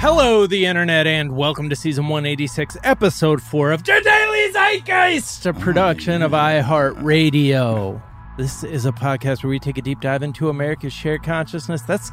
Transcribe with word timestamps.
Hello, 0.00 0.46
the 0.46 0.64
internet, 0.64 1.06
and 1.06 1.36
welcome 1.36 1.68
to 1.68 1.76
season 1.76 2.04
186, 2.04 2.78
episode 2.84 3.42
4 3.42 3.72
of 3.72 3.84
The 3.84 4.00
Daily 4.02 4.50
Zeitgeist, 4.50 5.44
a 5.44 5.52
production 5.52 6.22
of 6.22 6.32
iHeartRadio. 6.32 8.00
This 8.38 8.64
is 8.64 8.86
a 8.86 8.92
podcast 8.92 9.42
where 9.42 9.50
we 9.50 9.58
take 9.58 9.76
a 9.76 9.82
deep 9.82 10.00
dive 10.00 10.22
into 10.22 10.48
America's 10.48 10.94
shared 10.94 11.22
consciousness. 11.22 11.82
That's 11.82 12.10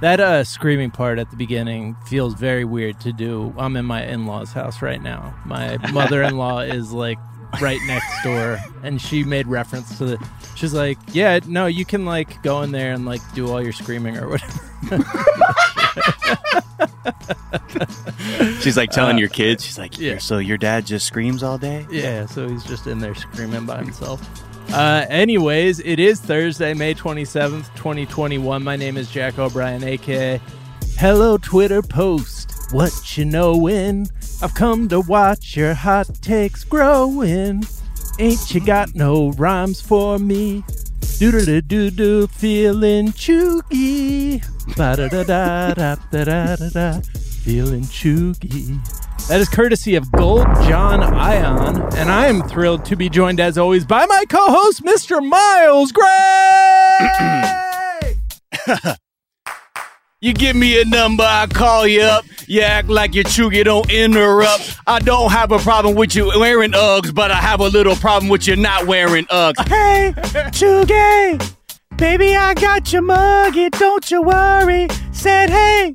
that 0.00 0.20
uh, 0.20 0.44
screaming 0.44 0.92
part 0.92 1.18
at 1.18 1.28
the 1.32 1.36
beginning 1.36 1.96
feels 2.06 2.34
very 2.34 2.64
weird 2.64 3.00
to 3.00 3.12
do. 3.12 3.52
I'm 3.58 3.76
in 3.76 3.84
my 3.84 4.06
in 4.06 4.26
law's 4.26 4.52
house 4.52 4.80
right 4.80 5.02
now. 5.02 5.34
My 5.44 5.76
mother 5.92 6.22
in 6.22 6.36
law 6.36 6.60
is 6.60 6.92
like 6.92 7.18
right 7.60 7.80
next 7.86 8.22
door, 8.22 8.58
and 8.82 9.00
she 9.00 9.24
made 9.24 9.46
reference 9.46 9.98
to 9.98 10.04
the. 10.04 10.28
She's 10.56 10.74
like, 10.74 10.98
"Yeah, 11.12 11.40
no, 11.46 11.66
you 11.66 11.84
can 11.84 12.04
like 12.04 12.42
go 12.42 12.62
in 12.62 12.72
there 12.72 12.92
and 12.92 13.04
like 13.04 13.20
do 13.34 13.50
all 13.50 13.62
your 13.62 13.72
screaming 13.72 14.16
or 14.16 14.28
whatever." 14.28 14.60
She's 18.60 18.76
like 18.76 18.90
telling 18.90 19.18
your 19.18 19.28
kids, 19.28 19.64
she's 19.64 19.78
like, 19.78 19.98
yeah. 19.98 20.18
so 20.18 20.38
your 20.38 20.56
dad 20.56 20.86
just 20.86 21.06
screams 21.06 21.42
all 21.42 21.58
day? 21.58 21.86
Yeah, 21.90 22.26
so 22.26 22.48
he's 22.48 22.64
just 22.64 22.86
in 22.86 22.98
there 22.98 23.14
screaming 23.14 23.66
by 23.66 23.78
himself. 23.78 24.26
Uh, 24.72 25.04
anyways, 25.08 25.80
it 25.80 26.00
is 26.00 26.20
Thursday, 26.20 26.74
May 26.74 26.94
27th, 26.94 27.74
2021. 27.74 28.64
My 28.64 28.76
name 28.76 28.96
is 28.96 29.10
Jack 29.10 29.38
O'Brien, 29.38 29.84
aka 29.84 30.40
Hello 30.96 31.36
Twitter 31.36 31.82
Post. 31.82 32.72
What 32.72 33.16
you 33.16 33.24
knowin'? 33.24 34.06
I've 34.42 34.54
come 34.54 34.88
to 34.88 35.00
watch 35.00 35.56
your 35.56 35.74
hot 35.74 36.08
takes 36.20 36.64
growing. 36.64 37.64
Ain't 38.18 38.54
you 38.54 38.60
got 38.60 38.94
no 38.94 39.30
rhymes 39.32 39.80
for 39.80 40.18
me? 40.18 40.64
Doodle 41.18 41.60
doo 41.62 41.90
doo, 41.90 42.26
feeling 42.26 43.12
chooky. 43.12 44.38
Ba 44.76 44.96
da 44.96 45.08
da 45.08 45.22
da 45.22 45.74
da 45.74 45.96
da 46.10 46.24
da 46.24 46.56
da 46.56 46.68
da, 46.68 47.00
feeling 47.42 47.86
chooky. 47.86 48.78
That 49.28 49.40
is 49.40 49.48
courtesy 49.48 49.94
of 49.94 50.10
Gold 50.12 50.46
John 50.66 51.02
Ion, 51.02 51.80
and 51.94 52.10
I 52.10 52.26
am 52.26 52.42
thrilled 52.42 52.84
to 52.86 52.96
be 52.96 53.08
joined 53.08 53.40
as 53.40 53.56
always 53.56 53.84
by 53.86 54.04
my 54.06 54.24
co-host, 54.28 54.84
Mr. 54.84 55.26
Miles 55.26 55.92
Gray. 55.92 56.04
You 60.24 60.32
give 60.32 60.56
me 60.56 60.80
a 60.80 60.86
number, 60.86 61.22
I 61.22 61.46
call 61.46 61.86
you 61.86 62.00
up. 62.00 62.24
You 62.46 62.62
act 62.62 62.88
like 62.88 63.14
you're 63.14 63.24
true, 63.24 63.52
you 63.52 63.62
don't 63.62 63.92
interrupt. 63.92 64.78
I 64.86 64.98
don't 64.98 65.30
have 65.30 65.52
a 65.52 65.58
problem 65.58 65.96
with 65.96 66.16
you 66.16 66.32
wearing 66.40 66.72
Uggs, 66.72 67.14
but 67.14 67.30
I 67.30 67.34
have 67.34 67.60
a 67.60 67.68
little 67.68 67.94
problem 67.94 68.30
with 68.30 68.48
you 68.48 68.56
not 68.56 68.86
wearing 68.86 69.26
Uggs. 69.26 69.68
Hey, 69.68 70.14
Chugay, 70.16 71.54
baby, 71.98 72.34
I 72.34 72.54
got 72.54 72.90
your 72.90 73.02
muggy, 73.02 73.68
don't 73.68 74.10
you 74.10 74.22
worry. 74.22 74.88
Said, 75.12 75.50
hey, 75.50 75.94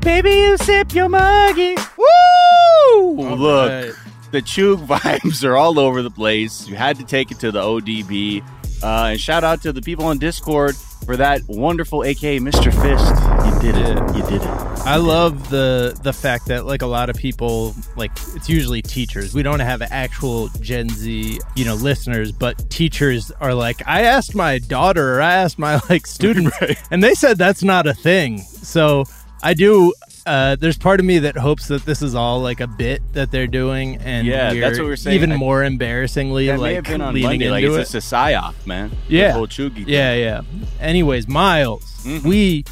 baby, 0.00 0.30
you 0.32 0.56
sip 0.56 0.92
your 0.92 1.08
muggy. 1.08 1.76
Woo! 1.96 3.14
Look, 3.14 3.70
Alright. 3.70 3.92
the 4.32 4.42
Chug 4.42 4.80
vibes 4.88 5.44
are 5.44 5.56
all 5.56 5.78
over 5.78 6.02
the 6.02 6.10
place. 6.10 6.66
You 6.66 6.74
had 6.74 6.96
to 6.96 7.04
take 7.04 7.30
it 7.30 7.38
to 7.38 7.52
the 7.52 7.60
ODB. 7.62 8.42
Uh, 8.82 9.10
and 9.12 9.20
shout 9.20 9.44
out 9.44 9.62
to 9.62 9.72
the 9.72 9.82
people 9.82 10.04
on 10.04 10.18
Discord 10.18 10.76
for 11.04 11.16
that 11.16 11.42
wonderful 11.48 12.04
aka 12.04 12.38
Mr. 12.38 12.72
Fist. 12.72 13.64
You 13.64 13.72
did 13.72 13.80
it. 13.80 14.16
You 14.16 14.22
did 14.22 14.42
it. 14.42 14.48
I 14.84 14.96
love 14.96 15.48
the 15.50 15.98
the 16.02 16.12
fact 16.12 16.46
that 16.46 16.66
like 16.66 16.82
a 16.82 16.86
lot 16.86 17.08
of 17.08 17.16
people 17.16 17.74
like 17.96 18.10
it's 18.34 18.48
usually 18.48 18.82
teachers. 18.82 19.34
We 19.34 19.42
don't 19.42 19.60
have 19.60 19.82
actual 19.82 20.48
Gen 20.60 20.88
Z, 20.88 21.40
you 21.54 21.64
know, 21.64 21.74
listeners, 21.74 22.32
but 22.32 22.68
teachers 22.70 23.30
are 23.40 23.54
like, 23.54 23.86
I 23.86 24.02
asked 24.02 24.34
my 24.34 24.58
daughter 24.58 25.16
or 25.16 25.22
I 25.22 25.34
asked 25.34 25.58
my 25.58 25.80
like 25.88 26.06
students 26.06 26.56
and 26.90 27.02
they 27.02 27.14
said 27.14 27.38
that's 27.38 27.62
not 27.62 27.86
a 27.86 27.94
thing. 27.94 28.38
So 28.38 29.04
I 29.42 29.54
do 29.54 29.92
uh, 30.26 30.56
there's 30.56 30.78
part 30.78 31.00
of 31.00 31.06
me 31.06 31.18
that 31.20 31.36
hopes 31.36 31.68
that 31.68 31.84
this 31.84 32.00
is 32.02 32.14
all 32.14 32.40
like 32.40 32.60
a 32.60 32.66
bit 32.66 33.00
that 33.12 33.30
they're 33.30 33.46
doing, 33.46 33.96
and 33.98 34.26
Yeah, 34.26 34.54
that's 34.54 34.78
what 34.78 34.86
we're 34.86 34.96
saying. 34.96 35.16
Even 35.16 35.32
I- 35.32 35.36
more 35.36 35.64
embarrassingly, 35.64 36.46
That 36.46 36.60
like 36.60 36.70
may 36.70 36.74
have 36.74 36.84
been 36.84 37.00
on 37.00 37.14
leaning 37.14 37.28
Monday. 37.30 37.50
Like 37.50 37.64
into 37.64 37.76
it's 37.80 37.94
it. 37.94 37.98
a, 37.98 38.00
psyop, 38.06 38.54
man. 38.66 38.90
The 39.08 39.16
Yeah. 39.16 39.32
whole 39.32 39.46
Chugi 39.46 39.74
thing. 39.84 39.88
Yeah, 39.88 40.14
yeah. 40.14 40.40
Anyways, 40.80 41.26
Miles, 41.28 41.84
Mhm. 42.04 42.22
we 42.24 42.64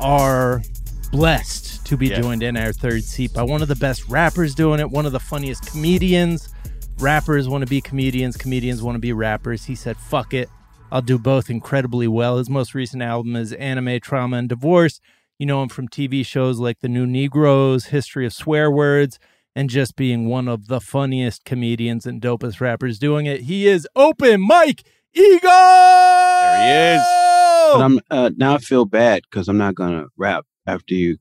are 0.00 0.62
blessed 1.12 1.84
to 1.86 1.96
be 1.96 2.08
Yeah. 2.08 2.20
joined 2.20 2.42
in 2.42 2.56
our 2.56 2.72
third 2.72 3.04
seat 3.04 3.32
by 3.32 3.42
one 3.42 3.62
of 3.62 3.68
the 3.68 3.76
best 3.76 4.08
rappers 4.08 4.54
doing 4.54 4.80
it, 4.80 4.90
one 4.90 5.06
of 5.06 5.12
the 5.12 5.20
funniest 5.20 5.70
comedians. 5.70 6.48
Rappers 6.98 7.48
want 7.48 7.62
to 7.62 7.68
be 7.68 7.80
comedians, 7.80 8.36
comedians 8.36 8.82
want 8.82 8.96
to 8.96 9.00
be 9.00 9.12
rappers. 9.12 9.64
He 9.66 9.74
said, 9.74 9.96
fuck 9.96 10.34
it. 10.34 10.48
I'll 10.90 11.02
do 11.02 11.18
both 11.18 11.50
incredibly 11.50 12.08
well. 12.08 12.38
His 12.38 12.48
most 12.48 12.74
recent 12.74 13.02
album 13.02 13.36
is 13.36 13.52
Anime, 13.52 14.00
Trauma, 14.00 14.38
and 14.38 14.48
Divorce. 14.48 15.00
You 15.38 15.44
know 15.44 15.62
him 15.62 15.68
from 15.68 15.86
TV 15.86 16.24
shows 16.24 16.58
like 16.58 16.80
The 16.80 16.88
New 16.88 17.06
Negroes, 17.06 17.86
History 17.86 18.24
of 18.24 18.32
Swear 18.32 18.70
Words, 18.70 19.18
and 19.54 19.68
just 19.68 19.94
being 19.94 20.30
one 20.30 20.48
of 20.48 20.68
the 20.68 20.80
funniest 20.80 21.44
comedians 21.44 22.06
and 22.06 22.22
dopest 22.22 22.58
rappers 22.58 22.98
doing 22.98 23.26
it. 23.26 23.42
He 23.42 23.66
is 23.66 23.86
Open 23.94 24.40
Mike 24.40 24.84
Eagle! 25.12 25.50
There 25.50 26.58
he 26.58 26.94
is. 26.96 27.02
But 27.72 27.82
I'm 27.82 28.00
uh, 28.10 28.30
now 28.38 28.54
I 28.54 28.58
feel 28.58 28.86
bad 28.86 29.24
because 29.30 29.48
I'm 29.48 29.58
not 29.58 29.74
gonna 29.74 30.06
rap 30.16 30.46
after 30.66 30.94
you 30.94 31.18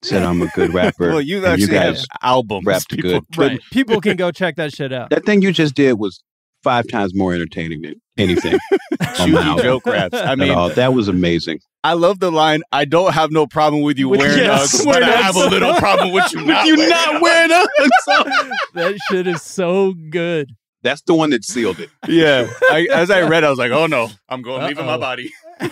said 0.00 0.22
I'm 0.22 0.40
a 0.40 0.46
good 0.54 0.72
rapper. 0.72 1.08
well, 1.10 1.20
you 1.20 1.38
and 1.38 1.46
actually 1.46 1.76
have 1.76 1.96
guys 1.96 2.06
albums. 2.22 2.64
rapped 2.64 2.88
people- 2.88 3.10
good. 3.10 3.24
Right. 3.36 3.60
People 3.70 4.00
can 4.00 4.16
go 4.16 4.30
check 4.30 4.56
that 4.56 4.72
shit 4.72 4.90
out. 4.90 5.10
That 5.10 5.26
thing 5.26 5.42
you 5.42 5.52
just 5.52 5.74
did 5.74 5.98
was 5.98 6.22
five 6.62 6.88
times 6.88 7.14
more 7.14 7.34
entertaining 7.34 7.82
than 7.82 8.00
anything. 8.16 8.58
on 9.18 9.32
my 9.32 9.42
album 9.42 9.64
joke 9.64 9.84
raps. 9.84 10.16
I 10.16 10.34
mean, 10.34 10.50
all. 10.50 10.70
that 10.70 10.94
was 10.94 11.08
amazing. 11.08 11.60
I 11.82 11.94
love 11.94 12.20
the 12.20 12.30
line. 12.30 12.62
I 12.72 12.84
don't 12.84 13.12
have 13.14 13.30
no 13.30 13.46
problem 13.46 13.82
with 13.82 13.98
you 13.98 14.08
With- 14.08 14.20
wearing 14.20 14.38
yes, 14.38 14.80
Uggs, 14.80 14.84
but 14.84 15.02
I 15.02 15.10
have 15.22 15.36
a 15.36 15.46
little 15.48 15.74
problem 15.74 16.12
with 16.12 16.30
you 16.34 16.44
not 16.44 16.66
you 16.66 16.76
wearing 16.76 16.90
not 16.90 17.22
wearing 17.22 17.50
Uggs. 17.50 18.50
that 18.74 18.98
shit 19.10 19.26
is 19.26 19.42
so 19.42 19.94
good. 20.10 20.50
That's 20.82 21.02
the 21.02 21.14
one 21.14 21.30
that 21.30 21.44
sealed 21.44 21.78
it. 21.78 21.90
Yeah. 22.08 22.50
I, 22.70 22.86
as 22.92 23.10
I 23.10 23.22
read, 23.22 23.44
I 23.44 23.50
was 23.50 23.58
like, 23.58 23.70
oh 23.70 23.86
no, 23.86 24.08
I'm 24.28 24.40
going 24.42 24.66
leaving 24.66 24.86
my 24.86 24.96
body. 24.98 25.30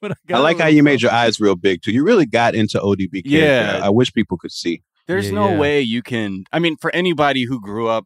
But 0.00 0.12
I 0.12 0.14
got 0.26 0.42
like 0.42 0.58
how 0.58 0.66
you 0.66 0.82
made 0.82 1.00
your 1.02 1.10
eyes 1.12 1.40
real 1.40 1.54
big 1.56 1.82
too. 1.82 1.92
You 1.92 2.04
really 2.04 2.26
got 2.26 2.54
into 2.54 2.78
ODB. 2.78 3.24
character. 3.24 3.28
Yeah. 3.30 3.80
I 3.82 3.90
wish 3.90 4.12
people 4.12 4.36
could 4.38 4.52
see. 4.52 4.82
There's 5.06 5.26
Yeah, 5.28 5.34
no 5.34 5.50
yeah. 5.50 5.58
way 5.58 5.80
you 5.80 6.02
can. 6.02 6.44
I 6.52 6.58
mean, 6.58 6.76
for 6.80 6.94
anybody 6.94 7.44
who 7.44 7.60
grew 7.60 7.88
up 7.88 8.04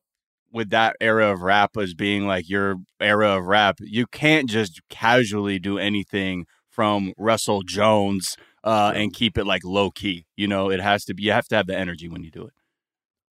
with 0.53 0.71
that 0.71 0.97
era 1.01 1.33
of 1.33 1.41
rap 1.43 1.77
as 1.77 1.95
being 1.95 2.27
like 2.27 2.49
your 2.49 2.77
era 3.01 3.37
of 3.39 3.45
rap, 3.45 3.77
you 3.81 4.07
can't 4.07 4.49
just 4.49 4.81
casually 4.89 5.59
do 5.59 5.79
anything 5.79 6.45
from 6.73 7.13
Russell 7.19 7.63
Jones 7.63 8.37
uh, 8.65 8.93
and 8.95 9.13
keep 9.13 9.37
it 9.39 9.45
like 9.45 9.63
low 9.65 9.91
key. 9.91 10.27
You 10.37 10.49
know, 10.49 10.71
it 10.71 10.81
has 10.81 11.05
to 11.05 11.15
be. 11.15 11.25
You 11.25 11.33
have 11.33 11.47
to 11.49 11.57
have 11.57 11.67
the 11.67 11.77
energy 11.79 12.09
when 12.09 12.23
you 12.25 12.31
do 12.31 12.45
it. 12.47 12.53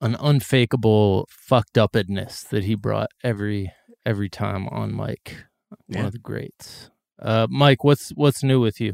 an 0.02 0.16
unfakeable 0.20 1.28
fucked 1.30 1.78
upness 1.78 2.44
that 2.44 2.64
he 2.64 2.76
brought 2.76 3.10
every 3.24 3.72
every 4.06 4.30
time 4.30 4.68
on 4.70 4.94
Mike. 4.94 5.46
One 5.88 6.00
Yeah. 6.00 6.06
of 6.08 6.12
the 6.14 6.20
greats. 6.20 6.90
Uh, 7.22 7.48
Mike, 7.50 7.84
what's 7.84 8.10
what's 8.16 8.44
new 8.44 8.60
with 8.60 8.80
you? 8.82 8.94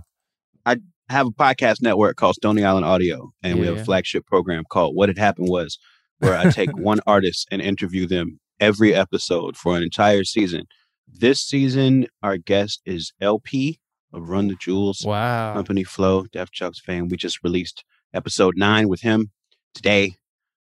I 0.65 0.77
have 1.09 1.27
a 1.27 1.31
podcast 1.31 1.81
network 1.81 2.17
called 2.17 2.35
Stony 2.35 2.63
Island 2.63 2.85
Audio, 2.85 3.31
and 3.41 3.59
we 3.59 3.65
have 3.67 3.75
yeah. 3.77 3.81
a 3.81 3.85
flagship 3.85 4.25
program 4.25 4.63
called 4.69 4.95
What 4.95 5.07
Had 5.09 5.17
Happened 5.17 5.47
Was, 5.49 5.77
where 6.19 6.37
I 6.37 6.51
take 6.51 6.71
one 6.77 6.99
artist 7.07 7.47
and 7.51 7.61
interview 7.61 8.05
them 8.05 8.39
every 8.59 8.93
episode 8.93 9.55
for 9.55 9.77
an 9.77 9.83
entire 9.83 10.23
season. 10.25 10.63
This 11.07 11.39
season, 11.39 12.07
our 12.21 12.37
guest 12.37 12.81
is 12.85 13.13
El-P 13.21 13.79
of 14.13 14.29
Run 14.29 14.47
the 14.47 14.55
Jewels, 14.55 15.03
Wow. 15.05 15.53
Company 15.53 15.83
Flow, 15.83 16.25
Def 16.31 16.49
Jux 16.51 16.77
fame. 16.77 17.07
We 17.09 17.17
just 17.17 17.43
released 17.43 17.83
episode 18.13 18.55
nine 18.57 18.87
with 18.87 19.01
him 19.01 19.31
today. 19.73 20.15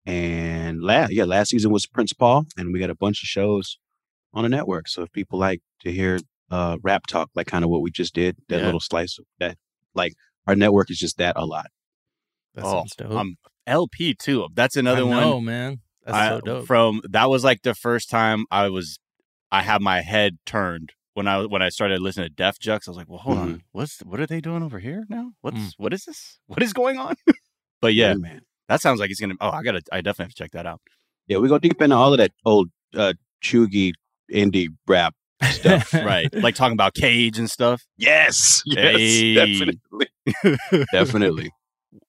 And 0.06 0.82
last, 0.84 1.14
yeah, 1.14 1.24
last 1.24 1.50
season 1.50 1.72
was 1.72 1.86
Prince 1.86 2.14
Paul, 2.14 2.46
and 2.58 2.74
we 2.74 2.80
got 2.80 2.90
a 2.90 2.96
bunch 2.96 3.24
of 3.24 3.28
shows 3.28 3.78
on 4.34 4.44
the 4.44 4.50
network. 4.50 4.88
So 4.88 5.04
if 5.04 5.12
people 5.12 5.40
like 5.40 5.62
to 5.82 5.92
hear 5.92 6.20
uh, 6.52 6.78
rap 6.84 7.08
talk, 7.08 7.30
like 7.36 7.48
kind 7.48 7.64
of 7.64 7.70
what 7.70 7.82
we 7.82 7.90
just 7.90 8.14
did, 8.14 8.38
that 8.50 8.60
Yeah. 8.60 8.66
little 8.66 8.80
slice 8.80 9.18
of 9.18 9.26
that, 9.40 9.58
like 9.96 10.14
our 10.46 10.56
network 10.56 10.92
is 10.92 11.00
just 11.00 11.18
that 11.18 11.34
a 11.38 11.46
lot. 11.46 11.68
That 12.56 12.66
oh, 12.66 12.84
dope. 12.98 13.12
um, 13.12 13.36
El-P 13.66 14.16
too. 14.16 14.48
That's 14.54 14.76
another 14.76 15.02
I 15.02 15.06
one. 15.06 15.20
know, 15.22 15.40
man. 15.42 15.80
That's 16.06 16.18
I- 16.18 16.30
so 16.30 16.42
dope. 16.42 16.68
From 16.68 17.02
that 17.10 17.30
was 17.30 17.44
like 17.44 17.62
the 17.64 17.74
first 17.74 18.10
time 18.10 18.46
I 18.52 18.70
was, 18.70 19.00
I 19.52 19.64
had 19.64 19.82
my 19.82 20.02
head 20.02 20.38
turned 20.46 20.92
when 21.14 21.28
I 21.28 21.46
when 21.46 21.62
I 21.62 21.70
started 21.70 22.02
listening 22.02 22.28
to 22.30 22.34
Def 22.34 22.60
Jux. 22.60 22.88
I 22.88 22.92
was 22.92 22.98
like, 22.98 23.10
well, 23.10 23.20
hold 23.20 23.38
on, 23.38 23.64
what's 23.72 24.00
what 24.00 24.20
are 24.20 24.28
they 24.28 24.42
doing 24.42 24.64
over 24.64 24.80
here 24.80 25.04
now? 25.10 25.32
What's 25.42 25.58
Mm. 25.58 25.72
what 25.78 25.94
is 25.94 26.06
this? 26.06 26.40
What 26.48 26.62
is 26.64 26.74
going 26.74 26.98
on? 26.98 27.16
but 27.82 27.94
yeah, 27.94 28.14
man. 28.16 28.42
that 28.70 28.82
sounds 28.82 29.00
like 29.00 29.12
it's 29.12 29.20
gonna. 29.20 29.36
Oh, 29.42 29.50
I 29.50 29.64
gotta, 29.64 29.82
I 29.92 30.02
definitely 30.02 30.26
have 30.26 30.36
to 30.36 30.44
check 30.44 30.52
that 30.52 30.66
out. 30.66 30.82
Yeah, 31.28 31.38
we 31.38 31.48
go 31.48 31.58
deep 31.58 31.82
into 31.82 31.96
all 31.96 32.14
of 32.14 32.18
that 32.18 32.32
old 32.46 32.70
uh, 32.96 33.14
chuggy 33.44 33.94
indie 34.32 34.68
rap 34.88 35.14
stuff. 35.44 35.94
right, 35.94 36.28
like 36.34 36.56
talking 36.56 36.74
about 36.74 36.94
Cage 36.94 37.38
and 37.40 37.50
stuff. 37.50 37.82
yes, 37.98 38.62
yes, 38.66 38.98
Hey. 38.98 39.34
definitely, 39.36 40.10
definitely. 40.92 41.52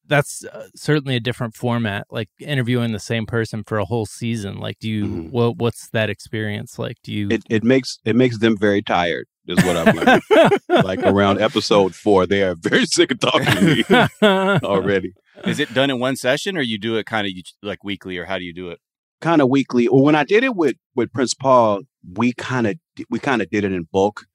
That's 0.06 0.44
uh, 0.44 0.68
certainly 0.76 1.16
a 1.16 1.20
different 1.20 1.54
format. 1.54 2.06
Like 2.10 2.28
interviewing 2.38 2.92
the 2.92 2.98
same 2.98 3.24
person 3.26 3.64
for 3.66 3.78
a 3.78 3.84
whole 3.84 4.04
season. 4.06 4.58
Like, 4.58 4.78
do 4.78 4.88
you? 4.88 5.04
Mhm. 5.06 5.30
What 5.30 5.56
What's 5.56 5.88
that 5.90 6.10
experience 6.10 6.78
like? 6.78 6.96
Do 7.02 7.12
you? 7.12 7.28
It 7.30 7.42
it 7.48 7.64
makes 7.64 7.98
it 8.04 8.14
makes 8.14 8.38
them 8.38 8.56
very 8.58 8.82
tired 8.82 9.26
Is 9.46 9.56
what 9.64 9.76
I've 9.76 9.94
learned. 9.94 10.84
like 10.84 11.00
around 11.02 11.40
episode 11.40 11.94
four, 11.94 12.26
they 12.26 12.42
are 12.42 12.54
very 12.54 12.84
sick 12.96 13.10
of 13.12 13.20
talking 13.20 13.46
to 13.46 13.62
me 13.62 13.84
already. 14.62 15.12
Is 15.46 15.58
it 15.58 15.72
done 15.74 15.90
in 15.90 15.98
one 15.98 16.16
session, 16.16 16.56
or 16.56 16.62
you 16.62 16.78
do 16.78 16.96
it 16.96 17.06
kind 17.06 17.26
of 17.26 17.32
like 17.62 17.82
weekly, 17.82 18.18
or 18.18 18.26
how 18.26 18.38
do 18.38 18.44
you 18.44 18.52
do 18.54 18.68
it? 18.70 18.78
Kind 19.20 19.40
of 19.40 19.48
weekly. 19.48 19.86
Or 19.86 20.02
when 20.02 20.14
I 20.14 20.24
did 20.24 20.44
it 20.44 20.54
with 20.54 20.76
with 20.94 21.12
Prince 21.12 21.34
Paul, 21.34 21.80
we 22.12 22.32
kind 22.34 22.66
of 22.66 22.76
we 23.08 23.18
kind 23.18 23.40
of 23.42 23.48
did 23.50 23.64
it 23.64 23.72
in 23.72 23.88
bulk 23.90 24.26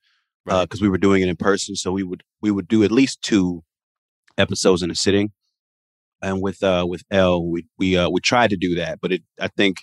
because 0.46 0.58
Right. 0.58 0.74
uh, 0.74 0.78
we 0.82 0.90
were 0.90 0.98
doing 0.98 1.22
it 1.22 1.30
in 1.30 1.36
person. 1.36 1.76
So 1.76 1.92
we 1.92 2.02
would 2.04 2.24
we 2.42 2.50
would 2.50 2.68
do 2.68 2.84
at 2.84 2.92
least 2.92 3.22
two 3.22 3.64
episodes 4.38 4.82
in 4.82 4.90
a 4.90 4.96
sitting. 4.96 5.32
And 6.22 6.42
with 6.42 6.62
uh 6.64 6.86
with 6.88 7.04
L, 7.12 7.46
we 7.46 7.66
we 7.78 7.98
uh 7.98 8.10
we 8.10 8.20
tried 8.22 8.50
to 8.50 8.58
do 8.58 8.76
that, 8.76 9.00
but 9.02 9.12
it 9.12 9.24
I 9.40 9.48
think 9.48 9.78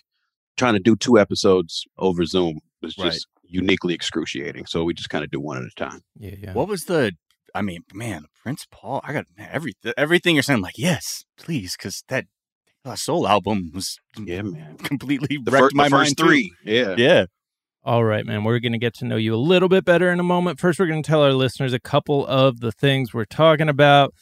trying 0.56 0.75
to 0.75 0.81
do 0.81 0.97
two 0.97 1.19
episodes 1.19 1.85
over 1.99 2.25
Zoom 2.25 2.61
was 2.83 2.94
just 2.94 3.05
Right. 3.05 3.50
uniquely 3.50 3.94
excruciating. 3.94 4.67
So 4.67 4.85
we 4.85 4.94
just 4.94 5.09
kind 5.11 5.25
of 5.25 5.31
do 5.31 5.41
one 5.41 5.59
at 5.59 5.65
a 5.65 5.71
time. 5.77 6.00
yeah, 6.19 6.35
yeah. 6.38 6.53
What 6.53 6.69
was 6.69 6.85
the? 6.85 7.12
I 7.55 7.62
mean, 7.62 7.85
man, 7.94 8.27
Prince 8.43 8.67
Paul. 8.71 9.00
I 9.03 9.12
got 9.15 9.25
everything. 9.38 9.93
Everything 9.97 10.35
you're 10.37 10.43
saying, 10.43 10.56
I'm 10.59 10.62
like, 10.62 10.77
yes, 10.79 11.25
please, 11.38 11.75
because 11.77 12.05
that 12.09 12.27
uh, 12.85 12.97
soul 12.97 13.27
album 13.27 13.71
was 13.75 13.99
Yeah, 14.23 14.43
man. 14.43 14.77
completely 14.77 15.38
The, 15.43 15.50
wrecked 15.50 15.62
fir- 15.62 15.69
the 15.71 15.75
my 15.77 15.85
first 15.88 15.93
mind 15.93 16.17
too. 16.19 16.25
three. 16.27 16.53
Yeah. 16.65 16.94
Yeah. 16.99 17.25
All 17.83 18.05
right, 18.05 18.27
man. 18.27 18.44
We're 18.44 18.59
going 18.59 18.73
to 18.73 18.79
get 18.79 18.94
to 18.97 19.05
know 19.06 19.17
you 19.17 19.35
a 19.35 19.37
little 19.37 19.69
bit 19.69 19.85
better 19.85 20.11
in 20.11 20.19
a 20.21 20.25
moment. 20.25 20.59
First, 20.59 20.79
we're 20.79 20.87
going 20.87 21.03
to 21.03 21.06
tell 21.06 21.23
our 21.23 21.33
listeners 21.33 21.73
a 21.73 21.79
couple 21.81 22.27
of 22.27 22.61
the 22.61 22.73
things 22.73 23.15
we're 23.15 23.25
talking 23.25 23.69
about. 23.69 24.12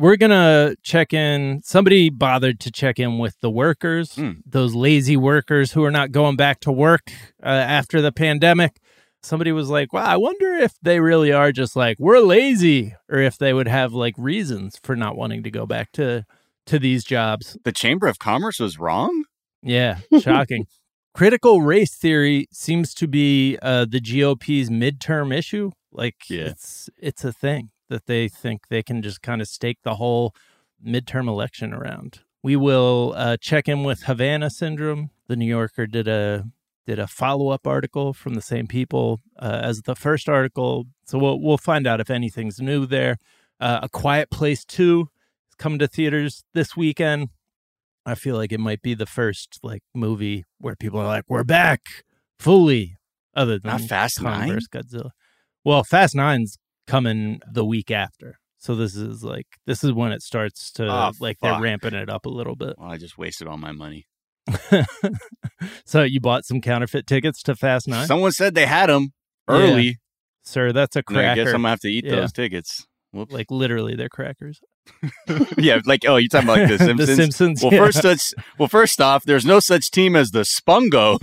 We're 0.00 0.16
going 0.16 0.30
to 0.30 0.76
check 0.82 1.12
in. 1.12 1.60
Somebody 1.62 2.08
bothered 2.10 2.58
to 2.60 2.70
check 2.70 2.98
in 2.98 3.18
with 3.18 3.38
the 3.40 3.50
workers, 3.50 4.14
Hmm. 4.14 4.32
those 4.46 4.74
lazy 4.74 5.16
workers 5.16 5.72
who 5.72 5.84
are 5.84 5.90
not 5.90 6.10
going 6.10 6.36
back 6.36 6.60
to 6.60 6.72
work 6.72 7.10
uh, 7.42 7.46
after 7.48 8.00
the 8.00 8.10
pandemic. 8.10 8.80
Somebody 9.22 9.52
was 9.52 9.68
like, 9.68 9.92
wow, 9.92 10.06
I 10.06 10.16
wonder 10.16 10.54
if 10.54 10.72
they 10.80 11.00
really 11.00 11.30
are 11.32 11.52
just 11.52 11.76
like, 11.76 11.98
we're 12.00 12.20
lazy, 12.20 12.94
or 13.10 13.18
if 13.18 13.36
they 13.36 13.52
would 13.52 13.68
have 13.68 13.92
like 13.92 14.14
reasons 14.16 14.80
for 14.82 14.96
not 14.96 15.16
wanting 15.16 15.42
to 15.42 15.50
go 15.50 15.66
back 15.66 15.92
to 15.92 16.24
to 16.66 16.78
these 16.78 17.04
jobs. 17.04 17.58
The 17.64 17.72
Chamber 17.72 18.06
of 18.06 18.18
Commerce 18.18 18.58
was 18.60 18.78
wrong. 18.78 19.24
Yeah, 19.62 19.98
shocking. 20.20 20.66
Critical 21.12 21.60
race 21.60 21.94
theory 21.94 22.46
seems 22.52 22.94
to 22.94 23.06
be 23.06 23.58
uh, 23.60 23.84
the 23.84 24.00
GOP's 24.00 24.70
midterm 24.70 25.34
issue. 25.36 25.72
Like 25.92 26.16
Yeah. 26.30 26.44
it's 26.46 26.88
it's 26.96 27.22
a 27.24 27.32
thing 27.32 27.68
that 27.90 28.06
they 28.06 28.28
think 28.28 28.68
they 28.68 28.82
can 28.82 29.02
just 29.02 29.20
kind 29.20 29.42
of 29.42 29.48
stake 29.48 29.78
the 29.82 29.96
whole 29.96 30.34
midterm 30.84 31.28
election 31.28 31.74
around. 31.74 32.20
We 32.42 32.56
will 32.56 33.12
uh, 33.16 33.36
check 33.38 33.68
in 33.68 33.84
with 33.84 34.04
Havana 34.04 34.48
syndrome. 34.48 35.10
The 35.28 35.36
New 35.36 35.46
Yorker 35.46 35.86
did 35.86 36.08
a 36.08 36.46
did 36.86 36.98
a 36.98 37.06
follow 37.06 37.50
up 37.50 37.66
article 37.66 38.14
from 38.14 38.34
the 38.34 38.40
same 38.42 38.66
people 38.66 39.20
uh, 39.38 39.60
as 39.62 39.82
the 39.82 39.94
first 39.94 40.28
article, 40.28 40.86
so 41.04 41.18
we'll 41.18 41.38
we'll 41.38 41.58
find 41.58 41.86
out 41.86 42.00
if 42.00 42.08
anything's 42.08 42.58
new 42.58 42.86
there. 42.86 43.18
Uh, 43.60 43.80
a 43.82 43.88
Quiet 43.90 44.30
Place 44.30 44.64
Two 44.64 45.08
is 45.50 45.54
coming 45.58 45.78
to 45.80 45.86
theaters 45.86 46.42
this 46.54 46.74
weekend. 46.76 47.28
I 48.06 48.14
feel 48.14 48.36
like 48.36 48.52
it 48.52 48.60
might 48.60 48.80
be 48.80 48.94
the 48.94 49.06
first 49.06 49.58
like 49.62 49.82
movie 49.94 50.44
where 50.58 50.74
people 50.74 50.98
are 50.98 51.06
like, 51.06 51.24
"We're 51.28 51.44
back 51.44 51.82
fully," 52.38 52.96
other 53.34 53.58
than 53.58 53.72
Not 53.72 53.82
Fast 53.82 54.18
Kong 54.18 54.32
Nine? 54.32 54.48
versus 54.48 54.68
Godzilla. 54.68 55.10
Well, 55.62 55.84
Fast 55.84 56.14
Nine's 56.14 56.56
coming 56.90 57.40
the 57.52 57.64
week 57.64 57.90
after, 57.90 58.38
so 58.58 58.74
this 58.74 58.94
is 58.96 59.22
like 59.24 59.46
this 59.66 59.82
is 59.84 59.92
when 59.92 60.12
it 60.12 60.22
starts 60.22 60.70
to 60.72 60.86
Oh, 60.86 61.12
like 61.20 61.38
fuck. 61.40 61.52
they're 61.54 61.60
ramping 61.62 61.94
it 61.94 62.08
up 62.10 62.26
a 62.26 62.30
little 62.30 62.56
bit. 62.56 62.74
Well, 62.78 62.90
I 62.90 62.96
just 62.98 63.16
wasted 63.18 63.46
all 63.46 63.56
my 63.58 63.72
money. 63.72 64.06
so 65.84 66.02
you 66.02 66.20
bought 66.20 66.44
some 66.44 66.60
counterfeit 66.60 67.06
tickets 67.06 67.42
to 67.44 67.54
Fast 67.54 67.86
Nine, 67.88 68.06
Someone 68.06 68.32
said 68.32 68.54
they 68.54 68.66
had 68.66 68.88
them 68.88 69.12
Yeah. 69.48 69.54
early. 69.56 69.98
sir? 70.44 70.72
That's 70.72 70.96
a 70.96 71.02
And 71.08 71.18
I 71.18 71.34
guess. 71.34 71.48
I'm 71.48 71.52
gonna 71.62 71.68
have 71.70 71.80
to 71.80 71.90
eat 71.90 72.04
Yeah. 72.04 72.16
those 72.16 72.32
tickets. 72.32 72.86
Whoops. 73.12 73.32
like 73.32 73.50
literally, 73.50 73.96
they're 73.96 74.08
crackers. 74.08 74.60
yeah, 75.58 75.80
like 75.84 76.04
oh, 76.06 76.16
you're 76.16 76.28
talking 76.28 76.48
about 76.48 76.58
like 76.60 76.68
the 76.68 76.78
Simpsons. 76.78 77.08
the 77.08 77.16
Simpsons. 77.16 77.62
Well, 77.62 77.72
yeah. 77.72 77.84
first, 77.84 78.04
let's, 78.04 78.34
well, 78.58 78.68
first 78.68 79.00
off, 79.00 79.24
there's 79.24 79.44
no 79.44 79.58
such 79.60 79.90
team 79.90 80.14
as 80.16 80.30
the 80.30 80.40
Spungos. 80.44 81.20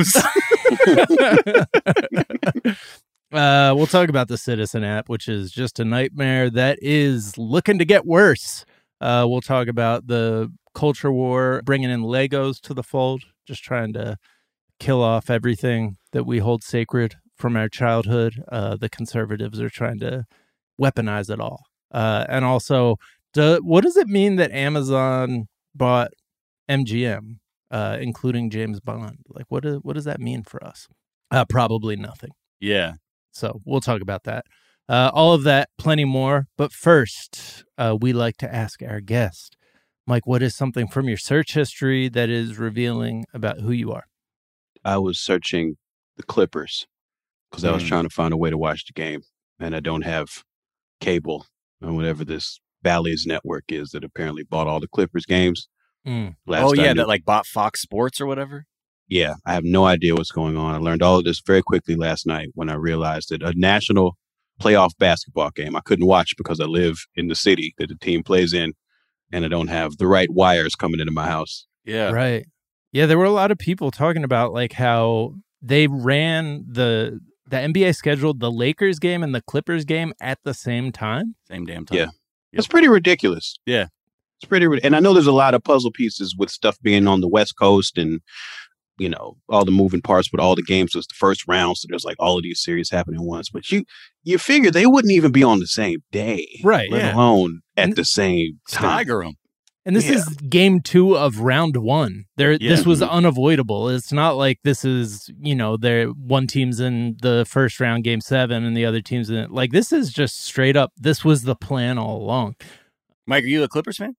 Uh, 3.32 3.74
we'll 3.76 3.88
talk 3.88 4.10
about 4.10 4.28
the 4.28 4.38
Citizen 4.38 4.84
app, 4.84 5.10
which 5.10 5.28
is 5.28 5.52
just 5.52 5.80
a 5.80 5.86
nightmare 5.86 6.50
that 6.50 6.80
is 6.82 7.38
looking 7.38 7.78
to 7.80 7.86
get 7.86 8.06
worse. 8.06 8.66
Uh, 9.02 9.26
we'll 9.28 9.42
talk 9.42 9.68
about 9.68 10.08
the 10.08 10.52
culture 10.74 11.12
war, 11.12 11.62
bringing 11.66 11.90
in 11.90 12.02
Legos 12.02 12.60
to 12.62 12.74
the 12.74 12.84
fold, 12.84 13.24
just 13.46 13.64
trying 13.64 13.94
to 13.94 14.18
kill 14.80 15.02
off 15.02 15.30
everything 15.30 15.98
that 16.12 16.26
we 16.26 16.40
hold 16.40 16.64
sacred 16.64 17.16
from 17.36 17.58
our 17.58 17.68
childhood. 17.68 18.44
Uh, 18.52 18.76
the 18.76 18.90
conservatives 18.90 19.60
are 19.60 19.70
trying 19.70 20.00
to 20.00 20.26
weaponize 20.82 21.30
it 21.30 21.40
all. 21.40 21.64
Uh, 21.92 22.26
and 22.30 22.46
also, 22.46 22.98
do, 23.34 23.60
what 23.64 23.84
does 23.84 23.98
it 23.98 24.08
mean 24.08 24.38
that 24.38 24.52
Amazon 24.52 25.48
bought 25.76 26.12
MGM, 26.70 27.38
uh, 27.72 27.98
including 28.00 28.50
James 28.50 28.80
Bond? 28.80 29.18
Like, 29.30 29.46
what, 29.50 29.64
do, 29.64 29.80
what 29.84 29.94
does 29.94 30.06
that 30.06 30.20
mean 30.20 30.44
for 30.44 30.64
us? 30.64 30.88
Uh, 31.30 31.46
probably 31.46 31.96
nothing. 31.96 32.32
yeah, 32.60 32.94
So 33.38 33.62
we'll 33.66 33.82
talk 33.82 34.02
about 34.02 34.24
that. 34.24 34.46
Uh, 34.90 35.12
all 35.14 35.34
of 35.34 35.44
that, 35.44 35.70
plenty 35.78 36.06
more. 36.06 36.48
But 36.58 36.72
first, 36.72 37.64
uh, 37.78 37.96
we 38.00 38.14
like 38.14 38.38
to 38.38 38.54
ask 38.54 38.82
our 38.82 39.00
guest, 39.02 39.56
Mike, 40.08 40.26
what 40.26 40.42
is 40.42 40.56
something 40.56 40.88
from 40.88 41.08
your 41.08 41.18
search 41.18 41.54
history 41.54 42.10
that 42.10 42.30
is 42.30 42.58
revealing 42.58 43.26
about 43.34 43.60
who 43.60 43.72
you 43.72 43.92
are? 43.92 44.06
I 44.84 44.98
was 44.98 45.20
searching 45.20 45.76
the 46.16 46.24
Clippers 46.24 46.88
because 47.52 47.64
I 47.64 47.72
was 47.72 47.84
Mm. 47.84 47.88
trying 47.88 48.04
to 48.04 48.10
find 48.10 48.34
a 48.34 48.38
way 48.38 48.50
to 48.50 48.58
watch 48.58 48.86
the 48.86 48.94
game, 48.94 49.22
and 49.60 49.76
I 49.76 49.82
don't 49.82 50.04
have 50.04 50.44
cable 51.00 51.46
or 51.82 51.94
whatever 51.94 52.26
this 52.26 52.60
Bally's 52.82 53.26
network 53.28 53.66
is 53.70 53.90
that 53.90 54.04
apparently 54.04 54.44
bought 54.44 54.68
all 54.68 54.80
the 54.80 54.88
Clippers 54.88 55.26
games. 55.26 55.68
Mm. 56.08 56.36
Last 56.48 56.64
oh 56.64 56.74
yeah, 56.74 56.94
knew. 56.94 57.02
that 57.02 57.08
like 57.08 57.26
bought 57.26 57.46
Fox 57.46 57.82
Sports 57.82 58.22
or 58.22 58.26
whatever. 58.26 58.66
Yeah, 59.08 59.36
I 59.46 59.54
have 59.54 59.64
no 59.64 59.86
idea 59.86 60.16
what's 60.16 60.32
going 60.32 60.58
on. 60.58 60.76
I 60.76 60.78
learned 60.78 61.02
all 61.02 61.18
of 61.20 61.24
this 61.26 61.42
very 61.46 61.62
quickly 61.62 61.96
last 61.96 62.26
night 62.26 62.50
when 62.56 62.70
I 62.70 62.76
realized 62.76 63.30
that 63.30 63.42
a 63.44 63.54
national 63.58 64.18
playoff 64.62 64.92
basketball 64.98 65.52
game 65.52 65.76
I 65.76 65.82
couldn't 65.82 66.08
watch 66.08 66.36
because 66.38 66.60
I 66.60 66.66
live 66.66 66.98
in 67.16 67.28
the 67.28 67.36
city 67.36 67.74
that 67.78 67.90
the 67.90 67.96
team 67.96 68.24
plays 68.24 68.54
in, 68.54 68.74
and 69.32 69.46
I 69.46 69.48
don't 69.48 69.68
have 69.70 69.98
the 69.98 70.08
right 70.08 70.30
wires 70.32 70.76
coming 70.76 71.00
into 71.00 71.12
my 71.14 71.28
house. 71.28 71.66
Yeah, 71.86 72.12
Right. 72.12 72.46
Yeah, 72.92 73.06
there 73.06 73.18
were 73.18 73.26
a 73.26 73.32
lot 73.32 73.52
of 73.52 73.58
people 73.58 73.92
talking 73.92 74.24
about 74.24 74.54
like 74.54 74.74
how 74.74 75.36
they 75.62 75.88
ran 75.88 76.66
the 76.68 77.20
the 77.50 77.58
NBA 77.58 77.96
scheduled 77.96 78.40
the 78.40 78.52
Lakers 78.52 79.00
game 79.00 79.24
and 79.24 79.34
the 79.34 79.42
Clippers 79.42 79.86
game 79.86 80.14
at 80.20 80.40
the 80.44 80.54
same 80.54 80.92
time. 80.92 81.36
same 81.48 81.66
damn 81.66 81.86
time. 81.86 81.98
Yeah. 81.98 82.06
Yep. 82.06 82.14
It's 82.54 82.68
pretty 82.68 82.88
ridiculous. 82.88 83.58
Yeah. 83.66 83.88
It's 84.40 84.48
pretty, 84.48 84.68
rid- 84.68 84.86
and 84.86 84.96
I 84.96 85.00
know 85.00 85.14
there's 85.14 85.28
a 85.28 85.32
lot 85.32 85.54
of 85.54 85.64
puzzle 85.64 85.92
pieces 85.92 86.36
with 86.38 86.50
stuff 86.50 86.78
being 86.82 87.08
on 87.08 87.22
the 87.22 87.28
West 87.28 87.58
Coast 87.58 87.98
and, 87.98 88.20
you 88.98 89.10
know, 89.10 89.38
all 89.50 89.66
the 89.66 89.72
moving 89.72 90.02
parts 90.02 90.32
with 90.32 90.42
all 90.42 90.56
the 90.56 90.64
games. 90.64 90.96
was 90.96 91.08
the 91.08 91.16
first 91.16 91.44
round. 91.48 91.78
So 91.78 91.88
there's 91.90 92.06
like 92.06 92.18
all 92.20 92.38
of 92.38 92.44
these 92.44 92.62
series 92.62 92.90
happening 92.90 93.24
once. 93.24 93.50
But 93.50 93.70
you, 93.72 93.84
you 94.24 94.38
figure 94.38 94.72
they 94.72 94.86
wouldn't 94.88 95.14
even 95.14 95.32
be 95.32 95.44
on 95.44 95.60
the 95.60 95.68
same 95.68 96.00
day. 96.12 96.48
Right, 96.64 96.90
Let 96.92 97.02
yeah. 97.04 97.16
alone 97.16 97.62
at 97.76 97.86
And- 97.90 97.96
the 97.96 98.04
same 98.06 98.60
time. 98.70 98.82
Stagger 98.82 99.24
'em. 99.24 99.34
And 99.86 99.96
this 99.96 100.06
Yeah. 100.10 100.16
is 100.16 100.26
game 100.50 100.82
two 100.82 101.16
of 101.18 101.40
round 101.40 101.78
one. 101.78 102.26
There, 102.36 102.52
Yeah. 102.52 102.76
this 102.76 102.86
was 102.86 103.00
Mhm. 103.00 103.10
unavoidable. 103.10 103.88
It's 103.88 104.12
not 104.12 104.32
like 104.36 104.60
this 104.66 104.84
is, 104.84 105.30
you 105.40 105.56
know, 105.56 105.78
there 105.78 106.08
one 106.10 106.46
team's 106.46 106.82
in 106.82 107.16
the 107.22 107.46
first 107.48 107.80
round, 107.80 108.04
game 108.04 108.20
seven, 108.20 108.66
and 108.66 108.76
the 108.76 108.84
other 108.84 109.00
team's 109.00 109.30
in. 109.30 109.38
It. 109.38 109.52
Like 109.52 109.72
this 109.72 109.94
is 109.94 110.12
just 110.12 110.44
straight 110.44 110.76
up. 110.76 110.92
This 110.98 111.24
was 111.24 111.44
the 111.44 111.56
plan 111.56 111.98
all 111.98 112.22
along. 112.22 112.56
Mike, 113.26 113.46
are 113.46 113.48
you 113.48 113.64
a 113.64 113.70
Clippers 113.70 113.96
fan? 113.96 114.16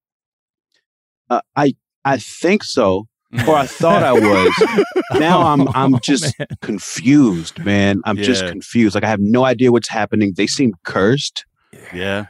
Uh, 1.28 1.42
I, 1.54 1.74
I 2.02 2.16
think 2.16 2.64
so. 2.64 3.06
Or 3.46 3.56
I 3.56 3.66
thought 3.66 4.02
I 4.02 4.12
was. 4.12 4.84
Now 5.18 5.42
I'm, 5.42 5.62
oh, 5.68 5.72
I'm 5.74 5.94
Oh, 5.94 5.98
just 6.02 6.38
man. 6.38 6.48
confused, 6.60 7.64
man. 7.64 8.00
I'm 8.04 8.16
just 8.16 8.46
confused. 8.46 8.94
Like 8.94 9.04
I 9.04 9.08
have 9.08 9.20
no 9.20 9.44
idea 9.44 9.72
what's 9.72 9.88
happening. 9.88 10.32
They 10.36 10.46
seem 10.46 10.72
cursed. 10.84 11.44
yeah. 11.94 12.26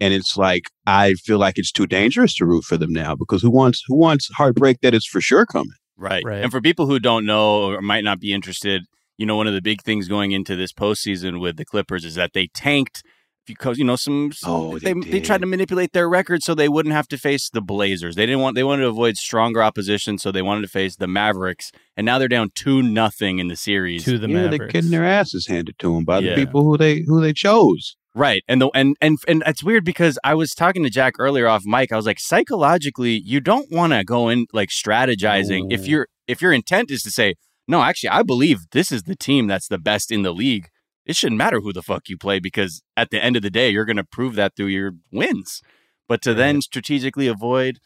and 0.00 0.14
it's 0.14 0.36
like 0.36 0.64
I 0.86 1.14
feel 1.14 1.38
like 1.38 1.58
it's 1.58 1.72
too 1.72 1.86
dangerous 1.86 2.34
to 2.36 2.46
root 2.46 2.64
for 2.64 2.76
them 2.76 2.92
now 2.92 3.14
because 3.14 3.42
who 3.42 3.50
wants 3.50 3.82
who 3.86 3.96
wants 3.96 4.28
heartbreak 4.36 4.80
that 4.82 4.94
is 4.94 5.06
for 5.06 5.20
sure 5.20 5.44
coming? 5.46 5.72
Right. 5.96 6.22
Right. 6.24 6.42
And 6.42 6.50
for 6.50 6.60
people 6.60 6.86
who 6.86 6.98
don't 6.98 7.26
know 7.26 7.64
or 7.72 7.80
might 7.82 8.04
not 8.04 8.20
be 8.20 8.32
interested, 8.32 8.82
you 9.18 9.26
know, 9.26 9.36
one 9.36 9.46
of 9.46 9.52
the 9.54 9.60
big 9.62 9.82
things 9.82 10.08
going 10.08 10.32
into 10.32 10.56
this 10.56 10.72
postseason 10.72 11.40
with 11.40 11.56
the 11.56 11.64
Clippers 11.66 12.04
is 12.04 12.14
that 12.14 12.32
they 12.32 12.46
tanked 12.54 13.02
because 13.50 13.78
you 13.78 13.84
know 13.84 13.96
some 13.96 14.32
Oh, 14.44 14.78
they, 14.78 14.92
they 14.92 15.00
they, 15.10 15.20
tried 15.20 15.40
to 15.42 15.46
manipulate 15.46 15.92
their 15.92 16.08
record 16.08 16.42
so 16.42 16.54
they 16.54 16.68
wouldn't 16.68 16.94
have 16.94 17.08
to 17.08 17.18
face 17.18 17.48
the 17.50 17.60
Blazers. 17.60 18.16
They 18.16 18.26
didn't 18.26 18.40
want 18.40 18.54
they 18.56 18.64
wanted 18.64 18.82
to 18.82 18.88
avoid 18.88 19.16
stronger 19.16 19.62
opposition, 19.62 20.18
so 20.18 20.32
they 20.32 20.42
wanted 20.42 20.62
to 20.62 20.68
face 20.68 20.96
the 20.96 21.06
Mavericks. 21.06 21.70
And 21.96 22.04
now 22.04 22.18
they're 22.18 22.28
down 22.28 22.50
two 22.54 22.82
nothing 22.82 23.38
in 23.38 23.48
the 23.48 23.56
series. 23.56 24.04
to 24.04 24.18
the 24.18 24.28
yeah, 24.28 24.34
Mavericks. 24.34 24.58
they're 24.58 24.68
getting 24.68 24.90
their 24.90 25.04
asses 25.04 25.46
handed 25.46 25.78
to 25.80 25.94
them 25.94 26.04
by 26.04 26.18
Yeah. 26.20 26.34
the 26.34 26.44
people 26.46 26.62
who 26.64 26.76
they 26.78 27.00
who 27.06 27.20
they 27.20 27.32
chose. 27.32 27.96
Right. 28.14 28.42
And 28.48 28.60
the 28.60 28.70
and 28.74 28.96
and 29.00 29.18
and 29.28 29.42
it's 29.46 29.62
weird 29.62 29.84
because 29.84 30.18
I 30.24 30.34
was 30.34 30.52
talking 30.54 30.82
to 30.82 30.90
Jack 30.90 31.14
earlier 31.18 31.46
off 31.46 31.62
mic. 31.64 31.92
I 31.92 31.96
was 31.96 32.06
like, 32.06 32.18
psychologically, 32.18 33.22
you 33.24 33.40
don't 33.40 33.70
want 33.70 33.92
to 33.92 34.02
go 34.04 34.28
in 34.28 34.46
like 34.52 34.70
strategizing 34.70 35.72
if 35.72 35.82
No. 35.82 35.86
your 35.86 36.08
if 36.26 36.42
your 36.42 36.52
intent 36.52 36.90
is 36.90 37.02
to 37.02 37.10
say, 37.10 37.34
no, 37.68 37.82
actually, 37.82 38.08
I 38.10 38.22
believe 38.24 38.58
this 38.72 38.90
is 38.90 39.04
the 39.04 39.14
team 39.14 39.46
that's 39.46 39.68
the 39.68 39.78
best 39.78 40.10
in 40.10 40.22
the 40.22 40.32
league. 40.32 40.66
It 41.10 41.16
shouldn't 41.16 41.38
matter 41.38 41.58
who 41.58 41.72
the 41.72 41.82
fuck 41.82 42.08
you 42.08 42.16
play 42.16 42.38
because 42.38 42.82
at 42.96 43.10
the 43.10 43.22
end 43.22 43.34
of 43.34 43.42
the 43.42 43.50
day, 43.50 43.68
you're 43.68 43.84
going 43.84 43.96
to 43.96 44.04
prove 44.04 44.36
that 44.36 44.54
through 44.54 44.66
your 44.66 44.92
wins. 45.10 45.60
But 46.08 46.22
to 46.22 46.34
then 46.34 46.62
strategically 46.62 47.26
avoid, 47.26 47.80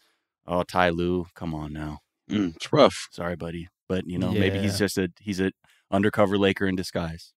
oh, 0.45 0.61
Ty 0.61 0.89
Lue, 0.89 1.25
come 1.33 1.55
on 1.55 1.73
now. 1.73 2.01
Mm, 2.29 2.55
it's 2.55 2.71
rough. 2.71 3.07
Sorry, 3.11 3.35
buddy. 3.35 3.67
But, 3.89 4.03
you 4.05 4.19
know, 4.19 4.31
maybe 4.31 4.59
he's 4.59 4.77
just 4.77 4.99
a, 4.99 5.09
he's 5.19 5.39
a 5.39 5.53
undercover 5.89 6.37
Laker 6.37 6.67
in 6.67 6.75
disguise. 6.75 7.33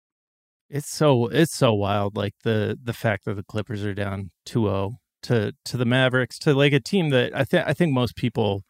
It's 0.68 0.90
so 0.90 1.28
it's 1.28 1.54
so 1.54 1.72
wild, 1.72 2.14
like 2.14 2.34
the 2.44 2.78
the 2.82 2.92
fact 2.92 3.24
that 3.24 3.36
the 3.36 3.42
Clippers 3.42 3.82
are 3.86 3.94
down 3.94 4.28
2-0 4.46 4.96
to 5.22 5.52
to 5.64 5.76
the 5.78 5.86
Mavericks, 5.86 6.38
to 6.40 6.52
like 6.52 6.74
a 6.74 6.80
team 6.80 7.08
that 7.08 7.34
I 7.34 7.44
think 7.44 7.66
I 7.66 7.72
think 7.72 7.94
most 7.94 8.14
people 8.14 8.64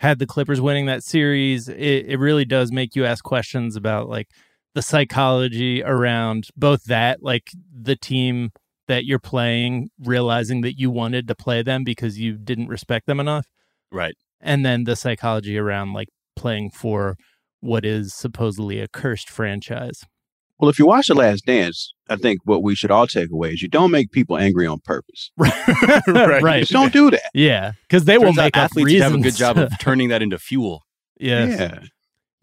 had 0.00 0.18
the 0.18 0.26
Clippers 0.26 0.60
winning 0.60 0.86
that 0.86 1.04
series. 1.04 1.68
It 1.68 2.06
it 2.08 2.18
really 2.18 2.44
does 2.44 2.72
make 2.72 2.96
you 2.96 3.04
ask 3.04 3.22
questions 3.22 3.76
about 3.76 4.08
like 4.08 4.26
the 4.74 4.82
psychology 4.82 5.82
around 5.82 6.48
both 6.56 6.84
that, 6.84 7.22
like 7.22 7.50
the 7.72 7.96
team 7.96 8.50
that 8.88 9.04
you're 9.04 9.18
playing, 9.18 9.88
realizing 9.98 10.60
that 10.62 10.78
you 10.78 10.90
wanted 10.90 11.26
to 11.28 11.34
play 11.34 11.62
them 11.62 11.84
because 11.84 12.18
you 12.18 12.36
didn't 12.36 12.68
respect 12.68 13.06
them 13.06 13.18
enough, 13.20 13.46
Right. 13.90 14.14
and 14.40 14.64
then 14.64 14.84
the 14.84 14.96
psychology 14.96 15.56
around 15.56 15.92
like 15.94 16.08
playing 16.36 16.70
for 16.70 17.16
what 17.60 17.84
is 17.84 18.12
supposedly 18.14 18.80
a 18.80 18.88
cursed 18.88 19.30
franchise. 19.30 20.02
Well, 20.58 20.68
if 20.68 20.78
you 20.78 20.86
watch 20.86 21.08
The 21.08 21.14
Last 21.14 21.46
Dance, 21.46 21.92
I 22.08 22.16
think 22.16 22.40
what 22.44 22.62
we 22.62 22.74
should 22.74 22.90
all 22.90 23.06
take 23.06 23.30
away 23.32 23.50
is 23.52 23.62
you 23.62 23.68
don't 23.68 23.90
make 23.90 24.12
people 24.12 24.36
angry 24.36 24.66
on 24.66 24.78
purpose. 24.84 25.30
right. 25.36 26.42
right. 26.42 26.60
Just 26.60 26.72
don't 26.72 26.92
do 26.92 27.10
that. 27.10 27.30
Yeah, 27.34 27.72
because 27.88 28.04
they 28.04 28.18
will 28.18 28.26
Turns 28.26 28.38
out 28.38 28.44
make 28.44 28.56
up 28.56 28.62
athletes 28.64 29.02
have 29.02 29.14
a 29.14 29.18
good 29.18 29.34
job 29.34 29.56
of 29.58 29.72
turning 29.80 30.10
that 30.10 30.22
into 30.22 30.38
fuel. 30.38 30.82
yes. 31.18 31.58
Yeah. 31.58 31.80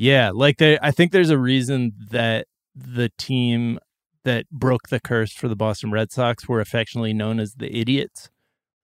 Yeah, 0.02 0.32
Like 0.34 0.58
they, 0.58 0.80
I 0.82 0.90
think 0.90 1.12
there's 1.12 1.30
a 1.30 1.38
reason 1.38 1.92
that 2.10 2.48
the 2.76 3.12
team 3.20 3.78
that 4.24 4.50
broke 4.50 4.90
the 4.90 5.00
curse 5.00 5.32
for 5.32 5.48
the 5.48 5.56
Boston 5.56 5.92
Red 5.92 6.12
Sox 6.12 6.50
were 6.50 6.60
affectionately 6.60 7.14
known 7.14 7.40
as 7.40 7.54
the 7.54 7.72
idiots. 7.80 8.32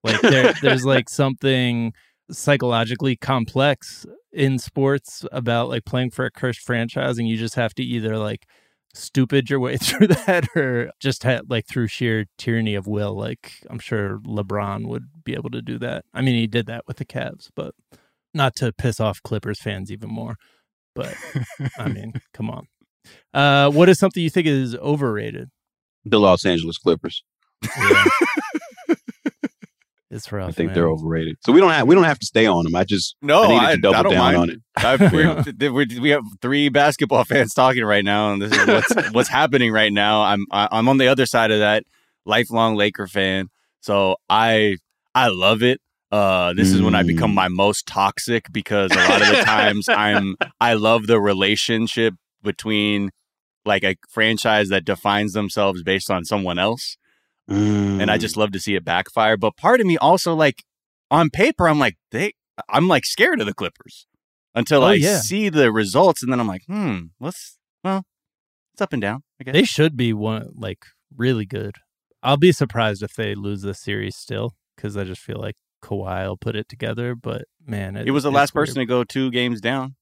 Like 0.04 0.22
there, 0.22 0.54
there's 0.62 0.86
like 0.94 1.10
something 1.10 1.94
psychologically 2.30 3.16
complex 3.16 4.06
in 4.32 4.60
sports 4.60 5.26
about 5.32 5.70
like 5.70 5.86
playing 5.86 6.12
for 6.12 6.26
a 6.26 6.30
cursed 6.30 6.60
franchise, 6.60 7.18
and 7.18 7.28
you 7.28 7.36
just 7.36 7.56
have 7.56 7.74
to 7.76 7.84
either 7.84 8.16
like 8.20 8.46
stupid 8.94 9.50
your 9.50 9.60
way 9.60 9.78
through 9.82 10.08
that 10.08 10.46
or 10.56 10.92
just 11.00 11.24
ha- 11.24 11.42
like 11.50 11.66
through 11.68 11.88
sheer 11.88 12.26
tyranny 12.38 12.74
of 12.74 12.88
will 12.88 13.16
like 13.16 13.54
i'm 13.70 13.78
sure 13.78 14.18
lebron 14.26 14.88
would 14.88 15.04
be 15.24 15.34
able 15.36 15.52
to 15.52 15.62
do 15.62 15.78
that 15.78 16.04
i 16.16 16.22
mean 16.22 16.34
he 16.34 16.48
did 16.48 16.66
that 16.66 16.84
with 16.88 16.98
the 16.98 17.06
Cavs, 17.06 17.50
but 17.56 17.76
not 18.34 18.56
to 18.56 18.74
piss 18.74 19.00
off 19.00 19.22
clippers 19.22 19.60
fans 19.60 19.92
even 19.92 20.10
more 20.10 20.36
but 20.98 21.16
i 21.78 21.88
mean 21.96 22.12
come 22.34 22.50
on 22.50 22.68
uh 23.34 23.70
what 23.72 23.88
is 23.88 23.98
something 24.00 24.22
you 24.24 24.30
think 24.30 24.48
is 24.48 24.76
overrated 24.76 25.50
The 26.04 26.20
Los 26.20 26.46
Angeles 26.46 26.78
Clippers. 26.78 27.24
yeah. 27.78 28.04
it's 30.10 30.32
rough 30.32 30.50
I 30.50 30.52
think 30.54 30.68
man. 30.68 30.76
they're 30.76 30.90
overrated. 30.90 31.36
So 31.46 31.52
we 31.52 31.60
don't 31.60 31.72
have 31.72 31.86
we 31.88 31.94
don't 31.96 32.06
have 32.06 32.20
to 32.20 32.26
stay 32.26 32.46
on 32.46 32.64
them. 32.64 32.76
I 32.76 32.84
just 32.86 33.16
No, 33.22 33.44
I 33.44 33.72
I, 33.72 33.76
to 33.76 33.82
double 33.82 33.98
I 33.98 34.04
don't 34.04 34.12
down 34.14 34.34
mind. 34.34 34.38
on 34.38 34.50
it. 34.52 34.60
I've, 34.78 35.12
we're, 35.12 35.72
we're, 35.72 35.86
we 36.02 36.10
have 36.10 36.24
three 36.42 36.70
basketball 36.70 37.24
fans 37.26 37.54
talking 37.54 37.84
right 37.84 38.06
now, 38.06 38.32
and 38.32 38.42
this 38.42 38.52
is 38.54 38.68
what's 38.68 39.10
what's 39.14 39.30
happening 39.30 39.72
right 39.72 39.92
now. 39.92 40.22
I'm 40.24 40.46
I, 40.52 40.68
I'm 40.72 40.88
on 40.88 40.98
the 40.98 41.08
other 41.10 41.26
side 41.26 41.52
of 41.52 41.60
that, 41.60 41.84
lifelong 42.26 42.76
Laker 42.76 43.08
fan. 43.08 43.50
So 43.82 44.16
I 44.30 44.78
I 45.14 45.28
love 45.28 45.62
it. 45.62 45.82
Uh, 46.12 46.54
this 46.54 46.72
is 46.72 46.82
when 46.82 46.96
I 46.96 47.04
become 47.04 47.32
Mm. 47.32 47.36
my 47.36 47.48
most 47.50 47.86
toxic 47.86 48.46
because 48.52 48.92
a 48.92 48.96
lot 48.96 49.22
of 49.22 49.28
the 49.28 49.42
times 49.44 49.88
I'm 50.06 50.36
I 50.62 50.74
love 50.74 51.08
the 51.08 51.20
relationship 51.20 52.14
between 52.42 53.12
like 53.66 53.84
a 53.84 53.96
franchise 54.10 54.70
that 54.70 54.86
defines 54.86 55.34
themselves 55.34 55.84
based 55.84 56.10
on 56.10 56.24
someone 56.24 56.58
else 56.60 56.96
and 57.50 58.10
Mm. 58.10 58.10
I 58.10 58.18
just 58.18 58.38
love 58.38 58.52
to 58.52 58.60
see 58.60 58.76
it 58.76 58.86
backfire. 58.86 59.36
But 59.38 59.58
part 59.58 59.82
of 59.82 59.88
me 59.88 59.98
also 59.98 60.34
like 60.34 60.64
on 61.12 61.30
paper, 61.30 61.68
I'm 61.68 61.80
like 61.80 61.98
they, 62.12 62.34
I'm 62.70 62.88
like 62.88 63.06
scared 63.06 63.40
of 63.42 63.46
the 63.48 63.54
Clippers 63.54 64.08
until 64.56 64.84
Oh, 64.84 64.88
I 64.88 64.94
yeah. 64.94 65.20
see 65.20 65.50
the 65.50 65.72
results, 65.72 66.24
and 66.24 66.32
then 66.32 66.40
I'm 66.40 66.48
like, 66.48 66.64
hmm, 66.68 66.98
let's 67.20 67.58
well, 67.84 68.04
it's 68.74 68.82
up 68.82 68.94
and 68.94 69.02
down. 69.02 69.24
I 69.40 69.44
guess. 69.44 69.54
they 69.54 69.64
should 69.66 69.96
be 69.98 70.14
one 70.14 70.50
like 70.56 70.86
really 71.16 71.46
good 71.46 71.76
i'll 72.24 72.38
be 72.38 72.52
surprised 72.52 73.02
if 73.04 73.14
they 73.14 73.34
lose 73.36 73.62
this 73.62 73.80
series 73.80 74.16
still 74.16 74.56
because 74.76 74.98
i 74.98 75.04
just 75.04 75.22
feel 75.22 75.40
like 75.40 75.56
Kawhi 75.88 76.28
will 76.28 76.38
put 76.38 76.56
it 76.56 76.68
together 76.68 77.16
but 77.16 77.46
man 77.66 77.96
it 77.96 78.12
was 78.12 78.24
the 78.24 78.32
last 78.32 78.54
weird. 78.54 78.68
person 78.68 78.80
to 78.80 78.86
go 78.86 79.04
two 79.04 79.32
games 79.32 79.62
down, 79.62 79.96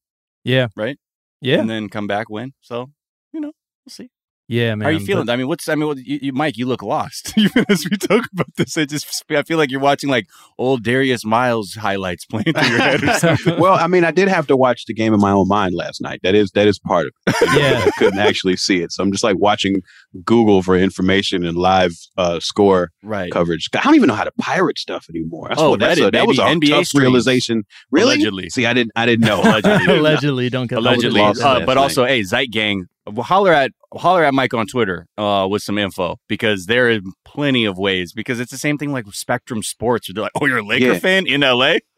yeah 0.44 0.68
right? 0.76 0.98
yeah 1.42 1.60
and 1.60 1.70
then 1.70 1.90
come 1.90 2.08
back 2.08 2.30
win. 2.30 2.54
So 2.62 2.92
you 3.34 3.40
know, 3.42 3.52
we'll 3.86 3.92
see. 3.92 4.10
Yeah 4.48 4.76
man 4.76 4.82
How 4.82 4.90
are 4.90 4.92
you 4.94 5.00
but- 5.00 5.06
feeling? 5.06 5.30
I 5.30 5.36
mean, 5.36 5.48
what's 5.48 5.68
I 5.70 5.76
mean, 5.76 5.88
what, 5.88 5.98
you, 5.98 6.20
you, 6.22 6.34
Mike, 6.34 6.58
you 6.58 6.66
look 6.68 6.82
lost. 6.84 7.34
Even 7.38 7.66
as 7.70 7.86
we 7.90 7.98
talk 7.98 8.26
about 8.34 8.48
this, 8.58 8.78
I 8.78 8.86
just 8.86 9.24
I 9.32 9.44
feel 9.44 9.58
like 9.58 9.72
you're 9.72 9.80
watching 9.80 10.10
like 10.10 10.26
old 10.58 10.84
Darius 10.84 11.26
Miles 11.26 11.74
highlights 11.76 12.26
playing 12.26 12.54
through 12.54 12.68
your 12.68 12.78
head. 12.80 13.04
Or 13.04 13.14
something. 13.20 13.60
well, 13.60 13.74
I 13.74 13.88
mean, 13.88 14.04
I 14.04 14.12
did 14.12 14.28
have 14.28 14.48
to 14.48 14.56
watch 14.58 14.86
the 14.86 14.94
game 14.94 15.14
in 15.14 15.20
my 15.20 15.32
own 15.32 15.48
mind 15.48 15.74
last 15.74 16.02
night. 16.02 16.20
That 16.24 16.36
is 16.36 16.52
that 16.52 16.68
is 16.68 16.80
part 16.80 17.08
of 17.08 17.14
it. 17.28 17.50
Yeah. 17.56 17.84
I 17.86 17.92
couldn't 17.98 18.20
actually 18.20 18.58
see 18.58 18.82
it, 18.82 18.92
so 18.92 19.02
I'm 19.04 19.12
just 19.12 19.24
like 19.24 19.38
watching 19.40 19.82
Google 20.26 20.62
for 20.62 20.76
information 20.76 21.46
and 21.46 21.58
live 21.58 21.92
uh, 22.18 22.40
score 22.40 22.92
right. 23.04 23.32
coverage. 23.32 23.70
I 23.74 23.82
don't 23.82 23.96
even 23.96 24.08
know 24.08 24.14
how 24.16 24.24
to 24.26 24.32
pirate 24.40 24.78
stuff 24.78 25.06
anymore. 25.10 25.48
That's 25.50 25.62
Oh, 25.62 25.72
what, 25.72 25.80
that's 25.80 26.00
Reddit, 26.00 26.08
a, 26.08 26.12
that 26.12 26.28
was 26.28 26.40
a 26.40 26.44
baby. 26.44 26.68
NBA 26.68 26.70
tough 26.72 26.86
streams. 26.88 27.02
realization. 27.04 27.64
Really? 27.92 28.16
Allegedly. 28.16 28.50
See, 28.50 28.66
I 28.66 28.74
didn't. 28.74 28.92
I 28.96 29.06
didn't 29.06 29.26
know. 29.26 29.42
Allegedly. 29.42 29.98
allegedly 29.98 30.50
don't 30.50 30.68
get 30.68 30.80
allegedly. 30.80 31.22
Uh, 31.22 31.34
but 31.34 31.66
night. 31.66 31.78
also, 31.78 32.06
hey, 32.06 32.24
Zeit 32.24 32.52
Gang, 32.52 32.80
well, 32.80 32.88
holler 33.18 33.54
at 33.54 33.72
holler 33.94 34.24
at 34.24 34.34
Mike 34.34 34.54
on 34.54 34.68
Twitter 34.68 35.08
uh, 35.18 35.48
with 35.50 35.62
some 35.64 35.78
info 35.78 36.18
because 36.28 36.66
there 36.66 36.92
are 36.92 37.00
plenty 37.24 37.66
of 37.66 37.78
ways. 37.78 38.14
Because 38.14 38.40
it's 38.40 38.52
the 38.52 38.58
same 38.58 38.78
thing 38.78 38.92
like 38.92 39.06
Spectrum 39.12 39.62
Sports. 39.64 40.10
They're 40.14 40.24
like, 40.24 40.32
oh, 40.40 40.46
you're 40.46 40.60
a 40.60 40.64
Laker 40.66 40.94
Yeah. 40.94 41.00
fan 41.00 41.28
in 41.28 41.42
LA. 41.42 41.76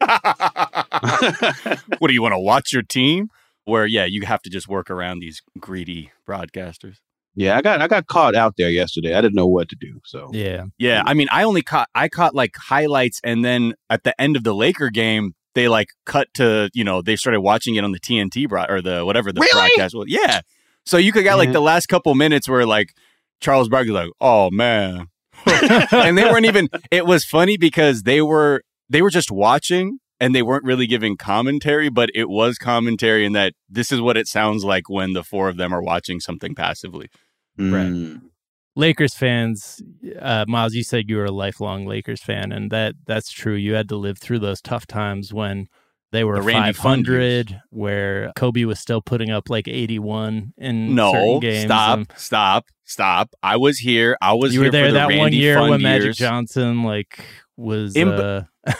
what 1.98 2.08
do 2.08 2.14
you 2.14 2.22
want 2.22 2.32
to 2.34 2.38
watch 2.38 2.72
your 2.72 2.82
team? 2.82 3.28
Where 3.64 3.86
yeah, 3.86 4.06
you 4.06 4.24
have 4.26 4.40
to 4.42 4.50
just 4.50 4.68
work 4.68 4.90
around 4.90 5.18
these 5.20 5.42
greedy 5.58 6.10
broadcasters. 6.26 6.96
yeah, 7.34 7.56
I 7.56 7.60
got 7.62 7.82
I 7.82 7.86
got 7.88 8.06
caught 8.06 8.34
out 8.34 8.54
there 8.56 8.70
yesterday. 8.70 9.14
I 9.14 9.20
didn't 9.20 9.34
know 9.34 9.46
what 9.46 9.68
to 9.68 9.76
do. 9.76 10.00
So 10.04 10.30
yeah 10.32 10.64
Yeah, 10.78 11.02
I 11.04 11.12
mean, 11.14 11.28
I 11.30 11.42
only 11.42 11.62
caught 11.62 11.88
I 11.94 12.08
caught 12.08 12.34
like 12.34 12.54
highlights, 12.56 13.20
and 13.22 13.44
then 13.44 13.74
at 13.90 14.04
the 14.04 14.18
end 14.20 14.36
of 14.36 14.44
the 14.44 14.54
Laker 14.54 14.88
game, 14.88 15.34
they 15.54 15.68
like 15.68 15.88
cut 16.06 16.28
to 16.34 16.70
you 16.72 16.82
know 16.84 17.02
they 17.02 17.16
started 17.16 17.40
watching 17.42 17.74
it 17.74 17.84
on 17.84 17.92
the 17.92 18.00
TNT 18.00 18.48
broad 18.48 18.70
or 18.70 18.80
the 18.80 19.04
whatever 19.04 19.32
the 19.32 19.40
Really? 19.42 19.52
broadcast 19.52 19.94
was. 19.94 20.06
Yeah, 20.08 20.40
so 20.88 20.96
you 20.96 21.12
could 21.12 21.22
get 21.22 21.34
like 21.34 21.52
the 21.52 21.60
last 21.60 21.86
couple 21.86 22.14
minutes 22.14 22.48
where 22.48 22.64
like 22.64 22.94
Charles 23.40 23.68
Barkley's 23.68 23.92
like, 23.92 24.10
oh 24.22 24.50
man, 24.50 25.08
and 25.46 26.16
they 26.16 26.24
weren't 26.24 26.46
even. 26.46 26.68
It 26.90 27.06
was 27.06 27.24
funny 27.24 27.58
because 27.58 28.04
they 28.04 28.22
were 28.22 28.62
they 28.88 29.02
were 29.02 29.10
just 29.10 29.30
watching. 29.30 29.98
And 30.20 30.34
they 30.34 30.42
weren't 30.42 30.64
really 30.64 30.88
giving 30.88 31.16
commentary, 31.16 31.88
but 31.90 32.10
it 32.12 32.28
was 32.28 32.58
commentary 32.58 33.24
in 33.24 33.34
that 33.34 33.52
this 33.68 33.92
is 33.92 34.00
what 34.00 34.16
it 34.16 34.26
sounds 34.26 34.64
like 34.64 34.90
when 34.90 35.12
the 35.12 35.22
four 35.22 35.48
of 35.48 35.58
them 35.58 35.72
are 35.72 35.80
watching 35.80 36.18
something 36.18 36.56
passively. 36.56 37.06
mm, 37.56 38.20
Lakers 38.74 39.14
fans, 39.14 39.80
uh, 40.18 40.44
Miles, 40.48 40.74
you 40.74 40.82
said 40.82 41.08
you 41.08 41.18
were 41.18 41.26
a 41.26 41.30
lifelong 41.30 41.86
Lakers 41.86 42.20
fan, 42.20 42.50
and 42.50 42.72
that 42.72 42.96
that's 43.06 43.30
true. 43.30 43.54
You 43.54 43.74
had 43.74 43.88
to 43.90 43.96
live 43.96 44.18
through 44.18 44.40
those 44.40 44.60
tough 44.60 44.88
times 44.88 45.32
when 45.32 45.68
they 46.12 46.24
were 46.24 46.36
The 46.36 46.42
Randy 46.42 46.72
Fund 46.72 47.06
500, 47.06 47.60
where 47.70 48.32
Kobe 48.36 48.64
was 48.64 48.78
still 48.80 49.00
putting 49.02 49.30
up 49.30 49.50
like 49.50 49.68
81 49.68 50.54
in 50.56 50.94
No, 50.94 51.12
certain 51.12 51.40
games. 51.40 51.64
stop, 51.64 51.98
and 51.98 52.12
stop, 52.16 52.64
stop. 52.84 53.30
I 53.42 53.56
was 53.56 53.78
here. 53.78 54.16
I 54.22 54.32
was 54.34 54.54
You 54.54 54.60
were 54.60 54.70
there 54.70 54.86
the 54.88 54.94
that 54.94 55.08
Randy 55.08 55.18
one 55.18 55.32
year 55.32 55.56
Fund 55.56 55.70
when 55.70 55.82
Magic 55.82 56.04
years. 56.04 56.16
Johnson 56.16 56.82
like 56.82 57.18
was. 57.58 57.94
Im- 57.96 58.08
uh, 58.08 58.42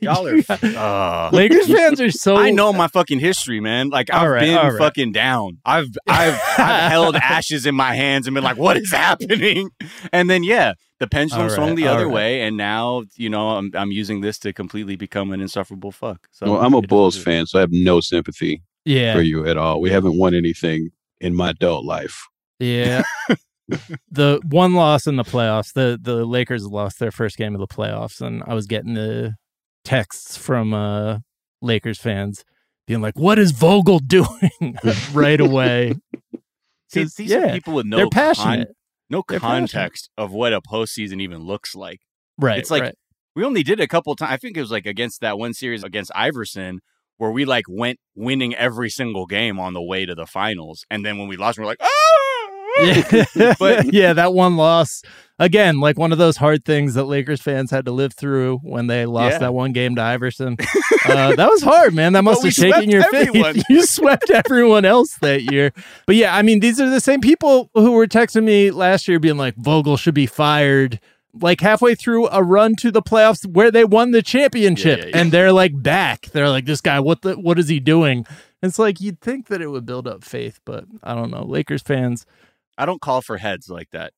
Y'all 0.00 0.26
are. 0.26 0.38
Uh, 0.62 1.30
Lakers 1.32 1.68
fans 1.72 2.00
are 2.00 2.10
so. 2.10 2.36
I 2.36 2.50
know 2.50 2.72
my 2.72 2.88
fucking 2.88 3.20
history, 3.20 3.60
man. 3.60 3.90
Like 3.90 4.10
I've 4.12 4.22
All 4.22 4.28
right, 4.28 4.40
been 4.40 4.56
all 4.58 4.70
right. 4.72 4.78
fucking 4.78 5.12
down. 5.12 5.58
I've 5.64 5.86
I've 6.06 6.34
I've 6.58 6.90
held 6.90 7.14
ashes 7.16 7.64
in 7.64 7.74
my 7.76 7.94
hands 7.94 8.26
and 8.26 8.34
been 8.34 8.42
like, 8.42 8.56
"What 8.56 8.76
is 8.76 8.90
happening?" 8.90 9.70
And 10.12 10.28
then 10.28 10.42
yeah, 10.42 10.72
the 10.98 11.06
pendulum 11.06 11.44
All 11.44 11.50
swung 11.50 11.74
the 11.76 11.86
other 11.86 12.06
right. 12.06 12.12
way, 12.14 12.40
and 12.42 12.56
now 12.56 13.04
you 13.14 13.30
know 13.30 13.50
I'm 13.50 13.70
I'm 13.74 13.92
using 13.92 14.20
this 14.20 14.38
to 14.40 14.52
completely 14.52 14.96
become 14.96 15.30
an 15.32 15.40
insufferable 15.40 15.92
fuck. 15.92 16.26
So 16.32 16.50
well, 16.52 16.60
I'm 16.60 16.74
a 16.74 16.82
Bulls 16.82 17.14
what 17.14 17.18
it 17.18 17.20
is. 17.20 17.24
fan, 17.24 17.46
so 17.46 17.58
I 17.58 17.60
have 17.60 17.70
no 17.72 18.00
sympathy 18.00 18.62
Yeah, 18.84 19.14
for 19.14 19.22
you 19.22 19.46
at 19.46 19.56
all. 19.56 19.80
We 19.80 19.90
haven't 19.90 20.18
won 20.18 20.34
anything 20.34 20.90
in 21.20 21.36
my 21.36 21.50
adult 21.50 21.84
life. 21.84 22.26
Yeah. 22.58 23.02
The 24.10 24.40
one 24.48 24.74
loss 24.74 25.06
in 25.06 25.16
the 25.16 25.22
playoffs, 25.24 25.72
the 25.72 25.98
the 26.00 26.24
Lakers 26.24 26.66
lost 26.66 26.98
their 26.98 27.10
first 27.10 27.36
game 27.36 27.54
of 27.54 27.60
the 27.60 27.66
playoffs, 27.66 28.20
and 28.20 28.42
I 28.46 28.54
was 28.54 28.66
getting 28.66 28.94
the 28.94 29.34
texts 29.84 30.36
from 30.36 30.72
uh 30.74 31.18
Lakers 31.62 31.98
fans 31.98 32.44
being 32.86 33.00
like, 33.00 33.18
"What 33.18 33.38
is 33.38 33.52
Vogel 33.52 33.98
doing?" 34.06 34.78
right 35.12 35.40
away. 35.40 35.94
See, 36.90 37.04
these 37.04 37.18
yeah, 37.30 37.48
are 37.48 37.52
people 37.52 37.74
with 37.74 37.86
no 37.86 37.96
they're 37.98 38.06
con- 38.34 38.66
no 39.10 39.22
They're 39.28 39.38
passionate. 39.40 39.70
context 39.70 40.10
of 40.16 40.32
what 40.32 40.52
a 40.54 40.60
postseason 40.62 41.20
even 41.20 41.40
looks 41.40 41.74
like. 41.74 42.00
right. 42.38 42.58
it's 42.58 42.70
like- 42.70 42.82
right. 42.82 42.94
we 43.36 43.44
only 43.44 43.62
did 43.62 43.78
it 43.80 43.82
a 43.82 43.88
couple 43.88 44.14
times. 44.16 44.32
I 44.32 44.36
think 44.38 44.56
it 44.56 44.60
was 44.60 44.70
like 44.70 44.86
against 44.86 45.20
that 45.20 45.38
one 45.38 45.52
series 45.52 45.84
against 45.84 46.10
Iverson 46.14 46.80
where 47.18 47.30
we 47.30 47.44
like 47.44 47.64
went 47.68 47.98
winning 48.14 48.54
every 48.54 48.88
single 48.88 49.26
game 49.26 49.58
on 49.58 49.74
the 49.74 49.82
way 49.82 50.06
to 50.06 50.14
the 50.14 50.24
finals, 50.26 50.84
and 50.90 51.04
then 51.04 51.18
when 51.18 51.28
we 51.28 51.36
lost, 51.36 51.58
we 51.58 51.62
we're 51.64 51.68
like, 51.68 51.82
ah! 51.82 52.07
Yeah. 52.78 53.54
But- 53.58 53.92
yeah, 53.92 54.12
that 54.12 54.32
one 54.34 54.56
loss 54.56 55.02
again, 55.38 55.78
like 55.80 55.96
one 55.98 56.10
of 56.12 56.18
those 56.18 56.36
hard 56.36 56.64
things 56.64 56.94
that 56.94 57.04
Lakers 57.04 57.40
fans 57.40 57.70
had 57.70 57.84
to 57.84 57.92
live 57.92 58.12
through 58.12 58.58
when 58.58 58.86
they 58.88 59.06
lost 59.06 59.34
Yeah. 59.34 59.38
that 59.38 59.54
one 59.54 59.72
game 59.72 59.94
to 59.96 60.02
Iverson. 60.02 60.56
Uh, 61.06 61.34
that 61.36 61.48
was 61.48 61.62
hard, 61.62 61.94
man. 61.94 62.12
That 62.14 62.22
must 62.24 62.42
have 62.42 62.52
shaken 62.52 62.90
your 62.90 63.02
everyone. 63.14 63.54
faith. 63.54 63.64
You 63.70 63.84
swept 63.86 64.30
everyone 64.30 64.84
else 64.84 65.14
that 65.20 65.42
year. 65.50 65.72
But 66.06 66.16
yeah, 66.16 66.34
I 66.36 66.42
mean, 66.42 66.60
these 66.60 66.80
are 66.80 66.90
the 66.90 67.00
same 67.00 67.20
people 67.20 67.70
who 67.74 67.92
were 67.92 68.06
texting 68.06 68.44
me 68.44 68.70
last 68.70 69.06
year, 69.08 69.20
being 69.20 69.36
like, 69.36 69.54
"Vogel 69.56 69.96
should 69.96 70.14
be 70.14 70.26
fired." 70.26 70.98
Like 71.40 71.60
halfway 71.60 71.94
through 71.94 72.26
a 72.30 72.42
run 72.42 72.74
to 72.76 72.90
the 72.90 73.02
playoffs 73.02 73.46
where 73.46 73.70
they 73.70 73.84
won 73.84 74.10
the 74.10 74.22
championship, 74.22 74.98
yeah, 75.00 75.06
yeah. 75.06 75.18
and 75.18 75.30
they're 75.30 75.52
like 75.52 75.80
back. 75.82 76.22
They're 76.32 76.48
like, 76.48 76.64
"This 76.64 76.80
guy, 76.80 76.98
what 76.98 77.22
the, 77.22 77.34
what 77.34 77.58
is 77.60 77.68
he 77.68 77.78
doing?" 77.78 78.26
It's 78.60 78.78
like 78.78 79.00
you'd 79.00 79.20
think 79.20 79.46
that 79.48 79.62
it 79.62 79.68
would 79.68 79.86
build 79.86 80.08
up 80.08 80.24
faith, 80.24 80.58
but 80.64 80.84
I 81.04 81.14
don't 81.14 81.30
know. 81.30 81.44
Lakers 81.44 81.82
fans, 81.82 82.26
I 82.78 82.86
don't 82.86 83.00
call 83.00 83.20
for 83.20 83.36
heads 83.36 83.68
like 83.68 83.88
that. 83.90 84.12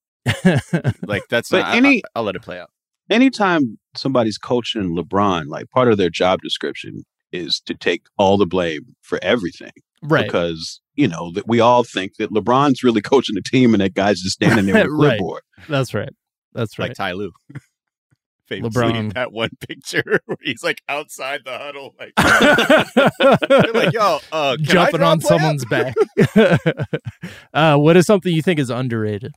Like 1.03 1.23
that's 1.29 1.49
But 1.51 1.63
not, 1.63 1.75
any- 1.75 2.03
I, 2.15 2.21
will 2.21 2.27
let 2.27 2.37
it 2.37 2.43
play 2.43 2.61
out. 2.61 2.71
Anytime 3.09 3.79
somebody's 3.97 4.39
coaching 4.39 4.95
LeBron, 4.97 5.47
like 5.47 5.69
part 5.71 5.91
of 5.91 5.99
their 5.99 6.11
job 6.11 6.41
description 6.43 7.03
is 7.33 7.61
to 7.61 7.75
take 7.75 8.03
all 8.19 8.37
the 8.37 8.47
blame 8.47 8.95
for 9.03 9.19
everything. 9.23 9.73
right? 10.03 10.27
Because, 10.27 10.81
you 10.95 11.09
know, 11.09 11.33
that 11.33 11.49
we 11.49 11.59
all 11.59 11.83
think 11.83 12.17
that 12.19 12.31
LeBron's 12.33 12.85
really 12.85 13.01
coaching 13.01 13.35
the 13.35 13.43
team 13.43 13.75
and 13.75 13.81
that 13.81 13.95
guy's 13.95 14.21
just 14.21 14.35
standing 14.35 14.67
there 14.67 14.85
with 14.85 14.93
a 14.93 14.97
Right. 15.59 15.67
That's 15.69 15.95
right. 15.95 16.13
That's 16.53 16.79
right. 16.79 16.91
Like 16.91 16.97
Ty 16.97 17.13
Lue. 17.13 17.33
Famously, 18.51 18.83
LeBron. 18.83 19.15
that 19.15 19.33
one 19.33 19.49
picture 19.69 20.21
where 20.27 20.37
he's 20.43 20.63
like 20.63 20.83
outside 20.89 21.41
the 21.45 21.57
huddle, 21.57 21.95
like, 21.99 22.13
like 23.75 23.93
yo, 23.95 24.19
uh, 24.33 24.57
can 24.57 24.65
Jumping 24.65 24.99
draw 24.99 25.11
on 25.13 25.21
someone's 25.21 25.65
back. 25.71 25.95
uh, 27.55 27.77
what 27.77 27.97
is 27.97 28.07
something 28.07 28.33
you 28.35 28.43
think 28.43 28.59
is 28.61 28.69
underrated? 28.71 29.33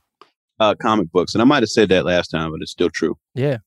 Uh, 0.60 0.74
comic 0.74 1.10
books. 1.12 1.34
And 1.34 1.42
I 1.42 1.44
might 1.44 1.62
have 1.62 1.68
said 1.70 1.88
that 1.90 2.04
last 2.04 2.28
time, 2.28 2.50
but 2.50 2.60
it's 2.60 2.70
still 2.72 2.90
true. 2.92 3.16
Yeah. 3.34 3.58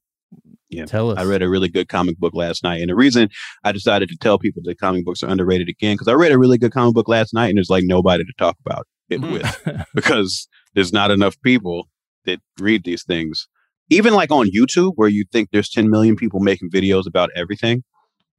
Yeah. 0.70 0.86
Tell 0.86 1.12
us. 1.12 1.18
I 1.18 1.24
read 1.24 1.42
a 1.42 1.50
really 1.50 1.70
good 1.70 1.88
comic 1.88 2.18
book 2.18 2.34
last 2.36 2.64
night. 2.64 2.82
And 2.82 2.90
the 2.90 2.96
reason 2.96 3.30
I 3.64 3.72
decided 3.72 4.10
to 4.10 4.18
tell 4.18 4.38
people 4.38 4.62
that 4.66 4.80
comic 4.80 5.06
books 5.06 5.24
are 5.24 5.30
underrated 5.30 5.70
again, 5.70 5.96
because 5.96 6.08
I 6.10 6.14
read 6.14 6.32
a 6.34 6.38
really 6.38 6.58
good 6.58 6.74
comic 6.74 6.94
book 6.94 7.08
last 7.08 7.34
night 7.34 7.48
and 7.48 7.58
there's 7.58 7.70
like 7.70 7.84
nobody 7.86 8.24
to 8.26 8.34
talk 8.38 8.58
about 8.66 8.86
it 9.10 9.20
Hmm. 9.22 9.32
with 9.32 9.80
because 9.96 10.48
there's 10.74 10.92
not 10.92 11.10
enough 11.12 11.36
people 11.42 11.88
that 12.26 12.40
read 12.60 12.84
these 12.84 13.04
things. 13.06 13.48
Even 13.90 14.14
like 14.14 14.32
on 14.32 14.50
YouTube, 14.52 14.94
where 14.96 15.08
you 15.10 15.26
think 15.32 15.50
there's 15.52 15.70
10 15.70 15.90
million 15.90 16.16
people 16.16 16.40
making 16.40 16.70
videos 16.70 17.06
about 17.08 17.30
everything, 17.36 17.84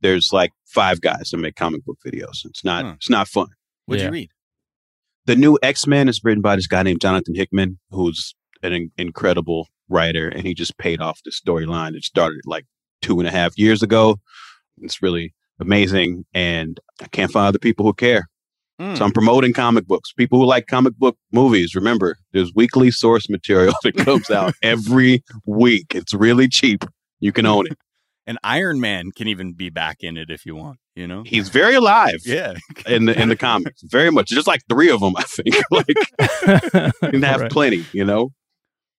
there's 0.01 0.31
like 0.33 0.53
five 0.67 1.01
guys 1.01 1.31
that 1.31 1.39
make 1.39 1.57
comic 1.57 1.85
book 1.85 1.99
videos. 2.07 2.45
It's 2.45 2.65
not, 2.65 2.85
Hmm. 2.85 2.91
it's 2.93 3.11
not 3.11 3.29
fun. 3.29 3.49
What'd 3.87 4.01
Yeah. 4.03 4.09
you 4.09 4.13
read? 4.13 4.31
The 5.27 5.37
new 5.37 5.59
X 5.63 5.87
Men 5.87 6.09
is 6.09 6.21
written 6.23 6.43
by 6.43 6.57
this 6.57 6.67
guy 6.67 6.83
named 6.83 7.01
Jonathan 7.01 7.35
Hickman, 7.35 7.79
who's 7.91 8.35
an 8.63 8.73
in- 8.73 8.91
incredible 8.99 9.69
writer, 9.89 10.29
and 10.29 10.47
he 10.47 10.55
just 10.55 10.77
paid 10.79 11.01
off 11.01 11.21
the 11.25 11.31
storyline. 11.31 11.95
It 11.95 12.05
started 12.05 12.41
like 12.45 12.67
two 13.03 13.19
and 13.19 13.29
a 13.29 13.31
half 13.31 13.57
years 13.59 13.83
ago. 13.83 14.19
It's 14.79 15.03
really 15.03 15.35
amazing, 15.61 16.25
and 16.35 16.79
I 17.01 17.07
can't 17.09 17.33
find 17.33 17.47
other 17.49 17.59
people 17.59 17.85
who 17.87 17.93
care. 17.95 18.29
Hmm. 18.79 18.95
So 18.95 19.05
I'm 19.05 19.13
promoting 19.13 19.53
comic 19.53 19.87
books. 19.87 20.13
People 20.13 20.39
who 20.39 20.47
like 20.47 20.67
comic 20.69 20.95
book 20.97 21.17
movies, 21.33 21.75
remember, 21.75 22.17
there's 22.33 22.53
weekly 22.55 22.91
source 22.91 23.29
material 23.29 23.75
that 23.83 23.97
comes 23.97 24.31
out 24.31 24.55
every 24.63 25.23
week. 25.47 25.95
It's 25.95 26.15
really 26.15 26.49
cheap. 26.49 26.85
You 27.21 27.33
can 27.33 27.45
own 27.47 27.67
it. 27.67 27.77
And 28.27 28.39
Iron 28.45 28.79
Man 28.79 29.11
can 29.11 29.27
even 29.27 29.55
be 29.55 29.71
back 29.71 29.99
in 30.01 30.17
it 30.17 30.31
if 30.31 30.45
you 30.47 30.55
want. 30.55 30.79
You 30.95 31.07
know? 31.07 31.23
He's 31.25 31.49
very 31.49 31.75
alive 31.75 32.21
Yeah. 32.25 32.55
in 32.87 33.07
the 33.07 33.21
in 33.21 33.29
the 33.31 33.37
comics. 33.37 33.83
Very 33.85 34.11
much. 34.11 34.29
Just 34.29 34.47
like 34.47 34.61
three 34.69 34.91
of 34.91 35.01
them, 35.01 35.15
I 35.17 35.23
think. 35.23 35.57
like 35.71 35.87
you 37.03 37.11
can 37.11 37.23
have 37.23 37.41
Right. 37.43 37.51
plenty, 37.51 37.85
you 37.93 38.05
know? 38.05 38.31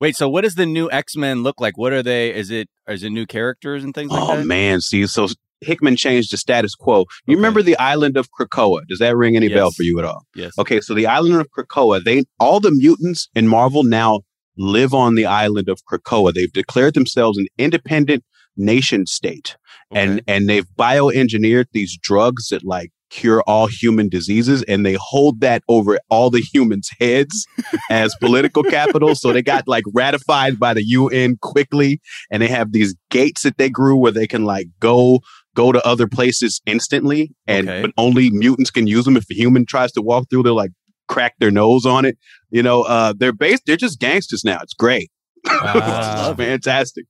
Wait, 0.01 0.15
so 0.15 0.29
what 0.29 0.41
does 0.41 0.55
the 0.55 0.65
new 0.65 0.89
X 0.91 1.15
Men 1.15 1.43
look 1.43 1.59
like? 1.61 1.77
What 1.77 1.91
are 1.93 2.01
they? 2.01 2.33
Is 2.33 2.49
it 2.51 2.69
is 2.87 3.03
it 3.03 3.09
new 3.11 3.25
characters 3.25 3.83
and 3.83 3.93
things 3.93 4.11
like 4.11 4.21
Oh 4.39 4.43
man, 4.43 4.81
see, 4.81 5.05
so 5.07 5.27
Hickman 5.61 5.95
changed 5.95 6.31
the 6.31 6.37
status 6.37 6.75
quo. 6.75 6.99
You 7.25 7.33
Okay. 7.33 7.35
remember 7.35 7.61
the 7.61 7.77
island 7.77 8.17
of 8.17 8.29
Krakoa? 8.31 8.81
Does 8.87 8.99
that 8.99 9.15
ring 9.15 9.35
any 9.35 9.49
bell 9.49 9.71
for 9.71 9.83
you 9.83 9.99
at 9.99 10.05
all? 10.05 10.23
Yes. 10.35 10.53
Okay, 10.57 10.79
so 10.81 10.93
the 10.93 11.07
island 11.07 11.35
of 11.35 11.47
Krakoa, 11.57 12.03
they 12.03 12.23
all 12.39 12.59
the 12.59 12.71
mutants 12.71 13.27
in 13.35 13.47
Marvel 13.47 13.83
now 13.83 14.21
live 14.57 14.93
on 14.93 15.15
the 15.15 15.25
island 15.25 15.69
of 15.69 15.79
Krakoa. 15.91 16.33
They've 16.33 16.51
declared 16.51 16.93
themselves 16.93 17.37
an 17.37 17.47
independent 17.57 18.23
nation 18.57 19.05
state. 19.05 19.55
And 19.91 20.21
and 20.27 20.47
they've 20.47 20.67
bioengineered 20.77 21.65
these 21.71 21.97
drugs 22.01 22.49
that 22.49 22.63
like 22.63 22.91
cure 23.09 23.41
all 23.47 23.65
human 23.65 24.07
diseases 24.07 24.61
and 24.63 24.85
they 24.85 24.95
hold 24.99 25.39
that 25.41 25.63
over 25.67 25.97
all 26.09 26.29
the 26.29 26.41
humans' 26.53 26.91
heads 26.99 27.47
as 27.89 28.15
political 28.21 28.61
capital. 28.61 29.15
So 29.15 29.33
they 29.33 29.41
got 29.41 29.67
like 29.67 29.83
ratified 29.95 30.59
by 30.59 30.75
the 30.75 30.83
UN 30.85 31.37
quickly 31.41 32.01
and 32.29 32.39
they 32.43 32.47
have 32.47 32.71
these 32.71 32.95
gates 33.09 33.41
that 33.41 33.57
they 33.57 33.69
grew 33.69 33.97
where 33.97 34.11
they 34.11 34.27
can 34.27 34.45
like 34.45 34.67
go 34.79 35.21
go 35.61 35.71
to 35.75 35.81
other 35.91 36.07
places 36.17 36.61
instantly 36.73 37.21
and 37.47 37.67
Okay. 37.69 37.81
but 37.83 37.91
only 38.05 38.25
mutants 38.43 38.71
can 38.71 38.85
use 38.95 39.05
them 39.05 39.17
if 39.21 39.25
a 39.31 39.35
human 39.43 39.63
tries 39.73 39.91
to 39.93 40.01
walk 40.01 40.23
through 40.29 40.43
they'll 40.43 40.55
like 40.65 40.71
crack 41.13 41.33
their 41.39 41.51
nose 41.61 41.85
on 41.95 42.05
it 42.09 42.15
you 42.57 42.63
know 42.67 42.79
uh 42.95 43.11
they're 43.19 43.33
based 43.45 43.63
they're 43.65 43.83
just 43.87 43.99
gangsters 43.99 44.43
now 44.51 44.59
it's 44.65 44.73
great 44.85 45.09
Wow. 45.47 46.29
it's 46.29 46.37
fantastic 46.37 47.05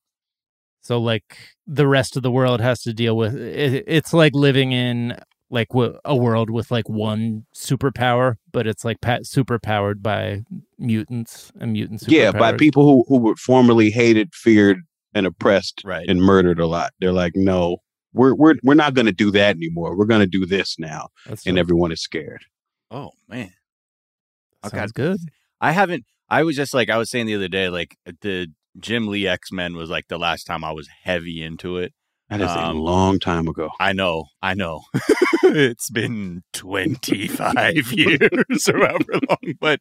so 0.82 1.00
like 1.12 1.38
the 1.68 1.88
rest 1.98 2.16
of 2.18 2.24
the 2.24 2.32
world 2.32 2.62
has 2.62 2.82
to 2.84 2.94
deal 2.94 3.16
with 3.22 3.36
it, 3.36 3.84
it's 3.98 4.14
like 4.14 4.34
living 4.34 4.72
in 4.72 5.18
like 5.52 5.70
w- 5.70 5.98
a 6.06 6.16
world 6.16 6.50
with 6.52 6.70
like 6.70 6.88
one 6.88 7.46
superpower, 7.56 8.36
but 8.52 8.68
it's 8.68 8.86
like 8.86 9.02
pa- 9.02 9.24
super 9.24 9.58
powered 9.60 10.02
by 10.04 10.44
mutants 10.78 11.52
and 11.60 11.74
mutants. 11.74 12.06
yeah 12.08 12.32
by 12.32 12.52
people 12.54 12.84
who 12.88 13.04
who 13.10 13.18
were 13.26 13.36
formerly 13.36 13.90
hated 13.90 14.30
feared 14.34 14.78
and 15.14 15.26
oppressed 15.26 15.82
Right. 15.84 16.08
and 16.08 16.22
murdered 16.22 16.60
a 16.60 16.68
lot 16.68 16.92
they're 17.00 17.12
like 17.24 17.34
no 17.36 17.78
we're 18.13 18.34
we're 18.34 18.56
we're 18.63 18.74
not 18.74 18.93
going 18.93 19.06
to 19.06 19.12
do 19.12 19.32
that 19.32 19.56
anymore 19.56 19.95
we're 19.95 20.06
going 20.06 20.22
to 20.22 20.26
do 20.28 20.45
this 20.45 20.78
now 20.80 21.10
That's 21.26 21.45
and 21.45 21.56
dope. 21.56 21.62
everyone 21.62 21.91
is 21.91 22.02
scared 22.02 22.43
Oh 22.91 23.12
man. 23.28 23.52
Sounds 24.63 24.74
Okay. 24.74 24.88
good. 24.95 25.19
I 25.62 25.72
haven't. 25.74 26.06
I 26.30 26.43
was 26.43 26.56
just 26.56 26.74
like 26.74 26.89
I 26.89 26.98
was 26.98 27.10
saying 27.10 27.28
the 27.28 27.36
other 27.36 27.48
day. 27.48 27.69
Like 27.69 27.98
the 28.22 28.48
Jim 28.80 29.08
Lee 29.08 29.28
X 29.28 29.52
Men 29.52 29.76
was 29.76 29.89
like 29.89 30.08
the 30.08 30.17
last 30.17 30.45
time 30.45 30.63
I 30.63 30.72
was 30.72 30.88
heavy 31.04 31.43
into 31.43 31.78
it. 31.78 31.93
that 32.30 32.41
is 32.41 32.50
a 32.52 32.60
Um, 32.60 32.78
long 32.80 33.19
time 33.19 33.48
ago 33.48 33.69
I 33.80 33.93
know. 33.93 34.26
I 34.41 34.54
know. 34.56 34.82
it's 35.43 35.89
been 35.91 36.41
twenty 36.52 37.28
five 37.28 37.91
years 37.93 38.67
or 38.67 38.80
however 38.80 39.19
long, 39.30 39.54
but 39.60 39.80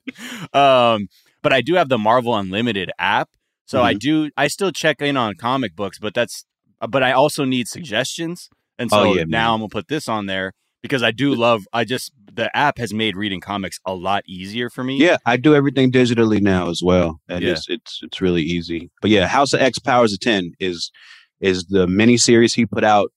um, 0.55 1.09
but 1.43 1.53
I 1.53 1.61
do 1.61 1.75
have 1.75 1.89
the 1.89 1.99
Marvel 1.99 2.37
Unlimited 2.37 2.91
app, 2.99 3.31
so 3.65 3.83
I 3.83 3.95
do. 3.95 4.31
I 4.37 4.49
still 4.49 4.71
check 4.73 5.01
in 5.01 5.17
on 5.17 5.35
comic 5.37 5.75
books, 5.75 5.99
but 5.99 6.13
that's. 6.15 6.45
But 6.87 7.03
I 7.03 7.13
also 7.13 7.45
need 7.45 7.67
suggestions, 7.69 8.49
and 8.79 8.91
so 8.91 8.99
Oh, 9.01 9.15
yeah, 9.15 9.25
now 9.25 9.47
man. 9.49 9.55
I'm 9.55 9.59
gonna 9.61 9.69
put 9.71 9.89
this 9.89 10.09
on 10.09 10.27
there 10.27 10.53
because 10.83 11.03
I 11.03 11.11
do 11.11 11.35
love. 11.35 11.67
I 11.73 11.85
just 11.85 12.13
the 12.33 12.55
app 12.57 12.79
has 12.79 12.95
made 12.95 13.17
reading 13.17 13.41
comics 13.41 13.81
a 13.85 13.95
lot 13.95 14.23
easier 14.29 14.71
for 14.71 14.85
me. 14.85 14.97
Yeah, 14.99 15.17
I 15.27 15.37
do 15.37 15.55
everything 15.57 15.91
digitally 15.91 16.41
now 16.41 16.71
as 16.71 16.81
well, 16.83 17.21
and 17.29 17.43
Yeah. 17.43 17.53
it's 17.53 17.69
it's 17.69 18.01
it's 18.03 18.21
really 18.21 18.43
easy. 18.43 18.91
But 19.03 19.11
yeah, 19.11 19.27
House 19.27 19.53
of 19.53 19.61
X 19.61 19.79
Powers 19.81 20.13
of 20.13 20.21
Ten 20.21 20.53
is 20.61 20.93
is 21.41 21.65
the 21.67 21.87
mini 21.89 22.17
series 22.17 22.55
he 22.55 22.65
put 22.67 22.85
out 22.85 23.11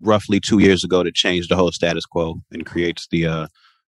roughly 0.00 0.40
two 0.40 0.58
years 0.58 0.84
ago 0.84 1.02
to 1.02 1.10
change 1.12 1.48
the 1.48 1.56
whole 1.56 1.72
status 1.72 2.04
quo 2.06 2.36
and 2.50 2.64
creates 2.66 3.06
the 3.10 3.26
uh 3.26 3.46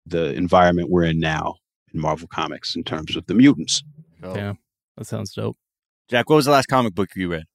the 0.08 0.34
environment 0.34 0.90
we're 0.90 1.04
in 1.04 1.20
now 1.20 1.56
in 1.94 2.00
Marvel 2.00 2.28
Comics 2.28 2.76
in 2.76 2.84
terms 2.84 3.16
of 3.16 3.26
the 3.28 3.34
mutants. 3.36 3.84
So, 4.22 4.36
Yeah, 4.36 4.54
that 4.98 5.06
sounds 5.06 5.32
dope. 5.34 5.58
Jack, 6.10 6.30
what 6.30 6.36
was 6.38 6.46
the 6.46 6.52
last 6.52 6.68
comic 6.68 6.94
book 6.94 7.10
you 7.16 7.30
read? 7.32 7.46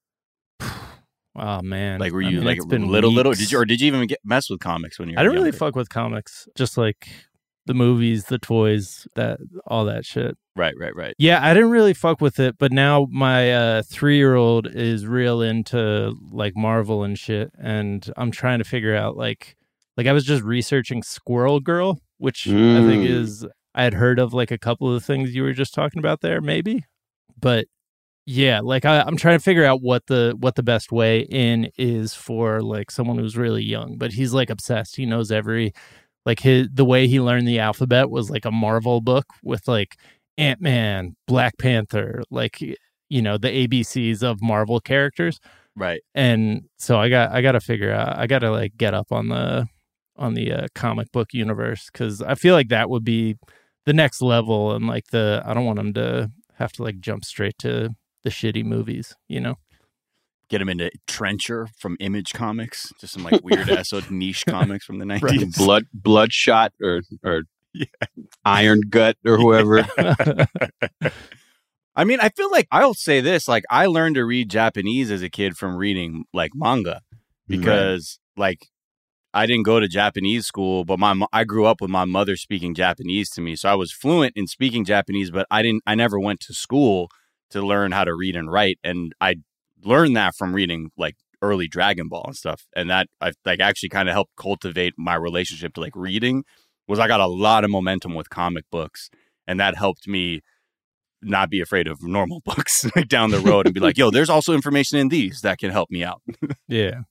Oh 1.37 1.63
man, 1.63 2.01
Like, 2.01 2.13
were 2.13 2.23
I 2.23 2.29
you 2.29 2.39
mean, 2.39 2.45
like 2.47 2.69
been 2.69 2.89
little, 2.89 3.13
little? 3.13 3.33
Did 3.33 3.51
you 3.53 3.59
or 3.59 3.65
did 3.65 3.81
you 3.81 3.87
even 3.87 4.07
get 4.07 4.19
mess 4.25 4.51
with 4.51 4.61
comics 4.61 4.99
when 4.99 5.09
you? 5.09 5.15
Were 5.15 5.21
I 5.21 5.23
don't 5.23 5.35
really 5.35 5.53
fuck 5.53 5.77
with 5.77 5.89
comics. 5.89 6.49
Just 6.57 6.77
like 6.77 7.09
the 7.67 7.75
movies, 7.75 8.25
the 8.25 8.39
toys, 8.39 9.07
that 9.15 9.39
all 9.67 9.85
that 9.85 10.05
shit. 10.05 10.37
Right, 10.57 10.75
right, 10.77 10.95
right. 10.95 11.15
Yeah, 11.19 11.39
I 11.47 11.55
didn't 11.55 11.71
really 11.71 11.95
fuck 11.95 12.21
with 12.21 12.41
it, 12.41 12.59
but 12.59 12.73
now 12.73 13.07
my 13.11 13.53
uh, 13.53 13.83
three 13.83 14.17
year 14.17 14.35
old 14.35 14.67
is 14.67 15.07
real 15.07 15.41
into 15.41 16.17
like 16.33 16.57
Marvel 16.57 17.05
and 17.05 17.17
shit, 17.19 17.53
and 17.59 18.11
I'm 18.17 18.33
trying 18.33 18.59
to 18.59 18.65
figure 18.65 18.97
out 18.97 19.17
like 19.17 19.57
like 19.97 20.07
I 20.09 20.13
was 20.13 20.25
just 20.25 20.43
researching 20.43 21.03
Squirrel 21.03 21.61
Girl, 21.61 22.01
which 22.19 22.49
I 22.49 22.51
think 22.51 23.05
Mm. 23.05 23.07
is 23.07 23.47
I 23.75 23.85
had 23.85 23.95
heard 23.95 24.19
of 24.19 24.35
like 24.35 24.51
a 24.51 24.59
couple 24.59 24.89
of 24.89 24.95
the 24.95 25.07
things 25.07 25.33
you 25.35 25.45
were 25.45 25.53
just 25.53 25.73
talking 25.75 26.01
about 26.01 26.23
there, 26.23 26.41
maybe, 26.41 26.85
but 27.41 27.67
yeah, 28.27 28.61
like 28.61 28.85
I, 28.85 29.01
I'm 29.01 29.17
trying 29.17 29.39
to 29.39 29.43
figure 29.43 29.65
out 29.65 29.83
what 29.83 30.07
the 30.07 30.37
what 30.39 30.55
the 30.55 30.63
best 30.63 30.93
way 30.93 31.21
in 31.21 31.71
is 31.79 32.15
for 32.15 32.63
like 32.63 32.91
someone 32.91 33.19
who's 33.19 33.37
really 33.37 33.63
young, 33.63 33.97
but 33.97 34.13
he's 34.13 34.33
like 34.33 34.51
obsessed. 34.51 34.97
He 34.97 35.07
knows 35.07 35.33
every 35.33 35.73
like 36.27 36.41
his 36.41 36.69
the 36.73 36.85
way 36.85 37.09
he 37.09 37.21
learned 37.21 37.49
the 37.49 37.59
alphabet 37.59 38.11
was 38.11 38.31
like 38.31 38.45
a 38.45 38.51
Marvel 38.51 39.01
book 39.01 39.27
with 39.43 39.67
like 39.67 39.97
Ant 40.39 40.61
Man, 40.61 41.17
Black 41.27 41.59
Panther, 41.59 42.23
like 42.31 42.61
you 42.61 43.23
know 43.23 43.39
the 43.39 43.49
ABCs 43.67 44.23
of 44.23 44.41
Marvel 44.43 44.81
characters. 44.81 45.41
Right. 45.77 46.03
And 46.15 46.65
so 46.79 46.99
I 46.99 47.09
got 47.09 47.33
I 47.33 47.43
got 47.43 47.53
to 47.53 47.61
figure 47.61 47.93
out 47.93 48.19
I 48.19 48.27
got 48.27 48.41
to 48.41 48.51
like 48.51 48.77
get 48.77 48.95
up 48.95 49.13
on 49.13 49.29
the 49.29 49.67
on 50.17 50.35
the 50.35 50.53
uh, 50.53 50.67
comic 50.75 51.11
book 51.13 51.33
universe 51.33 51.89
because 51.93 52.21
I 52.23 52.35
feel 52.35 52.55
like 52.55 52.69
that 52.69 52.91
would 52.91 53.05
be 53.05 53.37
the 53.87 53.93
next 53.95 54.21
level 54.21 54.73
and 54.73 54.87
like 54.87 55.07
the 55.11 55.43
I 55.45 55.55
don't 55.55 55.65
want 55.65 55.79
him 55.79 55.95
to 55.95 56.31
have 56.55 56.73
to 56.73 56.83
like 56.83 57.01
jump 57.01 57.25
straight 57.25 57.57
to 57.59 57.95
the 58.23 58.31
shitty 58.31 58.65
movies, 58.65 59.15
you 59.29 59.41
know. 59.41 59.57
Get 60.49 60.61
him 60.61 60.69
into 60.69 60.91
Trencher 61.07 61.69
from 61.79 61.97
Image 62.01 62.33
Comics, 62.33 62.93
just 63.01 63.13
some 63.13 63.23
like 63.23 63.41
weird 63.45 63.71
ass 63.71 63.93
niche 64.11 64.45
comics 64.47 64.85
from 64.85 64.99
the 64.99 65.05
nineties. 65.05 65.57
Blood 65.59 65.85
Bloodshot 65.95 66.73
or 66.83 67.03
or 67.25 67.43
Yeah. 67.73 67.87
Iron 68.45 68.81
Gut 68.91 69.17
or 69.25 69.37
whoever. 69.37 69.87
I 71.97 72.05
mean, 72.05 72.19
I 72.21 72.31
feel 72.31 72.51
like 72.51 72.67
I'll 72.73 72.95
say 72.95 73.21
this: 73.21 73.47
like 73.47 73.65
I 73.71 73.87
learned 73.87 74.17
to 74.17 74.25
read 74.25 74.51
Japanese 74.51 75.11
as 75.11 75.23
a 75.23 75.31
kid 75.31 75.57
from 75.57 75.77
reading 75.77 76.25
like 76.33 76.51
manga, 76.55 77.03
because 77.47 78.19
like 78.37 78.67
I 79.33 79.47
didn't 79.47 79.65
go 79.65 79.79
to 79.79 79.87
Japanese 79.87 80.47
school, 80.47 80.85
but 80.85 80.99
my 80.99 81.15
I 81.33 81.45
grew 81.45 81.67
up 81.67 81.81
with 81.81 81.91
my 81.91 82.05
mother 82.05 82.37
speaking 82.37 82.75
Japanese 82.75 83.31
to 83.31 83.41
me, 83.41 83.55
so 83.55 83.69
I 83.69 83.75
was 83.75 83.93
fluent 83.93 84.33
in 84.37 84.47
speaking 84.49 84.85
Japanese, 84.85 85.31
but 85.31 85.47
I 85.51 85.63
didn't. 85.63 85.83
I 85.87 85.95
never 85.95 86.19
went 86.19 86.41
to 86.41 86.55
school 86.55 87.09
to 87.51 87.63
learn 87.65 87.93
how 87.93 88.05
to 88.05 88.15
read 88.15 88.37
and 88.37 88.51
write, 88.51 88.79
and 88.85 89.13
I 89.21 89.37
learned 89.83 90.17
that 90.17 90.35
from 90.37 90.55
reading 90.55 90.91
like 90.97 91.17
early 91.43 91.69
Dragon 91.69 92.09
Ball 92.09 92.25
and 92.27 92.37
stuff, 92.37 92.63
and 92.75 92.91
that 92.91 93.09
I 93.21 93.33
like 93.45 93.61
actually 93.61 93.89
kind 93.89 94.09
of 94.09 94.13
helped 94.13 94.37
cultivate 94.37 94.95
my 94.97 95.15
relationship 95.15 95.75
to 95.75 95.81
like 95.81 95.97
reading. 95.97 96.45
Was 96.89 96.99
I 96.99 97.07
got 97.07 97.21
a 97.21 97.27
lot 97.27 97.65
of 97.65 97.71
momentum 97.71 98.15
with 98.15 98.31
comic 98.31 98.65
books, 98.71 99.11
and 99.47 99.61
that 99.61 99.77
helped 99.77 100.09
me 100.09 100.41
not 101.23 101.51
be 101.51 101.61
afraid 101.61 101.87
of 101.87 102.03
normal 102.03 102.41
books 102.45 102.85
like 102.97 103.09
down 103.09 103.31
the 103.31 103.41
road 103.41 103.67
and 103.67 103.75
be 103.75 103.81
like, 103.81 103.99
yo, 103.99 104.11
there's 104.13 104.31
also 104.31 104.55
information 104.55 104.99
in 104.99 105.09
these 105.09 105.41
that 105.43 105.59
can 105.59 105.71
help 105.71 105.91
me 105.91 106.05
out. 106.05 106.23
Yeah. 106.69 107.03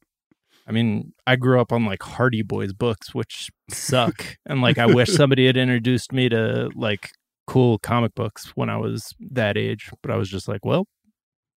I 0.67 0.71
mean, 0.71 1.13
I 1.25 1.35
grew 1.35 1.59
up 1.59 1.71
on 1.71 1.85
like 1.85 2.03
Hardy 2.03 2.43
Boys 2.43 2.73
books, 2.73 3.13
which 3.13 3.49
suck. 3.71 4.37
and 4.45 4.61
like, 4.61 4.77
I 4.77 4.85
wish 4.85 5.09
somebody 5.09 5.47
had 5.47 5.57
introduced 5.57 6.13
me 6.13 6.29
to 6.29 6.69
like 6.75 7.09
cool 7.49 7.77
comic 7.79 8.13
books 8.15 8.51
when 8.55 8.69
I 8.69 8.77
was 8.77 9.13
that 9.31 9.57
age. 9.57 9.89
But 10.01 10.11
I 10.11 10.15
was 10.17 10.29
just 10.29 10.47
like, 10.47 10.63
well, 10.63 10.85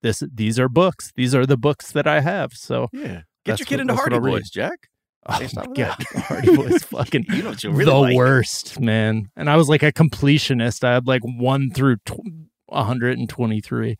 this 0.01 0.23
these 0.33 0.59
are 0.59 0.67
books. 0.69 1.11
These 1.15 1.33
are 1.35 1.45
the 1.45 1.57
books 1.57 1.91
that 1.93 2.07
I 2.07 2.19
have. 2.21 2.53
So 2.53 2.87
Yeah. 2.91 3.21
Get 3.45 3.59
your 3.59 3.65
kid 3.65 3.75
what- 3.75 3.81
into 3.81 3.95
Hardy 3.95 4.19
Boys, 4.19 4.49
Jack. 4.49 4.87
oh 5.27 5.47
my 5.53 5.65
god. 5.73 6.03
Hardy 6.15 6.55
Boys 6.55 6.83
fucking 6.95 7.25
You 7.29 7.43
know 7.43 7.49
what 7.51 7.63
you 7.63 7.71
really 7.71 7.85
the 7.85 7.97
like. 7.97 8.15
worst, 8.15 8.79
man. 8.79 9.29
And 9.35 9.49
I 9.49 9.55
was 9.55 9.69
like 9.69 9.83
a 9.83 9.91
completionist. 9.93 10.83
I 10.83 10.93
had 10.95 11.07
like 11.07 11.21
one 11.23 11.71
through 11.71 11.97
tw- 12.05 12.19
123, 12.67 13.97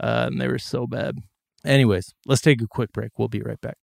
uh, 0.00 0.24
and 0.30 0.40
they 0.40 0.48
were 0.48 0.58
so 0.58 0.86
bad. 0.86 1.18
Anyways, 1.64 2.12
let's 2.26 2.40
take 2.40 2.60
a 2.62 2.66
quick 2.66 2.92
break. 2.92 3.18
We'll 3.18 3.28
be 3.28 3.42
right 3.42 3.60
back. 3.60 3.76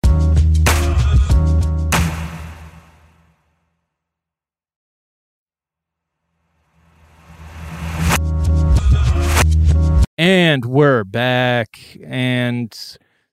And 10.20 10.66
we're 10.66 11.06
back. 11.06 11.80
And 12.04 12.78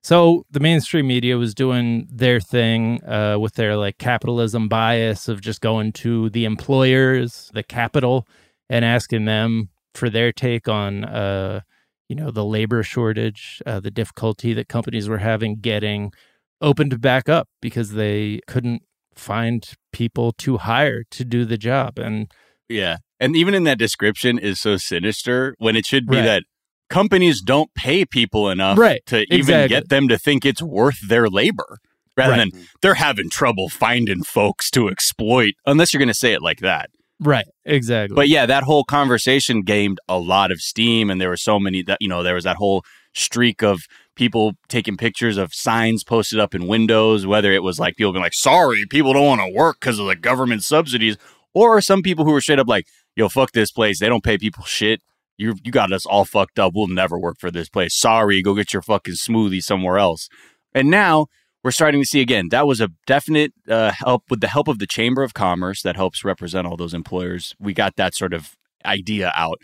so 0.01 0.45
the 0.49 0.61
mainstream 0.61 1.05
media 1.05 1.37
was 1.37 1.53
doing 1.53 2.07
their 2.09 2.39
thing 2.39 3.03
uh, 3.03 3.35
with 3.37 3.55
their 3.55 3.75
like 3.75 3.97
capitalism 3.97 4.69
bias 4.69 5.27
of 5.27 5.41
just 5.41 5.59
going 5.59 5.91
to 5.91 6.29
the 6.29 6.45
employers, 6.45 7.51
the 7.53 7.61
capital, 7.61 8.25
and 8.69 8.85
asking 8.85 9.25
them 9.25 9.67
for 9.95 10.09
their 10.09 10.31
take 10.31 10.69
on, 10.69 11.03
uh, 11.03 11.59
you 12.07 12.15
know, 12.15 12.31
the 12.31 12.45
labor 12.45 12.83
shortage, 12.83 13.61
uh, 13.65 13.81
the 13.81 13.91
difficulty 13.91 14.53
that 14.53 14.69
companies 14.69 15.09
were 15.09 15.17
having 15.17 15.57
getting 15.57 16.13
opened 16.61 17.01
back 17.01 17.27
up 17.27 17.49
because 17.61 17.91
they 17.91 18.39
couldn't 18.47 18.81
find 19.13 19.73
people 19.91 20.31
to 20.31 20.55
hire 20.59 21.03
to 21.11 21.25
do 21.25 21.43
the 21.43 21.57
job. 21.57 21.99
And 21.99 22.31
Yeah. 22.69 22.99
And 23.19 23.35
even 23.35 23.53
in 23.53 23.65
that 23.65 23.77
description 23.77 24.39
is 24.39 24.61
so 24.61 24.77
sinister 24.77 25.53
when 25.57 25.75
it 25.75 25.85
should 25.85 26.07
be 26.07 26.15
Right. 26.15 26.23
that 26.23 26.43
companies 26.89 27.41
don't 27.41 27.73
pay 27.73 28.05
people 28.05 28.49
enough 28.49 28.77
Right. 28.77 29.01
to 29.07 29.21
even 29.23 29.37
Exactly. 29.39 29.67
get 29.75 29.89
them 29.89 30.07
to 30.07 30.17
think 30.17 30.45
it's 30.45 30.61
worth 30.61 30.99
their 31.07 31.27
labor 31.29 31.79
rather 32.15 32.31
Right. 32.33 32.51
than 32.51 32.67
they're 32.81 32.95
having 32.95 33.29
trouble 33.29 33.69
finding 33.69 34.23
folks 34.23 34.69
to 34.71 34.87
exploit 34.89 35.53
unless 35.65 35.93
you're 35.93 35.99
going 35.99 36.07
to 36.07 36.13
say 36.13 36.33
it 36.33 36.41
like 36.41 36.59
that. 36.59 36.89
right, 37.19 37.45
exactly. 37.65 38.15
But 38.15 38.29
yeah, 38.29 38.45
that 38.45 38.63
whole 38.63 38.83
conversation 38.83 39.63
gained 39.63 39.99
a 40.07 40.19
lot 40.19 40.51
of 40.51 40.61
steam, 40.61 41.09
and 41.09 41.19
there 41.19 41.29
were 41.29 41.37
so 41.37 41.59
many 41.59 41.81
that 41.83 41.97
you 41.99 42.07
know 42.07 42.21
there 42.23 42.35
was 42.35 42.43
that 42.43 42.57
whole 42.57 42.83
streak 43.13 43.63
of 43.63 43.81
people 44.15 44.53
taking 44.69 44.95
pictures 44.97 45.37
of 45.37 45.51
signs 45.53 46.03
posted 46.03 46.39
up 46.39 46.53
in 46.53 46.67
windows, 46.67 47.25
whether 47.25 47.51
it 47.51 47.63
was 47.63 47.79
like 47.79 47.95
people 47.95 48.11
being 48.13 48.21
like, 48.23 48.33
"Sorry, 48.35 48.85
people 48.89 49.13
don't 49.13 49.25
want 49.25 49.41
to 49.41 49.51
work 49.51 49.77
because 49.79 49.97
of 49.99 50.05
the 50.05 50.15
government 50.15 50.63
subsidies," 50.63 51.17
or 51.55 51.81
some 51.81 52.01
people 52.03 52.23
who 52.25 52.31
were 52.31 52.41
straight 52.41 52.59
up 52.59 52.67
like, 52.67 52.85
"Yo, 53.15 53.29
fuck 53.29 53.51
this 53.51 53.71
place. 53.71 53.99
They 53.99 54.09
don't 54.09 54.23
pay 54.23 54.37
people 54.37 54.63
shit. 54.65 55.01
You 55.37 55.55
you 55.63 55.71
got 55.71 55.91
us 55.91 56.05
all 56.05 56.25
fucked 56.25 56.59
up. 56.59 56.73
We'll 56.75 56.87
never 56.87 57.19
work 57.19 57.37
for 57.39 57.51
this 57.51 57.69
place. 57.69 57.97
Sorry, 57.97 58.41
go 58.41 58.55
get 58.55 58.73
your 58.73 58.81
fucking 58.81 59.15
smoothie 59.15 59.61
somewhere 59.61 59.97
else." 59.97 60.27
And 60.73 60.89
now 60.89 61.27
we're 61.63 61.71
starting 61.71 62.01
to 62.01 62.07
see 62.07 62.21
again 62.21 62.47
that 62.49 62.65
was 62.65 62.79
a 62.79 62.89
definite 63.05 63.51
uh, 63.67 63.91
help 63.91 64.23
with 64.29 64.39
the 64.39 64.47
help 64.47 64.69
of 64.69 64.79
the 64.79 64.87
chamber 64.87 65.21
of 65.21 65.33
commerce 65.33 65.81
that 65.81 65.97
helps 65.97 66.23
represent 66.23 66.65
all 66.65 66.77
those 66.77 66.93
employers 66.93 67.53
we 67.59 67.73
got 67.73 67.97
that 67.97 68.15
sort 68.15 68.33
of 68.33 68.55
idea 68.85 69.33
out 69.35 69.59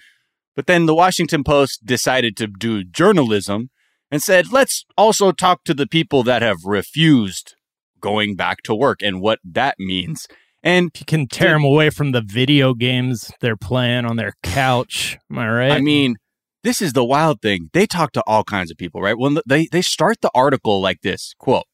but 0.54 0.68
then 0.68 0.86
the 0.86 0.94
washington 0.94 1.46
post 1.46 1.86
decided 1.86 2.36
to 2.36 2.48
do 2.48 2.84
journalism 2.84 3.70
and 4.12 4.22
said 4.22 4.52
let's 4.52 4.84
also 4.98 5.32
talk 5.32 5.64
to 5.64 5.74
the 5.74 5.88
people 5.88 6.24
that 6.24 6.42
have 6.42 6.58
refused 6.66 7.56
going 8.02 8.36
back 8.36 8.62
to 8.64 8.76
work 8.76 9.02
and 9.02 9.22
what 9.22 9.40
that 9.46 9.76
means 9.80 10.28
and 10.64 10.90
you 10.98 11.06
can 11.06 11.28
tear 11.28 11.52
them 11.52 11.64
away 11.64 11.90
from 11.90 12.12
the 12.12 12.22
video 12.26 12.74
games 12.74 13.32
they're 13.42 13.58
playing 13.58 14.06
on 14.06 14.16
their 14.16 14.34
couch. 14.42 15.18
Am 15.30 15.38
I 15.38 15.50
right? 15.50 15.72
I 15.72 15.82
mean, 15.82 16.16
this 16.64 16.82
is 16.82 16.94
the 16.94 17.04
wild 17.04 17.42
thing. 17.42 17.70
They 17.74 17.86
talk 17.86 18.14
to 18.14 18.24
all 18.26 18.44
kinds 18.44 18.72
of 18.72 18.78
people, 18.78 19.02
right? 19.02 19.18
When 19.18 19.38
they 19.46 19.68
they 19.72 19.82
start 19.82 20.22
the 20.22 20.32
article 20.34 20.82
like 20.82 21.02
this, 21.02 21.34
quote, 21.38 21.66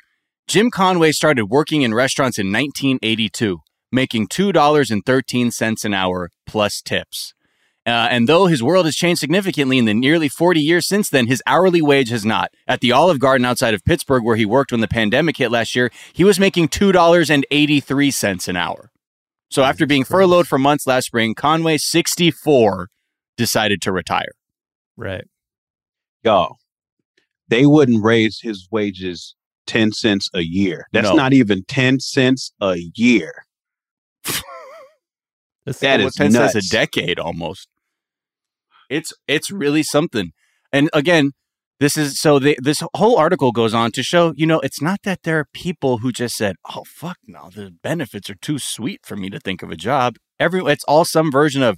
Jim 0.47 0.71
Conway 0.71 1.11
started 1.11 1.45
working 1.45 1.83
in 1.83 1.93
restaurants 1.93 2.39
in 2.39 2.47
1982, 2.47 3.59
making 3.91 4.27
$2.13 4.27 5.85
an 5.85 5.93
hour 5.93 6.29
plus 6.47 6.81
tips. 6.81 7.33
Uh, 7.89 8.07
and 8.11 8.29
though 8.29 8.45
his 8.45 8.61
world 8.61 8.85
has 8.85 8.95
changed 8.95 9.19
significantly 9.19 9.77
in 9.79 9.85
the 9.85 9.93
nearly 9.93 10.29
40 10.29 10.59
years 10.61 10.87
since 10.87 11.09
then, 11.09 11.27
his 11.27 11.41
hourly 11.47 11.81
wage 11.81 12.09
has 12.09 12.23
not. 12.23 12.51
At 12.67 12.81
the 12.81 12.91
Olive 12.91 13.19
Garden 13.19 13.43
outside 13.45 13.73
of 13.73 13.83
Pittsburgh, 13.83 14.23
where 14.23 14.35
he 14.35 14.45
worked 14.45 14.71
when 14.71 14.81
the 14.81 14.87
pandemic 14.87 15.37
hit 15.37 15.49
last 15.51 15.75
year, 15.75 15.89
he 16.13 16.23
was 16.23 16.39
making 16.39 16.69
$2.83 16.69 18.47
an 18.47 18.55
hour. 18.55 18.91
So 19.49 19.63
after 19.63 19.85
being 19.87 20.03
Christ. 20.03 20.11
furloughed 20.11 20.47
for 20.47 20.59
months 20.59 20.85
last 20.85 21.07
spring, 21.07 21.33
Conway, 21.33 21.77
64, 21.77 22.89
decided 23.35 23.81
to 23.81 23.91
retire. 23.91 24.31
right. 24.95 25.25
Y'all, 26.23 26.57
they 27.47 27.65
wouldn't 27.65 28.03
raise 28.03 28.41
his 28.41 28.67
wages 28.69 29.35
10 29.67 29.93
cents 29.93 30.29
a 30.33 30.41
year. 30.41 30.85
That's 30.91 31.09
No. 31.09 31.15
not 31.15 31.31
even 31.33 31.63
10 31.63 31.99
cents 32.01 32.51
a 32.61 32.75
year. 32.95 33.45
This- 35.65 35.79
That 35.79 35.99
Well, 35.99 36.07
is 36.07 36.15
10 36.15 36.31
cents 36.31 36.55
nuts. 36.55 36.67
a 36.67 36.69
decade 36.69 37.19
almost. 37.19 37.67
It's 38.89 39.13
it's 39.27 39.51
really 39.51 39.83
something. 39.83 40.31
And 40.71 40.89
again, 40.93 41.31
this 41.79 41.97
is 41.97 42.19
so 42.19 42.39
they, 42.39 42.55
this 42.59 42.83
whole 42.95 43.17
article 43.17 43.51
goes 43.51 43.73
on 43.73 43.91
to 43.93 44.03
show, 44.03 44.33
you 44.35 44.45
know, 44.45 44.59
it's 44.59 44.81
not 44.81 44.99
that 45.03 45.23
there 45.23 45.39
are 45.39 45.47
people 45.53 45.99
who 45.99 46.11
just 46.11 46.35
said, 46.35 46.57
"Oh 46.75 46.83
fuck 46.85 47.17
no, 47.25 47.49
the 47.53 47.71
benefits 47.81 48.29
are 48.29 48.35
too 48.35 48.59
sweet 48.59 49.01
for 49.05 49.15
me 49.15 49.29
to 49.29 49.39
think 49.39 49.63
of 49.63 49.71
a 49.71 49.77
job." 49.77 50.15
Every 50.39 50.61
it's 50.65 50.83
all 50.85 51.05
some 51.05 51.31
version 51.31 51.63
of, 51.63 51.77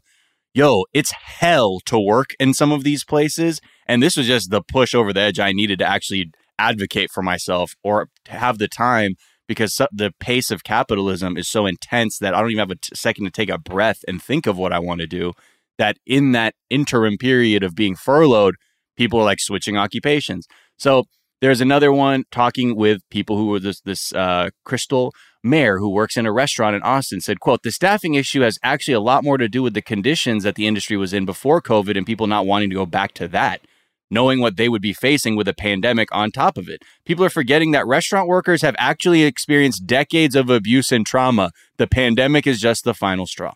"Yo, 0.53 0.85
it's 0.93 1.11
hell 1.11 1.79
to 1.85 1.99
work 1.99 2.31
in 2.39 2.53
some 2.53 2.71
of 2.71 2.83
these 2.83 3.03
places." 3.03 3.59
And 3.87 4.01
this 4.01 4.17
was 4.17 4.27
just 4.27 4.49
the 4.49 4.61
push 4.61 4.95
over 4.95 5.13
the 5.13 5.21
edge 5.21 5.39
I 5.39 5.51
needed 5.51 5.79
to 5.79 5.85
actually 5.85 6.31
advocate 6.57 7.11
for 7.11 7.21
myself 7.23 7.73
or 7.83 8.07
have 8.27 8.57
the 8.57 8.67
time 8.67 9.15
because 9.47 9.79
the 9.91 10.13
pace 10.19 10.49
of 10.49 10.63
capitalism 10.63 11.35
is 11.37 11.49
so 11.49 11.65
intense 11.65 12.17
that 12.19 12.33
I 12.33 12.39
don't 12.39 12.51
even 12.51 12.59
have 12.59 12.71
a 12.71 12.75
t- 12.75 12.89
second 12.93 13.25
to 13.25 13.31
take 13.31 13.49
a 13.49 13.57
breath 13.57 13.99
and 14.07 14.21
think 14.21 14.47
of 14.47 14.57
what 14.57 14.71
I 14.71 14.79
want 14.79 15.01
to 15.01 15.07
do. 15.07 15.33
That 15.81 15.97
in 16.05 16.31
that 16.33 16.53
interim 16.69 17.17
period 17.17 17.63
of 17.63 17.73
being 17.73 17.95
furloughed, 17.95 18.55
people 18.97 19.19
are 19.19 19.23
like 19.23 19.39
switching 19.39 19.77
occupations. 19.77 20.45
So 20.77 21.05
there's 21.41 21.59
another 21.59 21.91
one 21.91 22.25
talking 22.29 22.75
with 22.75 23.01
people 23.09 23.35
who 23.35 23.47
were 23.47 23.59
this 23.59 23.81
this 23.81 24.13
uh, 24.13 24.51
Crystal 24.63 25.11
Mayer 25.43 25.79
who 25.79 25.89
works 25.89 26.17
in 26.17 26.27
a 26.27 26.31
restaurant 26.31 26.75
in 26.75 26.83
Austin 26.83 27.19
said, 27.19 27.39
"quote 27.39 27.63
The 27.63 27.71
staffing 27.71 28.13
issue 28.13 28.41
has 28.41 28.59
actually 28.61 28.93
a 28.93 28.99
lot 28.99 29.23
more 29.23 29.39
to 29.39 29.49
do 29.49 29.63
with 29.63 29.73
the 29.73 29.81
conditions 29.81 30.43
that 30.43 30.53
the 30.53 30.67
industry 30.67 30.97
was 30.97 31.13
in 31.13 31.25
before 31.25 31.63
COVID 31.63 31.97
and 31.97 32.05
people 32.05 32.27
not 32.27 32.45
wanting 32.45 32.69
to 32.69 32.75
go 32.75 32.85
back 32.85 33.13
to 33.15 33.27
that." 33.29 33.61
knowing 34.13 34.41
what 34.41 34.57
they 34.57 34.67
would 34.67 34.81
be 34.81 34.91
facing 34.91 35.37
with 35.37 35.47
a 35.47 35.53
pandemic 35.53 36.09
on 36.11 36.29
top 36.29 36.57
of 36.57 36.67
it. 36.67 36.83
People 37.05 37.23
are 37.23 37.29
forgetting 37.29 37.71
that 37.71 37.87
restaurant 37.87 38.27
workers 38.27 38.61
have 38.61 38.75
actually 38.77 39.23
experienced 39.23 39.87
decades 39.87 40.35
of 40.35 40.49
abuse 40.49 40.91
and 40.91 41.05
trauma. 41.05 41.51
The 41.77 41.87
pandemic 41.87 42.45
is 42.45 42.59
just 42.59 42.83
the 42.83 42.93
final 42.93 43.25
straw. 43.25 43.53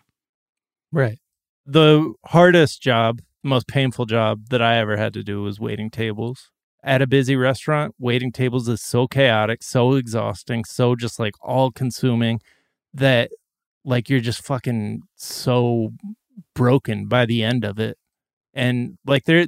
Right. 0.94 1.20
The 1.66 2.14
hardest 2.26 2.82
job, 2.82 3.22
most 3.44 3.68
painful 3.68 4.06
job 4.06 4.50
that 4.50 4.62
I 4.62 4.78
ever 4.78 4.98
had 4.98 5.14
to 5.14 5.24
do 5.24 5.42
was 5.42 5.60
waiting 5.60 5.90
tables. 5.90 6.52
At 6.84 7.02
a 7.02 7.08
busy 7.08 7.36
restaurant, 7.36 7.96
waiting 7.98 8.32
tables 8.32 8.68
is 8.70 8.82
so 8.82 9.08
chaotic, 9.08 9.64
so 9.64 9.94
exhausting, 9.94 10.66
so 10.66 10.96
just 10.96 11.20
like 11.20 11.34
all 11.42 11.72
consuming 11.72 12.40
that 12.94 13.32
like 13.84 14.10
you're 14.10 14.20
just 14.20 14.44
fucking 14.44 15.02
so 15.16 15.94
broken 16.54 17.08
by 17.08 17.26
the 17.26 17.44
end 17.44 17.66
of 17.66 17.80
it. 17.80 17.98
And 18.54 18.98
like 19.06 19.26
there 19.26 19.48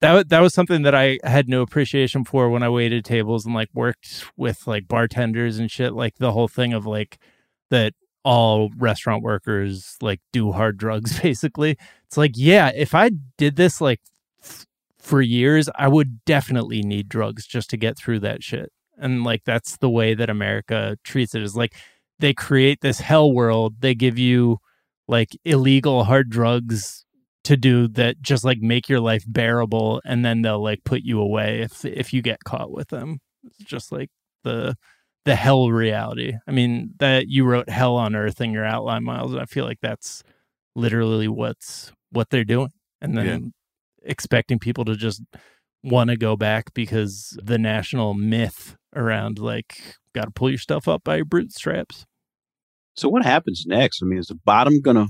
that 0.00 0.28
that 0.28 0.40
was 0.40 0.54
something 0.54 0.82
that 0.82 0.94
I 0.94 1.18
had 1.24 1.48
no 1.48 1.62
appreciation 1.62 2.24
for 2.24 2.50
when 2.50 2.62
I 2.62 2.68
waited 2.68 3.04
tables 3.04 3.46
and 3.46 3.54
like 3.54 3.68
worked 3.74 4.24
with 4.36 4.66
like 4.66 4.86
bartenders 4.86 5.58
and 5.58 5.70
shit. 5.70 5.94
Like 5.94 6.16
the 6.18 6.32
whole 6.32 6.48
thing 6.48 6.72
of 6.72 6.86
like 6.86 7.18
that 7.70 7.94
all 8.28 8.68
restaurant 8.76 9.22
workers 9.22 9.96
like 10.02 10.20
do 10.34 10.52
hard 10.52 10.76
drugs. 10.76 11.18
Basically, 11.22 11.78
it's 12.06 12.18
like 12.18 12.32
yeah, 12.34 12.70
if 12.76 12.94
I 12.94 13.12
did 13.38 13.56
this 13.56 13.80
like 13.80 14.00
f- 14.44 14.66
for 14.98 15.22
years, 15.22 15.70
I 15.76 15.88
would 15.88 16.22
definitely 16.26 16.82
need 16.82 17.08
drugs 17.08 17.46
just 17.46 17.70
to 17.70 17.78
get 17.78 17.96
through 17.96 18.20
that 18.20 18.42
shit. 18.42 18.70
And 18.98 19.24
like 19.24 19.44
that's 19.46 19.78
the 19.78 19.88
way 19.88 20.12
that 20.12 20.28
America 20.28 20.98
treats 21.04 21.34
it 21.34 21.42
is 21.42 21.56
like 21.56 21.74
they 22.18 22.34
create 22.34 22.82
this 22.82 23.00
hell 23.00 23.32
world. 23.32 23.76
They 23.80 23.94
give 23.94 24.18
you 24.18 24.58
like 25.06 25.30
illegal 25.46 26.04
hard 26.04 26.28
drugs 26.28 27.06
to 27.44 27.56
do 27.56 27.88
that 27.88 28.20
just 28.20 28.44
like 28.44 28.60
make 28.60 28.90
your 28.90 29.00
life 29.00 29.24
bearable 29.26 30.02
and 30.04 30.22
then 30.22 30.42
they'll 30.42 30.62
like 30.62 30.84
put 30.84 31.00
you 31.02 31.18
away 31.18 31.62
if 31.62 31.82
if 31.82 32.12
you 32.12 32.20
get 32.20 32.44
caught 32.44 32.70
with 32.70 32.88
them 32.88 33.20
it's 33.44 33.56
just 33.58 33.90
like 33.90 34.10
the 34.44 34.76
the 35.28 35.34
hell 35.34 35.70
reality 35.70 36.34
i 36.46 36.50
mean 36.50 36.94
that 36.98 37.28
you 37.28 37.44
wrote 37.44 37.68
hell 37.68 37.96
on 37.96 38.14
earth 38.14 38.40
in 38.40 38.52
your 38.52 38.64
outline 38.64 39.04
miles 39.04 39.32
and 39.32 39.40
i 39.40 39.44
feel 39.44 39.64
like 39.64 39.80
that's 39.80 40.22
literally 40.74 41.28
what's 41.28 41.92
what 42.10 42.30
they're 42.30 42.44
doing 42.44 42.70
and 43.00 43.16
then 43.16 43.26
yeah. 43.26 44.10
expecting 44.10 44.58
people 44.58 44.84
to 44.84 44.96
just 44.96 45.22
want 45.82 46.10
to 46.10 46.16
go 46.16 46.36
back 46.36 46.72
because 46.74 47.38
the 47.42 47.58
national 47.58 48.14
myth 48.14 48.76
around 48.94 49.38
like 49.38 49.96
got 50.14 50.24
to 50.24 50.30
pull 50.30 50.50
your 50.50 50.58
stuff 50.58 50.88
up 50.88 51.04
by 51.04 51.16
your 51.16 51.24
bootstraps 51.24 52.04
so 52.94 53.08
what 53.08 53.24
happens 53.24 53.64
next 53.66 54.02
i 54.02 54.06
mean 54.06 54.18
is 54.18 54.26
the 54.26 54.34
bottom 54.34 54.80
gonna 54.80 55.06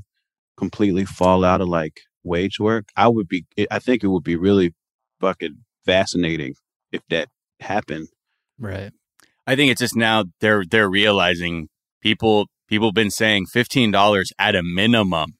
completely 0.57 1.05
fall 1.05 1.45
out 1.45 1.61
of 1.61 1.69
like 1.69 2.01
wage 2.25 2.61
work, 2.61 2.91
I 2.97 3.09
would 3.09 3.29
be, 3.29 3.47
I 3.71 3.79
think 3.79 4.05
it 4.05 4.09
would 4.09 4.25
be 4.25 4.37
really 4.37 4.75
fucking 5.21 5.57
fascinating 5.85 6.55
if 6.93 7.03
that 7.09 7.29
happened. 7.61 8.09
Right. 8.59 8.93
I 9.49 9.57
think 9.57 9.73
it's 9.73 9.81
just 9.81 9.97
now 9.97 10.25
they're 10.41 10.63
they're 10.71 10.91
realizing 10.91 11.69
people 12.03 12.49
people 12.69 12.93
been 12.93 13.11
saying 13.11 13.47
fifteen 13.47 13.91
dollars 13.91 14.31
at 14.39 14.55
a 14.55 14.63
minimum 14.63 15.39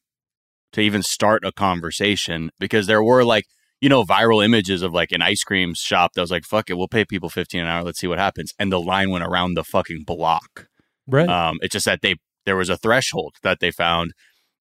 to 0.73 0.81
even 0.81 1.03
start 1.03 1.45
a 1.45 1.53
conversation 1.53 2.51
because 2.59 2.87
there 2.87 3.05
were 3.05 3.23
like 3.23 3.45
you 3.83 3.91
know 3.91 4.05
viral 4.05 4.43
images 4.43 4.81
of 4.81 4.95
like 4.95 5.13
an 5.13 5.21
ice 5.21 5.45
cream 5.45 5.75
shop 5.77 6.13
that 6.15 6.23
was 6.23 6.31
like 6.31 6.45
fuck 6.45 6.71
it 6.71 6.79
we'll 6.79 6.89
pay 6.89 7.05
people 7.05 7.29
fifteen 7.29 7.61
an 7.61 7.67
hour 7.67 7.83
let's 7.83 8.01
see 8.01 8.07
what 8.07 8.19
happens 8.19 8.55
and 8.59 8.73
the 8.73 8.81
line 8.81 9.11
went 9.11 9.25
around 9.25 9.53
the 9.55 9.63
fucking 9.63 10.05
block. 10.07 10.69
Right. 11.07 11.29
Um. 11.29 11.59
It's 11.61 11.75
just 11.75 11.85
that 11.85 12.01
they 12.01 12.17
there 12.47 12.57
was 12.57 12.71
a 12.71 12.79
threshold 12.79 13.35
that 13.43 13.61
they 13.61 13.71
found 13.71 14.13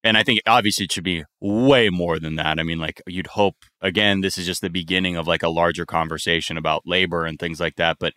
and 0.04 0.18
I 0.18 0.24
think 0.24 0.40
obviously 0.46 0.84
it 0.84 0.92
should 0.92 1.04
be 1.04 1.24
way 1.40 1.88
more 1.88 2.18
than 2.18 2.36
that. 2.36 2.58
I 2.58 2.62
mean, 2.64 2.78
like 2.78 3.00
you'd 3.06 3.28
hope 3.28 3.56
again, 3.80 4.20
this 4.20 4.36
is 4.36 4.44
just 4.44 4.60
the 4.60 4.68
beginning 4.68 5.16
of 5.16 5.26
like 5.26 5.42
a 5.42 5.48
larger 5.48 5.86
conversation 5.86 6.58
about 6.58 6.82
labor 6.84 7.24
and 7.24 7.38
things 7.38 7.60
like 7.60 7.76
that. 7.76 7.96
But 7.98 8.12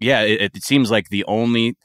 yeah, 0.00 0.22
it, 0.22 0.52
it 0.54 0.64
seems 0.64 0.90
like 0.90 1.08
the 1.08 1.24
only 1.24 1.76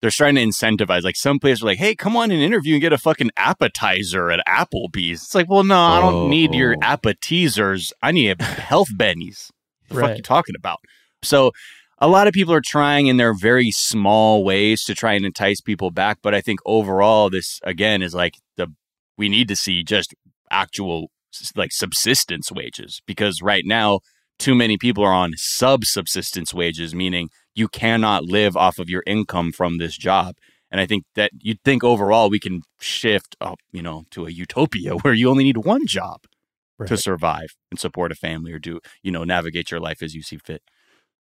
they're 0.00 0.10
trying 0.10 0.36
to 0.36 0.42
incentivize. 0.42 1.02
Like 1.02 1.16
some 1.16 1.38
places 1.38 1.62
are 1.62 1.66
like, 1.66 1.78
"Hey, 1.78 1.94
come 1.94 2.16
on 2.16 2.30
and 2.30 2.40
interview 2.40 2.74
and 2.74 2.80
get 2.80 2.92
a 2.92 2.98
fucking 2.98 3.30
appetizer 3.36 4.30
at 4.30 4.40
Applebee's." 4.46 5.22
It's 5.22 5.34
like, 5.34 5.48
well, 5.48 5.64
no, 5.64 5.78
I 5.78 6.00
don't 6.00 6.30
need 6.30 6.54
your 6.54 6.74
oh. 6.74 6.80
appetizers. 6.82 7.92
I 8.02 8.12
need 8.12 8.40
health 8.42 8.88
bennies. 8.96 9.50
The 9.88 9.96
right. 9.96 10.08
fuck 10.08 10.16
you 10.16 10.22
talking 10.22 10.54
about? 10.56 10.78
So 11.22 11.52
a 11.98 12.08
lot 12.08 12.28
of 12.28 12.32
people 12.32 12.54
are 12.54 12.62
trying 12.64 13.08
in 13.08 13.16
their 13.16 13.34
very 13.34 13.70
small 13.70 14.44
ways 14.44 14.84
to 14.84 14.94
try 14.94 15.14
and 15.14 15.24
entice 15.24 15.60
people 15.60 15.90
back. 15.90 16.18
But 16.22 16.34
I 16.34 16.40
think 16.40 16.60
overall, 16.64 17.30
this 17.30 17.58
again 17.64 18.02
is 18.02 18.14
like 18.14 18.34
the 18.56 18.68
we 19.16 19.28
need 19.28 19.48
to 19.48 19.56
see 19.56 19.82
just 19.82 20.14
actual 20.50 21.10
like 21.56 21.72
subsistence 21.72 22.50
wages 22.52 23.02
because 23.06 23.42
right 23.42 23.64
now 23.66 24.00
too 24.38 24.54
many 24.54 24.76
people 24.78 25.04
are 25.04 25.12
on 25.12 25.32
sub 25.36 25.84
subsistence 25.84 26.54
wages, 26.54 26.94
meaning 26.94 27.28
you 27.54 27.68
cannot 27.68 28.24
live 28.24 28.56
off 28.56 28.78
of 28.78 28.88
your 28.88 29.02
income 29.06 29.52
from 29.52 29.78
this 29.78 29.96
job. 29.96 30.36
And 30.70 30.80
I 30.80 30.86
think 30.86 31.04
that 31.14 31.32
you'd 31.38 31.62
think 31.64 31.82
overall 31.82 32.30
we 32.30 32.38
can 32.38 32.62
shift 32.80 33.36
up, 33.40 33.58
you 33.72 33.82
know, 33.82 34.04
to 34.10 34.26
a 34.26 34.30
utopia 34.30 34.94
where 35.02 35.14
you 35.14 35.30
only 35.30 35.44
need 35.44 35.58
one 35.58 35.86
job 35.86 36.20
right. 36.78 36.88
to 36.88 36.96
survive 36.96 37.48
and 37.70 37.80
support 37.80 38.12
a 38.12 38.14
family 38.14 38.52
or 38.52 38.58
do, 38.58 38.80
you 39.02 39.10
know, 39.10 39.24
navigate 39.24 39.70
your 39.70 39.80
life 39.80 40.02
as 40.02 40.14
you 40.14 40.22
see 40.22 40.38
fit. 40.38 40.62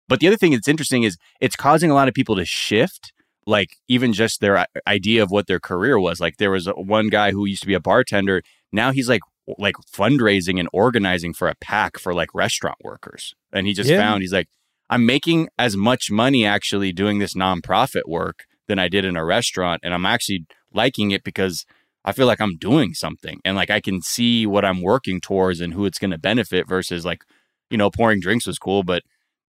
But 0.07 0.19
the 0.19 0.27
other 0.27 0.37
thing 0.37 0.51
that's 0.51 0.67
interesting 0.67 1.03
is 1.03 1.17
it's 1.41 1.55
causing 1.55 1.91
a 1.91 1.93
lot 1.93 2.07
of 2.07 2.13
people 2.13 2.35
to 2.35 2.45
shift 2.45 3.11
like 3.45 3.69
even 3.87 4.13
just 4.13 4.41
their 4.41 4.65
idea 4.85 5.23
of 5.23 5.31
what 5.31 5.47
their 5.47 5.59
career 5.59 5.99
was. 5.99 6.19
Like 6.19 6.37
there 6.37 6.51
was 6.51 6.67
a, 6.67 6.73
one 6.73 7.07
guy 7.07 7.31
who 7.31 7.45
used 7.45 7.61
to 7.61 7.67
be 7.67 7.73
a 7.73 7.79
bartender. 7.79 8.41
Now 8.71 8.91
he's 8.91 9.09
like 9.09 9.21
like 9.57 9.75
fundraising 9.91 10.59
and 10.59 10.69
organizing 10.73 11.33
for 11.33 11.47
a 11.47 11.55
PAC 11.55 11.97
for 11.97 12.13
like 12.13 12.33
restaurant 12.33 12.77
workers. 12.83 13.33
And 13.53 13.65
he 13.67 13.73
just 13.73 13.89
yeah. 13.89 13.99
found 13.99 14.21
he's 14.21 14.33
like, 14.33 14.49
I'm 14.89 15.05
making 15.05 15.49
as 15.57 15.75
much 15.75 16.09
money 16.11 16.45
actually 16.45 16.91
doing 16.91 17.19
this 17.19 17.33
nonprofit 17.33 18.07
work 18.07 18.45
than 18.67 18.79
I 18.79 18.87
did 18.87 19.05
in 19.05 19.15
a 19.15 19.25
restaurant. 19.25 19.81
And 19.83 19.93
I'm 19.93 20.05
actually 20.05 20.45
liking 20.73 21.11
it 21.11 21.23
because 21.23 21.65
I 22.05 22.11
feel 22.13 22.27
like 22.27 22.41
I'm 22.41 22.57
doing 22.57 22.93
something 22.93 23.39
and 23.43 23.55
like 23.55 23.69
I 23.69 23.81
can 23.81 24.01
see 24.01 24.45
what 24.45 24.63
I'm 24.63 24.81
working 24.81 25.19
towards 25.19 25.59
and 25.59 25.73
who 25.73 25.85
it's 25.85 25.99
going 25.99 26.11
to 26.11 26.17
benefit 26.17 26.67
versus 26.67 27.05
like, 27.05 27.23
you 27.69 27.77
know, 27.77 27.89
pouring 27.89 28.21
drinks 28.21 28.47
was 28.47 28.57
cool, 28.57 28.83
but 28.83 29.03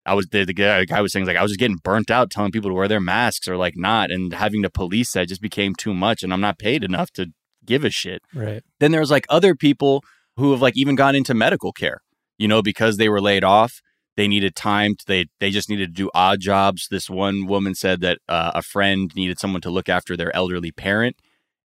I 0.06 0.14
was 0.14 0.28
the, 0.28 0.46
the, 0.46 0.54
the 0.54 0.86
guy 0.86 1.02
was 1.02 1.12
saying 1.12 1.26
like 1.26 1.36
I 1.36 1.42
was 1.42 1.52
just 1.52 1.60
getting 1.60 1.78
burnt 1.84 2.12
out 2.12 2.30
telling 2.30 2.52
people 2.52 2.70
to 2.70 2.76
wear 2.76 2.88
their 2.88 3.02
masks 3.02 3.48
or 3.48 3.58
like 3.58 3.76
not 3.76 4.12
and 4.12 4.34
having 4.34 4.62
to 4.64 4.70
police 4.70 5.12
that 5.14 5.28
just 5.28 5.42
became 5.42 5.74
too 5.76 5.94
much 5.94 6.24
and 6.24 6.32
I'm 6.32 6.42
not 6.42 6.60
paid 6.60 6.84
enough 6.84 7.12
to 7.14 7.28
give 7.66 7.84
a 7.84 7.90
shit. 7.90 8.22
Right. 8.34 8.64
Then 8.80 8.92
there's 8.92 9.12
like 9.12 9.26
other 9.30 9.56
people 9.56 10.04
who 10.38 10.52
have 10.52 10.62
like 10.62 10.78
even 10.78 10.96
gone 10.96 11.16
into 11.16 11.34
medical 11.34 11.72
care, 11.72 12.02
you 12.38 12.48
know, 12.48 12.62
because 12.62 12.98
they 12.98 13.10
were 13.10 13.22
laid 13.22 13.44
off. 13.44 13.82
They 14.18 14.28
needed 14.28 14.56
time. 14.56 14.96
To, 14.96 15.06
they 15.06 15.26
they 15.40 15.52
just 15.52 15.70
needed 15.70 15.96
to 15.96 16.04
do 16.04 16.10
odd 16.14 16.40
jobs. 16.40 16.88
This 16.90 17.10
one 17.10 17.48
woman 17.48 17.76
said 17.76 18.02
that 18.02 18.20
uh, 18.30 18.52
a 18.56 18.62
friend 18.62 19.12
needed 19.16 19.40
someone 19.40 19.62
to 19.62 19.70
look 19.70 19.90
after 19.90 20.16
their 20.16 20.34
elderly 20.36 20.72
parent, 20.72 21.18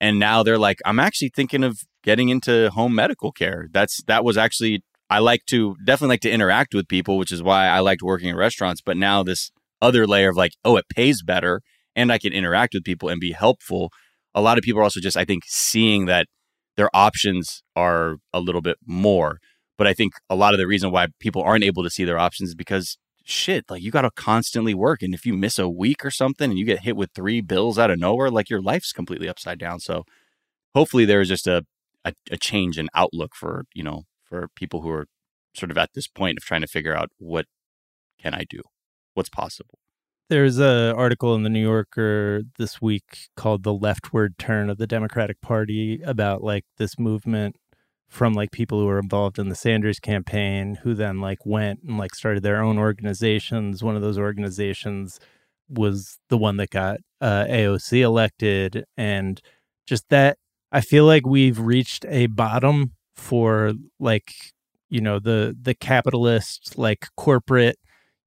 and 0.02 0.18
now 0.18 0.42
they're 0.42 0.58
like, 0.58 0.80
I'm 0.84 1.00
actually 1.00 1.30
thinking 1.30 1.64
of 1.64 1.82
getting 2.04 2.30
into 2.30 2.72
home 2.72 2.96
medical 2.96 3.32
care. 3.32 3.68
That's 3.72 4.02
that 4.08 4.24
was 4.24 4.36
actually 4.36 4.84
I 5.10 5.20
like 5.20 5.46
to 5.48 5.76
definitely 5.86 6.14
like 6.14 6.22
to 6.22 6.32
interact 6.32 6.74
with 6.74 6.88
people, 6.88 7.18
which 7.18 7.32
is 7.32 7.44
why 7.44 7.68
I 7.68 7.80
liked 7.80 8.02
working 8.02 8.30
in 8.30 8.36
restaurants. 8.36 8.82
But 8.82 8.98
now 8.98 9.24
this 9.24 9.52
other 9.82 10.06
layer 10.06 10.30
of 10.30 10.38
like, 10.38 10.54
oh, 10.64 10.78
it 10.78 10.90
pays 10.90 11.24
better 11.24 11.62
and 11.96 12.12
I 12.12 12.18
can 12.18 12.34
interact 12.34 12.74
with 12.74 12.84
people 12.84 13.10
and 13.10 13.20
be 13.20 13.32
helpful. 13.32 13.92
A 14.40 14.42
lot 14.42 14.58
of 14.58 14.64
people 14.64 14.80
are 14.80 14.84
also 14.84 15.02
just, 15.02 15.18
I 15.18 15.26
think, 15.26 15.44
seeing 15.46 16.06
that 16.06 16.28
their 16.78 16.90
options 16.94 17.62
are 17.76 18.16
a 18.34 18.40
little 18.40 18.62
bit 18.62 18.78
more. 18.86 19.40
But 19.78 19.86
I 19.86 19.94
think 19.94 20.14
a 20.30 20.36
lot 20.36 20.54
of 20.54 20.60
the 20.60 20.68
reason 20.68 20.92
why 20.92 21.08
people 21.20 21.42
aren't 21.42 21.64
able 21.66 21.84
to 21.84 21.90
see 21.90 22.06
their 22.06 22.18
options 22.18 22.50
is 22.50 22.56
because 22.56 22.98
shit, 23.26 23.66
like 23.70 23.82
you 23.82 23.92
got 23.92 24.04
to 24.04 24.12
constantly 24.12 24.74
work. 24.74 25.02
And 25.02 25.14
if 25.14 25.26
you 25.26 25.34
miss 25.34 25.60
a 25.60 25.68
week 25.68 26.06
or 26.06 26.12
something 26.12 26.50
and 26.50 26.58
you 26.58 26.66
get 26.66 26.84
hit 26.84 26.96
with 26.96 27.12
three 27.14 27.42
bills 27.42 27.78
out 27.78 27.92
of 27.92 28.00
nowhere, 28.00 28.32
like 28.32 28.50
your 28.50 28.62
life's 28.62 28.94
completely 28.94 29.28
upside 29.28 29.60
down. 29.60 29.80
So 29.82 30.04
hopefully 30.74 31.04
there's 31.04 31.28
just 31.28 31.48
a, 31.48 31.66
a, 32.06 32.14
a 32.32 32.38
change 32.38 32.78
in 32.78 32.88
outlook 32.96 33.36
for, 33.36 33.66
you 33.74 33.84
know, 33.84 34.04
for 34.24 34.48
people 34.56 34.82
who 34.82 34.90
are 34.90 35.08
sort 35.54 35.72
of 35.72 35.78
at 35.78 35.90
this 35.96 36.08
point 36.08 36.38
of 36.38 36.44
trying 36.46 36.62
to 36.62 36.68
figure 36.68 36.96
out 36.96 37.10
what 37.18 37.46
can 38.22 38.34
I 38.34 38.46
do? 38.50 38.62
What's 39.16 39.30
possible? 39.30 39.80
There's 40.30 40.60
a 40.60 40.94
article 40.96 41.34
in 41.34 41.42
the 41.42 41.50
New 41.50 41.62
Yorker 41.62 42.44
this 42.60 42.80
week 42.82 43.30
called 43.36 43.64
"The 43.64 43.74
Leftward 43.74 44.38
Turn 44.38 44.70
of 44.70 44.78
the 44.78 44.86
Democratic 44.86 45.42
Party" 45.42 46.02
about 46.04 46.44
like 46.44 46.66
this 46.78 47.00
movement 47.00 47.56
from 48.08 48.34
like 48.34 48.52
people 48.52 48.80
who 48.80 48.86
were 48.86 49.00
involved 49.00 49.40
in 49.40 49.50
the 49.50 49.56
Sanders 49.56 50.00
campaign 50.00 50.76
who 50.84 50.94
then 50.94 51.20
like 51.20 51.46
went 51.46 51.82
and 51.84 51.98
like 51.98 52.14
started 52.16 52.44
their 52.44 52.62
own 52.62 52.78
organizations. 52.78 53.84
One 53.84 53.96
of 53.96 54.04
those 54.04 54.20
organizations 54.20 55.20
was 55.68 56.20
the 56.30 56.38
one 56.38 56.58
that 56.58 56.70
got 56.70 57.00
uh, 57.22 57.46
AOC 57.46 58.02
elected, 58.02 58.86
and 58.98 59.42
just 59.88 60.10
that 60.10 60.38
I 60.72 60.82
feel 60.82 61.06
like 61.06 61.26
we've 61.26 61.60
reached 61.60 62.06
a 62.08 62.28
bottom 62.28 62.94
for 63.16 63.74
like 64.00 64.32
you 64.90 65.02
know 65.02 65.18
the 65.20 65.58
the 65.60 65.74
capitalist 65.74 66.78
like 66.78 67.08
corporate 67.18 67.78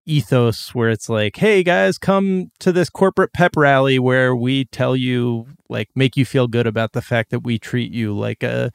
ethos 0.05 0.75
where 0.75 0.91
it's 0.91 1.09
like 1.09 1.37
hey 1.37 1.63
guys 1.63 1.97
come 1.97 2.51
to 2.59 2.73
this 2.73 2.91
corporate 2.91 3.33
pep 3.33 3.57
rally 3.57 3.99
where 4.01 4.35
we 4.35 4.65
tell 4.67 4.97
you 4.97 5.47
like 5.69 5.89
make 5.95 6.17
you 6.17 6.25
feel 6.25 6.49
good 6.49 6.67
about 6.67 6.93
the 6.93 7.03
fact 7.03 7.31
that 7.31 7.41
we 7.41 7.59
treat 7.59 7.93
you 7.93 8.17
like 8.17 8.43
a, 8.43 8.71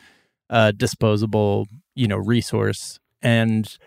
a 0.49 0.71
disposable 0.73 1.67
you 1.97 2.07
know 2.07 2.17
resource. 2.17 2.99
And 3.21 3.77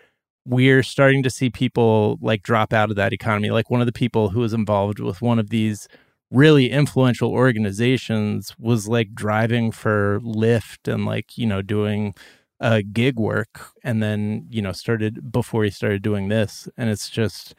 we're 0.45 0.83
starting 0.83 1.23
to 1.23 1.29
see 1.29 1.49
people 1.49 2.19
like 2.21 2.43
drop 2.43 2.73
out 2.73 2.89
of 2.89 2.95
that 2.97 3.13
economy. 3.13 3.49
Like 3.49 3.69
one 3.69 3.79
of 3.81 3.85
the 3.85 3.93
people 3.93 4.29
who 4.29 4.41
was 4.41 4.53
involved 4.53 4.99
with 4.99 5.21
one 5.21 5.39
of 5.39 5.49
these 5.49 5.87
really 6.29 6.69
influential 6.69 7.31
organizations 7.31 8.53
was 8.59 8.87
like 8.87 9.13
driving 9.13 9.71
for 9.71 10.19
Lyft 10.21 10.91
and 10.91 11.05
like, 11.05 11.37
you 11.37 11.45
know, 11.45 11.61
doing 11.61 12.13
uh, 12.61 12.81
gig 12.93 13.19
work 13.19 13.71
and 13.83 14.01
then, 14.01 14.45
you 14.49 14.61
know, 14.61 14.71
started 14.71 15.31
before 15.31 15.63
he 15.63 15.69
started 15.69 16.01
doing 16.01 16.29
this. 16.29 16.69
And 16.77 16.89
it's 16.89 17.09
just, 17.09 17.55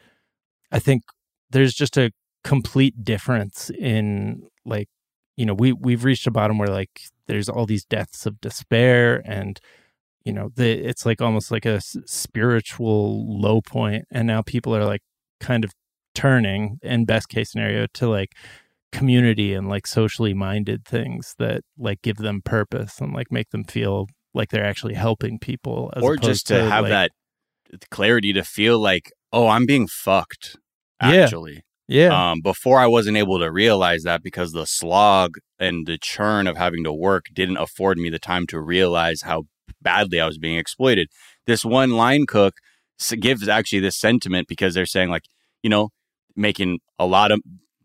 I 0.71 0.79
think 0.79 1.03
there's 1.51 1.73
just 1.73 1.97
a 1.97 2.11
complete 2.43 3.03
difference 3.03 3.69
in 3.77 4.43
like, 4.65 4.87
you 5.35 5.45
know, 5.45 5.53
we, 5.53 5.73
we've 5.73 6.05
reached 6.05 6.25
a 6.25 6.31
bottom 6.31 6.57
where 6.57 6.69
like 6.69 7.01
there's 7.27 7.49
all 7.49 7.65
these 7.65 7.85
deaths 7.85 8.25
of 8.25 8.39
despair 8.41 9.21
and 9.25 9.59
you 10.25 10.31
know 10.31 10.51
the 10.55 10.71
it's 10.71 11.05
like 11.05 11.21
almost 11.21 11.51
like 11.51 11.65
a 11.65 11.81
spiritual 11.81 13.39
low 13.41 13.61
point 13.61 14.05
and 14.11 14.27
now 14.27 14.41
people 14.41 14.75
are 14.75 14.85
like 14.85 15.01
kind 15.39 15.63
of 15.63 15.71
turning 16.15 16.79
in 16.81 17.05
best 17.05 17.29
case 17.29 17.51
scenario 17.51 17.87
to 17.93 18.07
like 18.07 18.33
community 18.91 19.53
and 19.53 19.67
like 19.67 19.87
socially 19.87 20.33
minded 20.33 20.85
things 20.85 21.35
that 21.39 21.61
like 21.77 22.01
give 22.01 22.17
them 22.17 22.41
purpose 22.41 22.99
and 23.01 23.13
like 23.13 23.31
make 23.31 23.49
them 23.49 23.63
feel 23.63 24.07
like 24.33 24.49
they're 24.49 24.65
actually 24.65 24.95
helping 24.95 25.39
people 25.39 25.91
as 25.95 26.03
or 26.03 26.17
just 26.17 26.47
to, 26.47 26.63
have 26.63 26.83
like- 26.83 26.89
that 26.89 27.11
clarity 27.89 28.33
to 28.33 28.43
feel 28.43 28.79
like, 28.79 29.11
oh, 29.31 29.47
I'm 29.47 29.65
being 29.65 29.87
fucked. 29.87 30.57
Actually, 30.99 31.63
yeah 31.87 32.31
um, 32.31 32.39
before 32.41 32.79
I 32.79 32.87
wasn't 32.87 33.17
able 33.17 33.39
to 33.39 33.51
realize 33.51 34.03
that 34.03 34.23
because 34.23 34.53
the 34.53 34.65
slog 34.65 35.35
and 35.59 35.85
the 35.85 35.97
churn 35.97 36.47
of 36.47 36.55
having 36.55 36.83
to 36.85 36.93
work 36.93 37.25
didn't 37.33 37.57
afford 37.57 37.97
me 37.97 38.09
the 38.09 38.19
time 38.19 38.47
to 38.47 38.59
realize 38.61 39.21
how 39.23 39.43
badly 39.81 40.19
I 40.19 40.25
was 40.25 40.37
being 40.37 40.57
exploited. 40.57 41.09
This 41.45 41.65
one 41.65 41.91
line 41.91 42.25
cook 42.25 42.55
gives 43.19 43.49
actually 43.49 43.81
this 43.81 43.99
sentiment 43.99 44.47
because 44.47 44.73
they're 44.73 44.85
saying 44.85 45.09
like, 45.09 45.25
you 45.61 45.69
know, 45.69 45.89
making 46.35 46.79
a 46.97 47.05
lot 47.05 47.31
of 47.31 47.41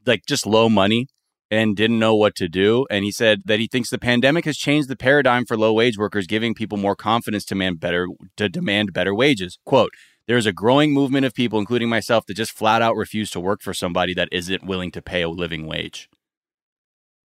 like 0.07 0.23
just 0.27 0.47
low 0.47 0.69
money 0.69 1.09
and 1.51 1.77
didn't 1.77 1.99
know 1.99 2.15
what 2.15 2.35
to 2.37 2.49
do. 2.49 2.87
And 2.91 3.05
he 3.05 3.11
said 3.13 3.43
that 3.47 3.59
he 3.59 3.67
thinks 3.67 3.89
the 3.91 3.99
pandemic 3.99 4.45
has 4.45 4.57
changed 4.57 4.89
the 4.89 4.97
paradigm 4.97 5.45
for 5.47 5.57
low 5.57 5.73
wage 5.73 5.97
workers, 5.97 6.27
giving 6.27 6.55
people 6.55 6.77
more 6.79 6.97
confidence 6.97 7.45
to 7.47 7.55
demand 7.55 7.81
better 7.81 8.07
to 8.37 8.49
demand 8.49 8.93
better 8.93 9.15
wages. 9.15 9.59
Quote, 9.65 9.93
there's 10.27 10.45
a 10.47 10.53
growing 10.53 10.93
movement 10.93 11.25
of 11.25 11.33
people, 11.33 11.59
including 11.59 11.89
myself, 11.89 12.25
that 12.27 12.35
just 12.37 12.53
flat 12.53 12.83
out 12.83 12.97
refuse 12.97 13.31
to 13.31 13.41
work 13.41 13.63
for 13.63 13.73
somebody 13.73 14.13
that 14.15 14.29
isn't 14.31 14.63
willing 14.65 14.91
to 14.91 15.01
pay 15.01 15.23
a 15.23 15.29
living 15.29 15.67
wage. 15.67 16.09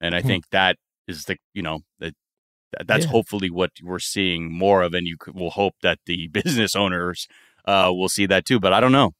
And 0.01 0.13
I 0.15 0.21
Hmm. 0.21 0.27
think 0.27 0.49
that 0.51 0.77
is 1.07 1.23
the, 1.25 1.37
you 1.53 1.61
know, 1.61 1.81
that 1.99 2.13
that- 2.77 2.85
that's 2.85 3.05
Yeah. 3.05 3.11
hopefully 3.11 3.49
what 3.49 3.71
we're 3.81 3.97
seeing 3.97 4.53
more 4.53 4.83
of. 4.83 4.93
And 4.93 5.07
you 5.07 5.17
will 5.33 5.49
hope 5.49 5.73
that 5.81 5.97
the 6.05 6.27
business 6.67 6.75
owners 6.75 7.27
uh, 7.65 7.91
will 7.91 8.09
see 8.09 8.25
that 8.27 8.45
too. 8.45 8.59
But 8.59 8.73
I 8.73 8.79
don't 8.79 8.91
know. 8.91 9.13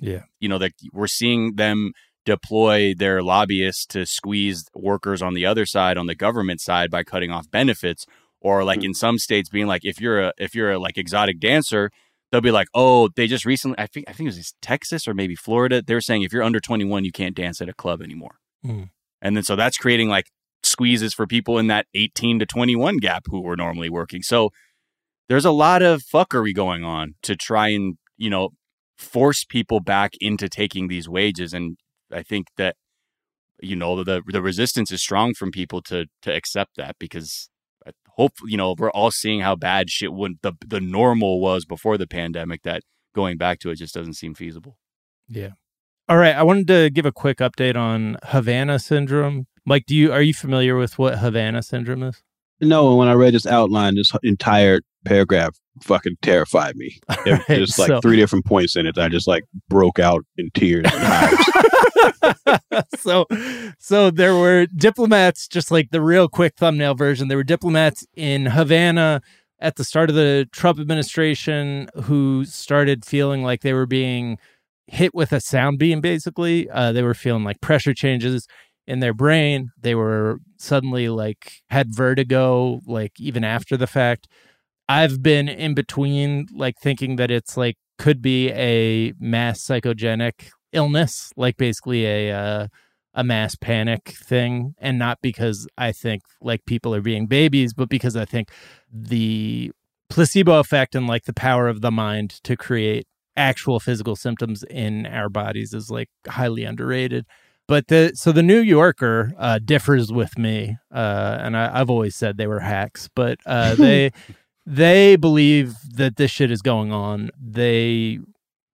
Yeah. 0.00 0.22
You 0.40 0.48
know, 0.48 0.56
that 0.58 0.72
we're 0.92 1.06
seeing 1.06 1.56
them 1.56 1.92
deploy 2.28 2.94
their 2.94 3.22
lobbyists 3.22 3.86
to 3.86 4.04
squeeze 4.04 4.64
workers 4.74 5.22
on 5.22 5.32
the 5.34 5.46
other 5.46 5.64
side, 5.64 5.96
on 5.96 6.06
the 6.06 6.14
government 6.14 6.60
side, 6.60 6.90
by 6.90 7.02
cutting 7.02 7.30
off 7.30 7.50
benefits. 7.50 8.04
Or 8.40 8.64
like 8.64 8.80
Hmm. 8.80 8.86
in 8.86 8.94
some 8.94 9.18
states, 9.18 9.48
being 9.48 9.66
like, 9.66 9.84
if 9.84 10.00
you're 10.00 10.20
a 10.20 10.32
if 10.38 10.54
you're 10.54 10.72
a 10.72 10.78
like 10.78 10.96
exotic 10.98 11.40
dancer, 11.40 11.90
they'll 12.30 12.40
be 12.50 12.52
like, 12.60 12.68
oh, 12.74 13.08
they 13.16 13.26
just 13.26 13.44
recently, 13.44 13.76
I 13.78 13.86
think 13.86 14.04
I 14.08 14.12
think 14.12 14.28
it 14.28 14.36
was 14.36 14.54
Texas 14.62 15.08
or 15.08 15.14
maybe 15.14 15.34
Florida. 15.34 15.82
They're 15.82 16.00
saying 16.00 16.22
if 16.22 16.32
you're 16.32 16.44
under 16.44 16.60
21, 16.60 17.04
you 17.04 17.12
can't 17.12 17.34
dance 17.34 17.60
at 17.60 17.68
a 17.68 17.74
club 17.74 18.00
anymore. 18.02 18.36
Mm. 18.64 18.90
And 19.22 19.36
then 19.36 19.42
so 19.42 19.56
that's 19.56 19.76
creating 19.76 20.08
like 20.08 20.26
squeezes 20.62 21.14
for 21.14 21.26
people 21.26 21.58
in 21.58 21.66
that 21.68 21.86
18 21.94 22.38
to 22.40 22.46
21 22.46 22.98
gap 22.98 23.24
who 23.30 23.40
were 23.40 23.56
normally 23.56 23.88
working. 23.88 24.22
So 24.22 24.50
there's 25.28 25.44
a 25.44 25.50
lot 25.50 25.82
of 25.82 26.02
fuckery 26.02 26.54
going 26.54 26.84
on 26.84 27.14
to 27.22 27.34
try 27.34 27.68
and, 27.68 27.96
you 28.16 28.30
know, 28.30 28.50
force 28.96 29.44
people 29.44 29.80
back 29.80 30.12
into 30.20 30.48
taking 30.48 30.88
these 30.88 31.08
wages. 31.08 31.52
And 31.52 31.76
I 32.12 32.22
think 32.22 32.48
that, 32.56 32.76
you 33.60 33.76
know, 33.76 34.02
the 34.02 34.22
the 34.26 34.42
resistance 34.42 34.90
is 34.92 35.00
strong 35.02 35.34
from 35.34 35.50
people 35.50 35.82
to 35.82 36.06
to 36.22 36.34
accept 36.34 36.76
that 36.76 36.96
because 36.98 37.48
I 37.86 37.90
hope, 38.16 38.32
you 38.44 38.56
know, 38.56 38.74
we're 38.78 38.90
all 38.90 39.10
seeing 39.10 39.40
how 39.40 39.56
bad 39.56 39.90
shit 39.90 40.12
would 40.12 40.38
the 40.42 40.52
the 40.66 40.80
normal 40.80 41.40
was 41.40 41.64
before 41.64 41.98
the 41.98 42.06
pandemic 42.06 42.62
that 42.62 42.82
going 43.14 43.36
back 43.36 43.58
to 43.60 43.70
it 43.70 43.76
just 43.76 43.94
doesn't 43.94 44.14
seem 44.14 44.34
feasible. 44.34 44.76
Yeah. 45.28 45.50
All 46.08 46.16
right. 46.16 46.34
I 46.34 46.42
wanted 46.42 46.68
to 46.68 46.90
give 46.90 47.04
a 47.04 47.12
quick 47.12 47.38
update 47.38 47.76
on 47.76 48.16
Havana 48.24 48.78
syndrome. 48.78 49.46
Mike, 49.64 49.84
do 49.86 49.94
you 49.94 50.12
are 50.12 50.22
you 50.22 50.34
familiar 50.34 50.76
with 50.76 50.98
what 50.98 51.18
Havana 51.18 51.62
syndrome 51.62 52.02
is? 52.02 52.22
No, 52.60 52.88
and 52.88 52.98
when 52.98 53.08
I 53.08 53.12
read 53.12 53.34
this 53.34 53.46
outline, 53.46 53.94
this 53.94 54.12
entire 54.22 54.80
paragraph 55.04 55.56
fucking 55.82 56.16
terrified 56.22 56.74
me. 56.76 56.98
Right, 57.26 57.42
There's 57.48 57.78
like 57.78 57.88
so- 57.88 58.00
three 58.00 58.16
different 58.16 58.46
points 58.46 58.74
in 58.76 58.86
it. 58.86 58.94
that 58.96 59.04
I 59.04 59.08
just 59.08 59.28
like 59.28 59.44
broke 59.68 59.98
out 59.98 60.24
in 60.36 60.50
tears. 60.54 60.86
And 60.92 61.38
so 62.98 63.26
so 63.78 64.10
there 64.10 64.34
were 64.34 64.66
diplomats 64.66 65.46
just 65.48 65.70
like 65.70 65.90
the 65.90 66.00
real 66.00 66.28
quick 66.28 66.54
thumbnail 66.56 66.94
version 66.94 67.28
there 67.28 67.36
were 67.36 67.44
diplomats 67.44 68.06
in 68.16 68.46
Havana 68.46 69.20
at 69.60 69.76
the 69.76 69.84
start 69.84 70.08
of 70.10 70.16
the 70.16 70.48
Trump 70.52 70.78
administration 70.78 71.88
who 72.04 72.44
started 72.44 73.04
feeling 73.04 73.42
like 73.42 73.62
they 73.62 73.72
were 73.72 73.86
being 73.86 74.38
hit 74.86 75.14
with 75.14 75.32
a 75.32 75.40
sound 75.40 75.78
beam 75.78 76.00
basically 76.00 76.68
uh, 76.70 76.92
they 76.92 77.02
were 77.02 77.14
feeling 77.14 77.44
like 77.44 77.60
pressure 77.60 77.94
changes 77.94 78.46
in 78.88 79.00
their 79.00 79.14
brain 79.14 79.70
they 79.80 79.94
were 79.94 80.38
suddenly 80.56 81.08
like 81.08 81.52
had 81.68 81.94
vertigo 81.94 82.80
like 82.86 83.12
even 83.20 83.44
after 83.44 83.76
the 83.76 83.86
fact. 83.86 84.26
I've 84.88 85.22
been 85.22 85.48
in 85.50 85.74
between 85.74 86.46
like 86.54 86.76
thinking 86.82 87.16
that 87.16 87.30
it's 87.30 87.56
like 87.56 87.76
could 87.98 88.22
be 88.22 88.50
a 88.52 89.12
mass 89.20 89.60
psychogenic 89.60 90.50
illness 90.72 91.30
like 91.36 91.58
basically 91.58 92.06
a 92.06 92.32
uh, 92.32 92.66
a 93.14 93.22
mass 93.22 93.54
panic 93.56 94.14
thing. 94.24 94.74
And 94.78 94.98
not 94.98 95.18
because 95.22 95.68
i 95.76 95.92
think 95.92 96.22
like 96.40 96.64
people 96.64 96.94
are 96.94 97.02
being 97.02 97.26
babies 97.26 97.74
but 97.74 97.90
because 97.90 98.16
i 98.16 98.24
think 98.24 98.50
the 98.90 99.70
placebo 100.08 100.58
effect 100.58 100.94
and 100.94 101.06
like 101.06 101.24
the 101.24 101.34
power 101.34 101.68
of 101.68 101.82
the 101.82 101.90
mind 101.90 102.30
to 102.44 102.56
create 102.56 103.06
actual 103.36 103.78
physical 103.78 104.16
symptoms 104.16 104.64
in 104.70 105.06
our 105.06 105.28
bodies 105.28 105.74
is 105.74 105.90
like 105.90 106.08
highly 106.26 106.64
underrated 106.64 107.26
but 107.68 107.86
the 107.88 108.12
so 108.14 108.32
the 108.32 108.42
new 108.42 108.60
yorker 108.60 109.32
uh 109.38 109.58
differs 109.64 110.10
with 110.12 110.36
me 110.36 110.76
uh 110.92 111.38
and 111.40 111.56
I, 111.56 111.80
i've 111.80 111.90
always 111.90 112.16
said 112.16 112.36
they 112.36 112.48
were 112.48 112.60
hacks 112.60 113.08
but 113.14 113.38
uh 113.46 113.74
they 113.76 114.10
they 114.66 115.16
believe 115.16 115.74
that 115.94 116.16
this 116.16 116.30
shit 116.30 116.50
is 116.50 116.62
going 116.62 116.92
on 116.92 117.30
they 117.40 118.18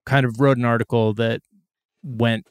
kind 0.05 0.25
of 0.25 0.39
wrote 0.39 0.57
an 0.57 0.65
article 0.65 1.13
that 1.13 1.41
went 2.03 2.47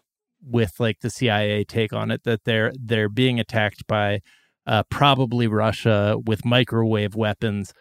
with 0.47 0.79
like 0.79 1.01
the 1.01 1.11
CIA 1.11 1.65
take 1.65 1.93
on 1.93 2.11
it 2.11 2.25
that 2.25 2.45
they're 2.45 2.73
they're 2.79 3.09
being 3.09 3.41
attacked 3.41 3.87
by 3.87 4.21
uh, 4.67 4.83
probably 4.91 5.47
Russia 5.47 6.17
with 6.25 6.45
microwave 6.45 7.15
weapons. 7.15 7.73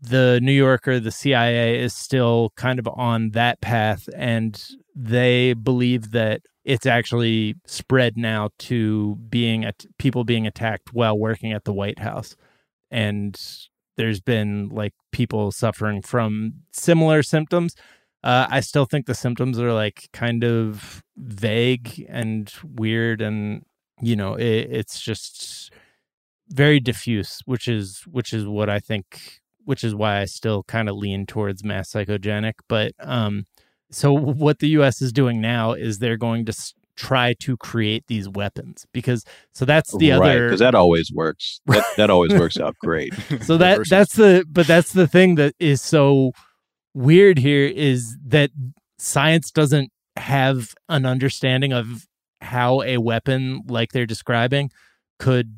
The 0.00 0.38
New 0.42 0.52
Yorker, 0.52 1.00
the 1.00 1.10
CIA 1.10 1.80
is 1.80 1.94
still 1.94 2.52
kind 2.56 2.78
of 2.78 2.86
on 2.88 3.30
that 3.30 3.60
path, 3.60 4.08
and 4.14 4.62
they 4.94 5.54
believe 5.54 6.10
that 6.10 6.42
it's 6.64 6.86
actually 6.86 7.56
spread 7.66 8.16
now 8.16 8.50
to 8.58 9.16
being 9.28 9.64
at 9.64 9.84
people 9.98 10.24
being 10.24 10.46
attacked 10.46 10.92
while 10.92 11.18
working 11.18 11.52
at 11.52 11.64
the 11.64 11.72
White 11.72 11.98
House, 11.98 12.36
and 12.90 13.38
there's 13.96 14.20
been 14.20 14.68
like 14.70 14.92
people 15.12 15.52
suffering 15.52 16.02
from 16.02 16.54
similar 16.72 17.22
symptoms. 17.22 17.74
Uh, 18.22 18.46
I 18.50 18.60
still 18.60 18.86
think 18.86 19.06
the 19.06 19.14
symptoms 19.14 19.58
are 19.60 19.72
like 19.72 20.08
kind 20.12 20.44
of 20.44 21.02
vague 21.16 22.06
and 22.08 22.52
weird, 22.64 23.20
and 23.20 23.64
you 24.00 24.16
know, 24.16 24.34
it, 24.34 24.68
it's 24.70 25.00
just 25.00 25.70
very 26.48 26.80
diffuse, 26.80 27.40
which 27.44 27.68
is 27.68 28.02
which 28.10 28.32
is 28.32 28.46
what 28.46 28.70
I 28.70 28.78
think, 28.80 29.40
which 29.64 29.84
is 29.84 29.94
why 29.94 30.20
I 30.20 30.24
still 30.24 30.62
kind 30.64 30.88
of 30.88 30.96
lean 30.96 31.26
towards 31.26 31.64
mass 31.64 31.92
psychogenic. 31.92 32.54
But 32.68 32.92
um, 33.00 33.44
so 33.94 34.12
what 34.12 34.58
the 34.58 34.68
U.S. 34.70 35.00
is 35.00 35.12
doing 35.12 35.40
now 35.40 35.72
is 35.72 35.98
they're 35.98 36.16
going 36.16 36.44
to 36.46 36.74
try 36.96 37.34
to 37.40 37.56
create 37.56 38.06
these 38.06 38.28
weapons 38.28 38.86
because 38.92 39.24
so 39.52 39.64
that's 39.64 39.96
the 39.96 40.12
right, 40.12 40.30
other 40.30 40.46
because 40.46 40.60
that 40.60 40.74
always 40.74 41.10
works. 41.12 41.60
That, 41.66 41.84
that 41.96 42.10
always 42.10 42.32
works 42.32 42.58
out 42.58 42.76
great. 42.78 43.14
so 43.42 43.56
that 43.58 43.78
Versus- 43.78 43.90
that's 43.90 44.14
the 44.14 44.44
but 44.48 44.66
that's 44.66 44.92
the 44.92 45.06
thing 45.06 45.36
that 45.36 45.54
is 45.58 45.80
so 45.80 46.32
weird 46.94 47.38
here 47.38 47.66
is 47.66 48.16
that 48.26 48.50
science 48.98 49.50
doesn't 49.50 49.90
have 50.16 50.74
an 50.88 51.04
understanding 51.04 51.72
of 51.72 52.06
how 52.40 52.82
a 52.82 52.98
weapon 52.98 53.62
like 53.66 53.92
they're 53.92 54.06
describing 54.06 54.70
could 55.18 55.56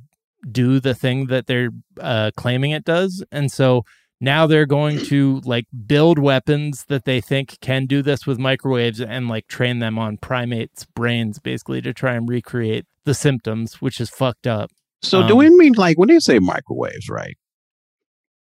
do 0.51 0.81
the 0.81 0.94
thing 0.94 1.27
that 1.27 1.46
they're 1.46 1.70
uh, 2.01 2.31
claiming 2.37 2.70
it 2.70 2.85
does 2.85 3.22
and 3.33 3.51
so 3.51 3.83
now 4.20 4.46
they're 4.46 4.66
going 4.66 4.98
to 4.98 5.40
like 5.44 5.66
build 5.87 6.18
weapons 6.18 6.85
that 6.88 7.05
they 7.05 7.20
think 7.20 7.59
can 7.61 7.87
do 7.87 8.03
this 8.03 8.26
with 8.26 8.38
microwaves 8.38 9.01
and 9.01 9.28
like 9.28 9.47
train 9.47 9.78
them 9.78 9.99
on 9.99 10.16
primates 10.16 10.86
brains 10.95 11.38
basically 11.38 11.80
to 11.82 11.93
try 11.93 12.14
and 12.14 12.28
recreate 12.28 12.86
the 13.05 13.14
symptoms 13.14 13.80
which 13.82 14.01
is 14.01 14.11
fucked 14.11 14.47
up 14.47 14.70
So 15.03 15.26
do 15.26 15.34
Um, 15.34 15.38
we 15.38 15.51
mean 15.51 15.74
like 15.74 15.99
when 15.99 16.09
they 16.09 16.18
say 16.18 16.38
microwaves, 16.38 17.09
right? 17.09 17.36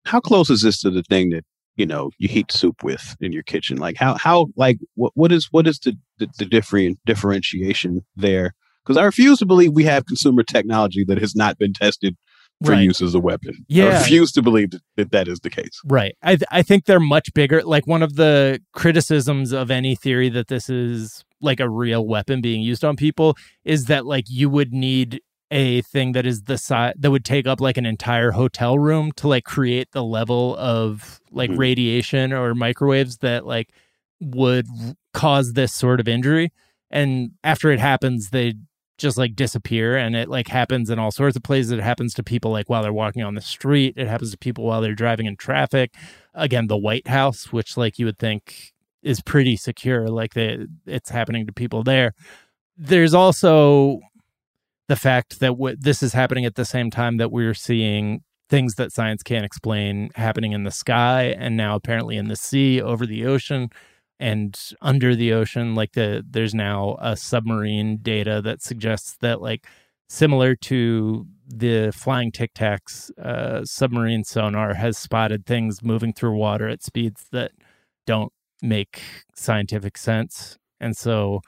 How 0.06 0.20
close 0.20 0.50
is 0.50 0.62
this 0.62 0.80
to 0.82 0.90
the 0.92 1.04
thing 1.04 1.30
that 1.32 1.44
you 1.76 1.86
know 1.86 2.12
you 2.18 2.28
heat 2.28 2.52
soup 2.52 2.84
with 2.84 3.16
in 3.20 3.32
your 3.34 3.44
kitchen? 3.44 3.78
Like 3.78 3.98
how 3.98 4.16
how 4.18 4.48
like 4.56 4.78
what 4.96 5.12
what 5.16 5.32
is 5.32 5.48
what 5.52 5.66
is 5.68 5.80
the 5.80 5.98
the, 6.20 6.28
the 6.38 6.46
different 6.46 7.00
differentiation 7.06 8.02
there? 8.16 8.54
Because 8.84 8.98
I 8.98 9.06
refuse 9.06 9.40
to 9.40 9.46
believe 9.46 9.74
we 9.74 9.86
have 9.86 10.06
consumer 10.06 10.44
technology 10.44 11.04
that 11.06 11.20
has 11.20 11.36
not 11.36 11.58
been 11.58 11.74
tested 11.74 12.16
for 12.64 12.72
Right. 12.72 12.84
use 12.84 13.02
as 13.02 13.14
a 13.16 13.20
weapon. 13.20 13.54
I 13.60 13.64
Yeah. 13.68 14.00
refuse 14.00 14.32
to 14.34 14.42
believe 14.42 14.72
that, 14.96 15.12
that 15.12 15.28
is 15.28 15.40
the 15.42 15.50
case. 15.50 15.80
Right. 15.86 16.16
I 16.22 16.36
th- 16.38 16.44
I 16.52 16.62
think 16.64 16.86
they're 16.86 17.00
much 17.00 17.34
bigger. 17.34 17.62
Like 17.64 17.88
one 17.88 18.02
of 18.04 18.16
the 18.16 18.60
criticisms 18.74 19.52
of 19.52 19.70
any 19.72 19.96
theory 19.96 20.30
that 20.30 20.48
this 20.48 20.70
is 20.70 21.24
like 21.42 21.60
a 21.60 21.70
real 21.70 22.06
weapon 22.08 22.42
being 22.42 22.62
used 22.62 22.86
on 22.86 22.96
people 22.96 23.36
is 23.66 23.86
that 23.86 24.06
like 24.06 24.26
you 24.30 24.50
would 24.50 24.72
need 24.74 25.20
a 25.52 25.82
thing 25.82 26.14
that 26.14 26.26
is 26.26 26.44
the 26.44 26.58
size 26.58 26.94
that 26.98 27.12
would 27.12 27.26
take 27.26 27.46
up 27.46 27.60
like 27.62 27.78
an 27.78 27.86
entire 27.86 28.32
hotel 28.32 28.80
room 28.80 29.12
to 29.12 29.28
like 29.28 29.44
create 29.44 29.88
the 29.92 30.04
level 30.04 30.56
of 30.58 31.20
like 31.32 31.52
Mhm. 31.52 31.58
radiation 31.58 32.34
or 32.34 32.56
microwaves 32.56 33.18
that 33.18 33.46
like 33.46 33.70
would 34.20 34.66
cause 35.14 35.54
this 35.54 35.72
sort 35.74 36.00
of 36.00 36.08
injury 36.08 36.52
and 36.90 37.32
after 37.44 37.72
it 37.72 37.80
happens 37.80 38.30
they 38.30 38.54
just 38.98 39.18
like 39.18 39.36
disappear 39.36 39.98
and 39.98 40.16
it 40.16 40.30
like 40.30 40.48
happens 40.48 40.90
in 40.90 41.00
all 41.00 41.12
sorts 41.12 41.36
of 41.36 41.44
places. 41.44 41.72
It 41.72 41.80
happens 41.80 42.14
to 42.16 42.24
people 42.24 42.52
like 42.52 42.70
while 42.70 42.84
they're 42.84 42.94
walking 42.94 43.24
on 43.24 43.36
the 43.36 43.42
street. 43.42 43.96
It 43.98 44.08
happens 44.08 44.32
to 44.32 44.38
people 44.38 44.66
while 44.66 44.82
they're 44.82 44.96
driving 44.96 45.26
in 45.26 45.36
traffic. 45.36 45.94
Again 46.34 46.68
the 46.68 46.78
white 46.78 47.08
house 47.08 47.52
which 47.52 47.78
like 47.78 48.00
you 48.00 48.06
would 48.06 48.20
think 48.20 48.74
is 49.02 49.22
pretty 49.22 49.58
secure 49.58 50.08
like 50.08 50.34
they, 50.34 50.66
it's 50.86 51.10
happening 51.10 51.46
to 51.48 51.54
people 51.54 51.84
there. 51.84 52.14
There's 52.78 53.14
also 53.14 54.00
the 54.88 54.96
fact 54.96 55.40
that 55.40 55.50
w- 55.50 55.76
this 55.78 56.02
is 56.04 56.14
happening 56.14 56.46
at 56.46 56.56
the 56.56 56.66
same 56.66 56.90
time 56.90 57.18
that 57.18 57.32
we're 57.32 57.54
seeing 57.54 58.22
things 58.50 58.76
that 58.76 58.92
science 58.92 59.24
can't 59.24 59.46
explain 59.46 60.10
happening 60.16 60.52
in 60.52 60.64
the 60.64 60.72
sky 60.72 61.36
and 61.38 61.58
now 61.58 61.76
apparently 61.76 62.18
in 62.18 62.28
the 62.28 62.36
sea 62.36 62.82
over 62.82 63.06
the 63.06 63.26
ocean 63.26 63.70
and 64.24 64.72
under 64.82 65.16
the 65.16 65.34
ocean 65.34 65.76
like 65.76 65.92
the 65.94 66.26
there's 66.30 66.54
now 66.54 66.96
a 67.02 67.18
submarine 67.18 67.98
data 67.98 68.42
that 68.42 68.62
suggests 68.62 69.18
that 69.20 69.42
like 69.42 69.68
similar 70.08 70.56
to 70.56 71.28
the 71.46 71.92
flying 71.94 72.32
tic 72.32 72.54
tacs 72.54 73.12
uh, 73.20 73.66
submarine 73.66 74.24
sonar 74.24 74.76
has 74.76 74.98
spotted 74.98 75.46
things 75.46 75.84
moving 75.84 76.14
through 76.14 76.38
water 76.38 76.70
at 76.70 76.82
speeds 76.82 77.26
that 77.34 77.52
don't 78.08 78.32
make 78.62 79.02
scientific 79.36 79.98
sense. 79.98 80.58
And 80.80 80.96
so 80.96 81.42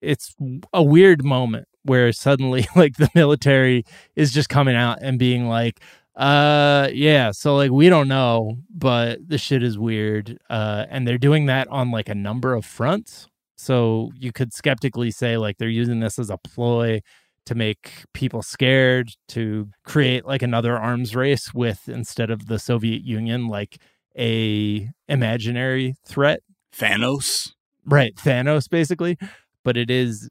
it's 0.00 0.34
a 0.72 0.82
weird 0.82 1.24
moment 1.24 1.68
where 1.84 2.12
suddenly 2.12 2.66
like 2.76 2.96
the 2.96 3.10
military 3.14 3.84
is 4.16 4.32
just 4.32 4.48
coming 4.48 4.74
out 4.74 4.98
and 5.02 5.18
being 5.18 5.48
like 5.48 5.80
uh 6.16 6.88
yeah 6.92 7.30
so 7.30 7.56
like 7.56 7.70
we 7.70 7.88
don't 7.88 8.08
know 8.08 8.58
but 8.68 9.18
the 9.26 9.38
shit 9.38 9.62
is 9.62 9.78
weird 9.78 10.38
uh 10.50 10.84
and 10.90 11.08
they're 11.08 11.16
doing 11.16 11.46
that 11.46 11.66
on 11.68 11.90
like 11.90 12.08
a 12.08 12.14
number 12.14 12.54
of 12.54 12.64
fronts. 12.66 13.28
So 13.56 14.10
you 14.18 14.32
could 14.32 14.52
skeptically 14.52 15.10
say 15.12 15.36
like 15.36 15.58
they're 15.58 15.68
using 15.68 16.00
this 16.00 16.18
as 16.18 16.30
a 16.30 16.36
ploy 16.36 17.00
to 17.46 17.54
make 17.54 18.04
people 18.12 18.42
scared 18.42 19.12
to 19.28 19.68
create 19.84 20.24
like 20.24 20.42
another 20.42 20.76
arms 20.76 21.14
race 21.14 21.54
with 21.54 21.88
instead 21.88 22.30
of 22.30 22.46
the 22.46 22.58
Soviet 22.58 23.02
Union 23.04 23.46
like 23.46 23.78
a 24.18 24.90
imaginary 25.08 25.94
threat. 26.04 26.40
Thanos. 26.76 27.52
right 27.86 28.14
thanos 28.16 28.68
basically. 28.68 29.16
But 29.64 29.76
it 29.76 29.90
is 29.90 30.28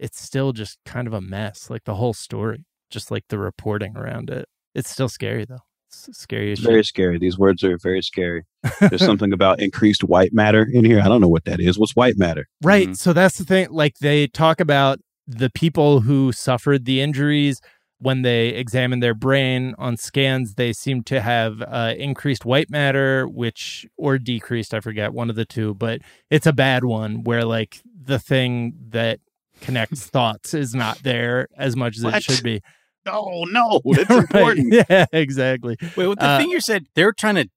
it's 0.00 0.20
still 0.20 0.52
just 0.52 0.78
kind 0.84 1.06
of 1.06 1.12
a 1.12 1.20
mess 1.20 1.70
like 1.70 1.84
the 1.84 1.94
whole 1.94 2.12
story 2.12 2.64
just 2.90 3.10
like 3.10 3.24
the 3.28 3.38
reporting 3.38 3.96
around 3.96 4.30
it 4.30 4.48
it's 4.74 4.90
still 4.90 5.08
scary 5.08 5.44
though 5.44 5.60
it's 5.88 6.18
scary 6.18 6.50
as 6.50 6.58
very 6.58 6.80
shit. 6.80 6.86
scary. 6.86 7.18
These 7.18 7.38
words 7.38 7.62
are 7.62 7.78
very 7.78 8.02
scary. 8.02 8.42
There's 8.80 9.04
something 9.04 9.32
about 9.32 9.60
increased 9.60 10.02
white 10.02 10.32
matter 10.32 10.66
in 10.72 10.84
here. 10.84 11.00
I 11.00 11.06
don't 11.06 11.20
know 11.20 11.28
what 11.28 11.44
that 11.44 11.60
is. 11.60 11.78
What's 11.78 11.94
white 11.94 12.16
matter? 12.18 12.48
right 12.62 12.88
Mhm. 12.88 12.96
so 12.96 13.12
that's 13.12 13.38
the 13.38 13.44
thing 13.44 13.68
like 13.70 13.98
they 14.00 14.26
talk 14.26 14.58
about 14.60 14.98
the 15.28 15.50
people 15.50 16.00
who 16.00 16.32
suffered 16.32 16.84
the 16.84 17.00
injuries 17.00 17.60
when 17.98 18.22
they 18.22 18.48
examined 18.48 19.02
their 19.04 19.14
brain 19.14 19.74
on 19.78 19.96
scans 19.96 20.54
they 20.56 20.72
seem 20.72 21.02
to 21.04 21.20
have 21.20 21.62
uh, 21.62 21.94
increased 21.96 22.44
white 22.44 22.68
matter 22.68 23.26
which 23.28 23.86
or 23.96 24.18
decreased 24.18 24.74
i 24.74 24.80
forget 24.80 25.14
one 25.14 25.30
of 25.30 25.36
the 25.36 25.44
two 25.46 25.72
but 25.74 26.00
it's 26.28 26.46
a 26.46 26.52
bad 26.52 26.84
one 26.84 27.22
where 27.22 27.44
like 27.44 27.80
the 28.04 28.18
thing 28.18 28.74
that 28.88 29.20
connects 29.60 30.06
thoughts 30.16 30.52
is 30.52 30.74
not 30.74 31.02
there 31.04 31.46
as 31.56 31.76
much 31.76 31.96
as 31.96 32.04
it 32.04 32.22
should 32.24 32.42
be 32.42 32.60
No, 33.06 33.44
no, 33.50 33.80
that's 33.92 34.08
Right. 34.10 34.18
important. 34.18 34.72
Yeah, 34.90 35.06
exactly. 35.12 35.76
Wait, 35.96 36.06
what 36.06 36.18
the 36.18 36.26
Uh, 36.26 36.38
thing 36.38 36.50
you 36.50 36.60
said? 36.60 36.86
They're 36.94 37.12
trying 37.12 37.34
to 37.36 37.48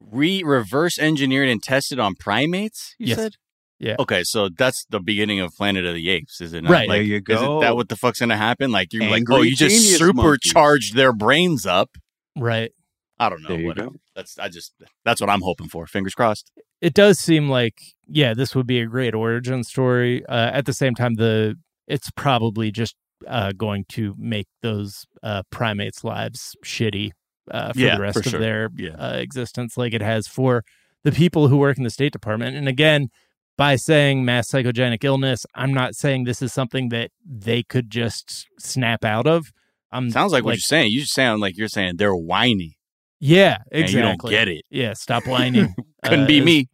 re 0.00 0.42
reverse 0.42 0.98
engineer 0.98 1.44
it 1.44 1.50
and 1.50 1.62
test 1.62 1.92
it 1.92 1.98
on 1.98 2.14
primates. 2.14 2.94
You 2.98 3.08
Yes. 3.08 3.16
said. 3.18 3.32
Yeah. 3.78 3.96
Okay, 3.98 4.22
so 4.24 4.50
that's 4.50 4.84
the 4.90 5.00
beginning 5.00 5.40
of 5.40 5.52
Planet 5.56 5.86
of 5.86 5.94
the 5.94 6.10
Apes, 6.10 6.42
is 6.42 6.52
it 6.52 6.62
not? 6.64 6.70
Right. 6.70 6.88
Like, 6.88 6.96
There 6.98 7.02
you 7.02 7.20
go. 7.20 7.58
it 7.58 7.60
that 7.62 7.76
what 7.76 7.88
the 7.88 7.96
fuck's 7.96 8.20
gonna 8.20 8.36
happen? 8.36 8.70
Like 8.70 8.92
you're 8.92 9.08
like, 9.10 9.24
oh, 9.30 9.40
you 9.42 9.56
just 9.56 9.74
genius 9.74 9.98
supercharged 9.98 10.94
their 10.94 11.12
brains 11.14 11.64
up. 11.66 11.96
Right. 12.36 12.72
I 13.18 13.28
don't 13.28 13.42
know. 13.42 13.48
There 13.48 13.60
you 13.60 13.66
whatever. 13.68 13.90
go. 13.90 13.96
That's 14.14 14.38
I 14.38 14.48
just 14.48 14.74
that's 15.04 15.20
what 15.20 15.30
I'm 15.30 15.40
hoping 15.42 15.68
for. 15.68 15.86
Fingers 15.86 16.14
crossed. 16.14 16.50
It 16.82 16.94
does 16.94 17.18
seem 17.18 17.48
like 17.48 17.74
yeah, 18.06 18.34
this 18.34 18.54
would 18.54 18.66
be 18.66 18.80
a 18.80 18.86
great 18.86 19.14
origin 19.14 19.62
story. 19.64 20.24
Uh, 20.26 20.50
at 20.52 20.66
the 20.66 20.72
same 20.74 20.94
time, 20.94 21.14
the 21.14 21.56
it's 21.86 22.10
probably 22.16 22.70
just 22.70 22.94
uh, 23.26 23.52
going 23.52 23.84
to 23.90 24.14
make 24.18 24.46
those 24.62 25.06
uh, 25.22 25.42
primates' 25.50 26.04
lives 26.04 26.54
shitty 26.64 27.10
uh, 27.50 27.72
for 27.72 27.78
Yeah, 27.78 27.96
the 27.96 28.00
rest 28.02 28.14
for 28.14 28.20
of 28.20 28.30
sure. 28.30 28.40
their 28.40 28.70
Yeah. 28.76 28.90
uh, 28.98 29.16
existence, 29.16 29.76
like 29.76 29.92
it 29.94 30.02
has 30.02 30.26
for 30.26 30.64
the 31.04 31.12
people 31.12 31.48
who 31.48 31.56
work 31.56 31.78
in 31.78 31.84
the 31.84 31.90
State 31.90 32.12
Department. 32.12 32.56
And 32.56 32.68
again, 32.68 33.08
by 33.56 33.76
saying 33.76 34.24
mass 34.24 34.50
psychogenic 34.50 35.04
illness, 35.04 35.44
I'm 35.54 35.72
not 35.74 35.94
saying 35.94 36.24
this 36.24 36.40
is 36.42 36.52
something 36.52 36.88
that 36.90 37.10
they 37.24 37.62
could 37.62 37.90
just 37.90 38.46
snap 38.58 39.04
out 39.04 39.26
of. 39.26 39.46
I'm 39.92 40.10
Sounds 40.10 40.32
like, 40.32 40.44
what 40.44 40.52
you're 40.52 40.58
saying. 40.58 40.92
You 40.92 41.04
sound 41.04 41.40
like 41.40 41.56
you're 41.58 41.68
saying 41.68 41.96
they're 41.96 42.14
whiny 42.14 42.76
yeah, 43.22 43.58
and 43.70 43.82
exactly. 43.82 44.00
you 44.00 44.02
don't 44.16 44.30
get 44.30 44.48
it. 44.48 44.64
Yeah, 44.70 44.94
stop 44.94 45.26
whining. 45.26 45.74
Couldn't 46.04 46.24
Uh, 46.24 46.26
be 46.26 46.40
me. 46.40 46.68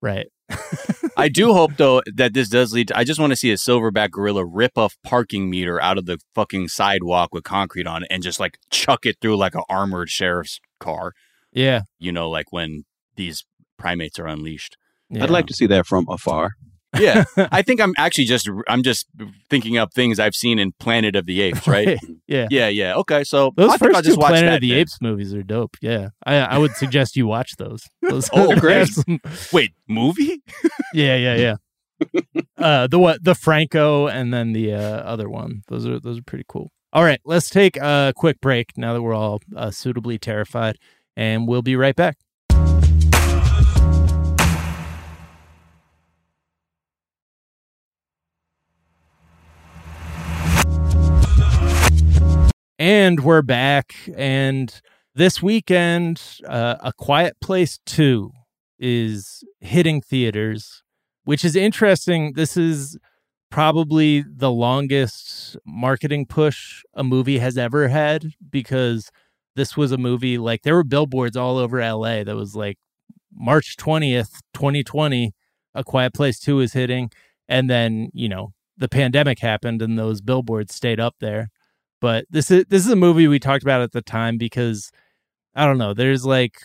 Right. 0.00 0.28
I 1.16 1.28
do 1.28 1.52
hope 1.52 1.72
though 1.76 2.02
that 2.14 2.34
this 2.34 2.48
does 2.48 2.72
lead 2.72 2.88
to 2.88 2.98
I 2.98 3.04
just 3.04 3.20
want 3.20 3.30
to 3.32 3.36
see 3.36 3.50
a 3.50 3.56
silverback 3.56 4.10
gorilla 4.10 4.44
rip 4.44 4.72
a 4.76 4.88
parking 5.04 5.50
meter 5.50 5.80
out 5.80 5.98
of 5.98 6.06
the 6.06 6.18
fucking 6.34 6.68
sidewalk 6.68 7.32
with 7.32 7.44
concrete 7.44 7.86
on 7.86 8.02
it 8.02 8.08
and 8.10 8.22
just 8.22 8.40
like 8.40 8.58
chuck 8.70 9.06
it 9.06 9.16
through 9.20 9.36
like 9.36 9.54
an 9.54 9.62
armored 9.68 10.08
sheriff's 10.08 10.60
car. 10.78 11.12
Yeah. 11.52 11.82
You 11.98 12.12
know, 12.12 12.30
like 12.30 12.52
when 12.52 12.84
these 13.16 13.44
primates 13.78 14.18
are 14.18 14.26
unleashed. 14.26 14.76
yeah. 15.08 15.22
I'd 15.24 15.30
like 15.30 15.46
to 15.46 15.54
see 15.54 15.66
that 15.66 15.86
from 15.86 16.06
afar. 16.08 16.52
Yeah. 17.00 17.24
I 17.52 17.62
think 17.62 17.80
I'm 17.80 17.94
actually 17.96 18.24
just 18.26 18.48
I'm 18.68 18.82
just 18.82 19.06
thinking 19.48 19.76
up 19.78 19.92
things 19.94 20.18
I've 20.18 20.34
seen 20.34 20.58
in 20.58 20.72
Planet 20.78 21.16
of 21.16 21.26
the 21.26 21.40
Apes, 21.40 21.66
right? 21.66 21.98
Yeah. 22.26 22.46
Yeah, 22.50 22.68
yeah. 22.68 22.94
Okay, 22.96 23.24
so 23.24 23.52
Those 23.56 23.70
I 23.72 23.76
first 23.78 24.04
two 24.04 24.16
Planet 24.16 24.54
of 24.54 24.60
the 24.60 24.70
then. 24.70 24.78
Apes 24.78 24.98
movies 25.00 25.34
are 25.34 25.42
dope. 25.42 25.76
Yeah, 25.80 26.08
I 26.24 26.36
I 26.36 26.58
would 26.58 26.72
suggest 26.76 27.16
you 27.16 27.26
watch 27.26 27.56
those. 27.56 27.88
those 28.02 28.28
Oh, 28.32 28.54
great. 28.60 28.88
some- 28.88 29.20
Wait, 29.52 29.72
movie? 29.88 30.42
yeah, 30.94 31.16
yeah, 31.16 31.34
yeah. 31.36 31.56
uh, 32.58 32.86
the 32.86 32.98
what? 32.98 33.22
The 33.24 33.34
Franco, 33.34 34.06
and 34.06 34.32
then 34.32 34.52
the 34.52 34.74
uh, 34.74 34.78
other 34.80 35.28
one. 35.28 35.62
Those 35.68 35.86
are 35.86 36.00
those 36.00 36.18
are 36.18 36.22
pretty 36.22 36.44
cool. 36.48 36.70
All 36.92 37.04
right, 37.04 37.20
let's 37.24 37.48
take 37.50 37.76
a 37.76 38.12
quick 38.16 38.40
break 38.40 38.72
now 38.76 38.94
that 38.94 39.02
we're 39.02 39.14
all 39.14 39.40
uh, 39.56 39.70
suitably 39.70 40.18
terrified, 40.18 40.76
and 41.16 41.46
we'll 41.46 41.62
be 41.62 41.76
right 41.76 41.94
back. 41.94 42.16
And 52.80 53.20
we're 53.20 53.42
back. 53.42 53.94
And 54.16 54.80
this 55.14 55.42
weekend, 55.42 56.22
uh, 56.48 56.76
A 56.80 56.94
Quiet 56.94 57.36
Place 57.42 57.78
2 57.84 58.32
is 58.78 59.44
hitting 59.60 60.00
theaters, 60.00 60.82
which 61.24 61.44
is 61.44 61.54
interesting. 61.54 62.32
This 62.36 62.56
is 62.56 62.96
probably 63.50 64.22
the 64.22 64.50
longest 64.50 65.58
marketing 65.66 66.24
push 66.24 66.82
a 66.94 67.04
movie 67.04 67.36
has 67.36 67.58
ever 67.58 67.88
had 67.88 68.32
because 68.50 69.10
this 69.56 69.76
was 69.76 69.92
a 69.92 69.98
movie 69.98 70.38
like 70.38 70.62
there 70.62 70.74
were 70.74 70.82
billboards 70.82 71.36
all 71.36 71.58
over 71.58 71.80
LA 71.86 72.24
that 72.24 72.34
was 72.34 72.56
like 72.56 72.78
March 73.30 73.76
20th, 73.76 74.40
2020, 74.54 75.34
A 75.74 75.84
Quiet 75.84 76.14
Place 76.14 76.40
2 76.40 76.60
is 76.60 76.72
hitting. 76.72 77.10
And 77.46 77.68
then, 77.68 78.08
you 78.14 78.30
know, 78.30 78.54
the 78.78 78.88
pandemic 78.88 79.40
happened 79.40 79.82
and 79.82 79.98
those 79.98 80.22
billboards 80.22 80.74
stayed 80.74 80.98
up 80.98 81.16
there 81.20 81.50
but 82.00 82.24
this 82.30 82.50
is 82.50 82.64
this 82.68 82.84
is 82.84 82.92
a 82.92 82.96
movie 82.96 83.28
we 83.28 83.38
talked 83.38 83.62
about 83.62 83.82
at 83.82 83.92
the 83.92 84.02
time 84.02 84.38
because 84.38 84.90
I 85.54 85.66
don't 85.66 85.78
know, 85.78 85.94
there's 85.94 86.24
like 86.24 86.60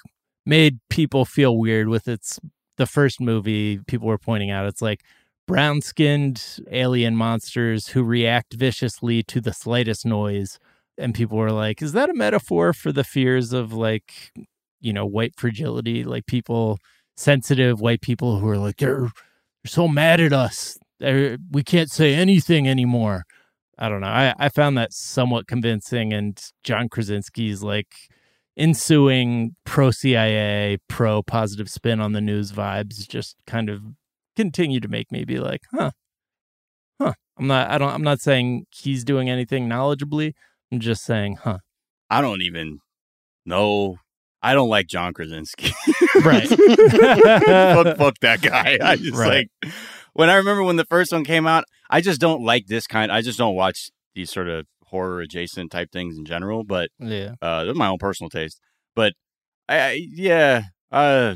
made 0.45 0.79
people 0.89 1.25
feel 1.25 1.57
weird 1.57 1.87
with 1.87 2.07
its 2.07 2.39
the 2.77 2.85
first 2.85 3.21
movie 3.21 3.79
people 3.87 4.07
were 4.07 4.17
pointing 4.17 4.51
out. 4.51 4.65
It's 4.65 4.81
like 4.81 5.03
brown-skinned 5.47 6.43
alien 6.71 7.15
monsters 7.15 7.89
who 7.89 8.03
react 8.03 8.53
viciously 8.53 9.21
to 9.23 9.39
the 9.39 9.53
slightest 9.53 10.05
noise 10.05 10.59
and 10.97 11.13
people 11.13 11.37
were 11.37 11.51
like 11.51 11.81
is 11.81 11.91
that 11.93 12.09
a 12.09 12.13
metaphor 12.13 12.73
for 12.73 12.91
the 12.91 13.03
fears 13.03 13.53
of 13.53 13.73
like 13.73 14.31
you 14.81 14.93
know 14.93 15.05
white 15.05 15.35
fragility? 15.37 16.03
Like 16.03 16.25
people 16.27 16.79
sensitive 17.17 17.79
white 17.81 18.01
people 18.01 18.39
who 18.39 18.47
are 18.49 18.57
like 18.57 18.77
they're, 18.77 19.01
they're 19.01 19.11
so 19.65 19.87
mad 19.87 20.19
at 20.19 20.33
us. 20.33 20.77
They're, 20.99 21.37
we 21.51 21.63
can't 21.63 21.91
say 21.91 22.13
anything 22.13 22.67
anymore 22.69 23.25
I 23.77 23.89
don't 23.89 24.01
know. 24.01 24.07
I, 24.07 24.33
I 24.37 24.49
found 24.49 24.77
that 24.77 24.93
somewhat 24.93 25.47
convincing, 25.47 26.13
and 26.13 26.41
John 26.63 26.87
Krasinski's 26.89 27.61
like 27.63 27.93
ensuing 28.57 29.55
pro 29.65 29.91
CIA, 29.91 30.77
pro 30.87 31.21
positive 31.21 31.69
spin 31.69 31.99
on 31.99 32.13
the 32.13 32.21
news 32.21 32.51
vibes 32.51 33.07
just 33.07 33.35
kind 33.45 33.69
of 33.69 33.81
continue 34.35 34.79
to 34.79 34.87
make 34.87 35.11
me 35.11 35.25
be 35.25 35.39
like, 35.39 35.61
huh, 35.73 35.91
huh. 37.01 37.13
I'm 37.37 37.47
not. 37.47 37.69
I 37.69 37.77
don't. 37.77 37.89
I'm 37.93 38.01
not 38.03 38.21
saying 38.21 38.65
he's 38.73 39.03
doing 39.03 39.29
anything 39.29 39.67
knowledgeably, 39.67 40.33
I'm 40.71 40.79
just 40.79 41.03
saying, 41.03 41.37
huh? 41.43 41.57
I 42.09 42.21
don't 42.21 42.41
even 42.41 42.79
know. 43.45 43.97
I 44.41 44.53
don't 44.53 44.69
like 44.69 44.87
John 44.87 45.13
Krasinski. 45.13 45.73
Right. 46.23 46.47
fuck, 46.47 47.97
fuck 47.97 48.19
that 48.21 48.41
guy. 48.41 48.77
I 48.81 48.95
just 48.97 49.17
Right. 49.17 49.49
like 49.63 49.73
when 50.15 50.29
I 50.29 50.35
remember 50.35 50.63
when 50.63 50.77
the 50.77 50.85
first 50.85 51.11
one 51.11 51.23
came 51.23 51.45
out. 51.45 51.65
I 51.89 52.01
just 52.01 52.19
don't 52.19 52.43
like 52.43 52.65
this 52.65 52.87
kind. 52.87 53.11
I 53.11 53.21
just 53.21 53.37
don't 53.37 53.53
watch 53.55 53.91
these 54.15 54.31
sort 54.31 54.49
of 54.49 54.65
horror 54.87 55.21
adjacent 55.21 55.71
type 55.71 55.91
things 55.91 56.17
in 56.17 56.25
general. 56.25 56.63
But 56.63 56.89
Yeah. 56.99 57.35
uh, 57.41 57.65
that's 57.65 57.77
my 57.77 57.87
own 57.87 57.99
personal 57.99 58.29
taste. 58.29 58.59
But 58.95 59.13
I, 59.69 59.79
I 59.79 60.07
yeah, 60.11 60.63
uh, 60.91 61.35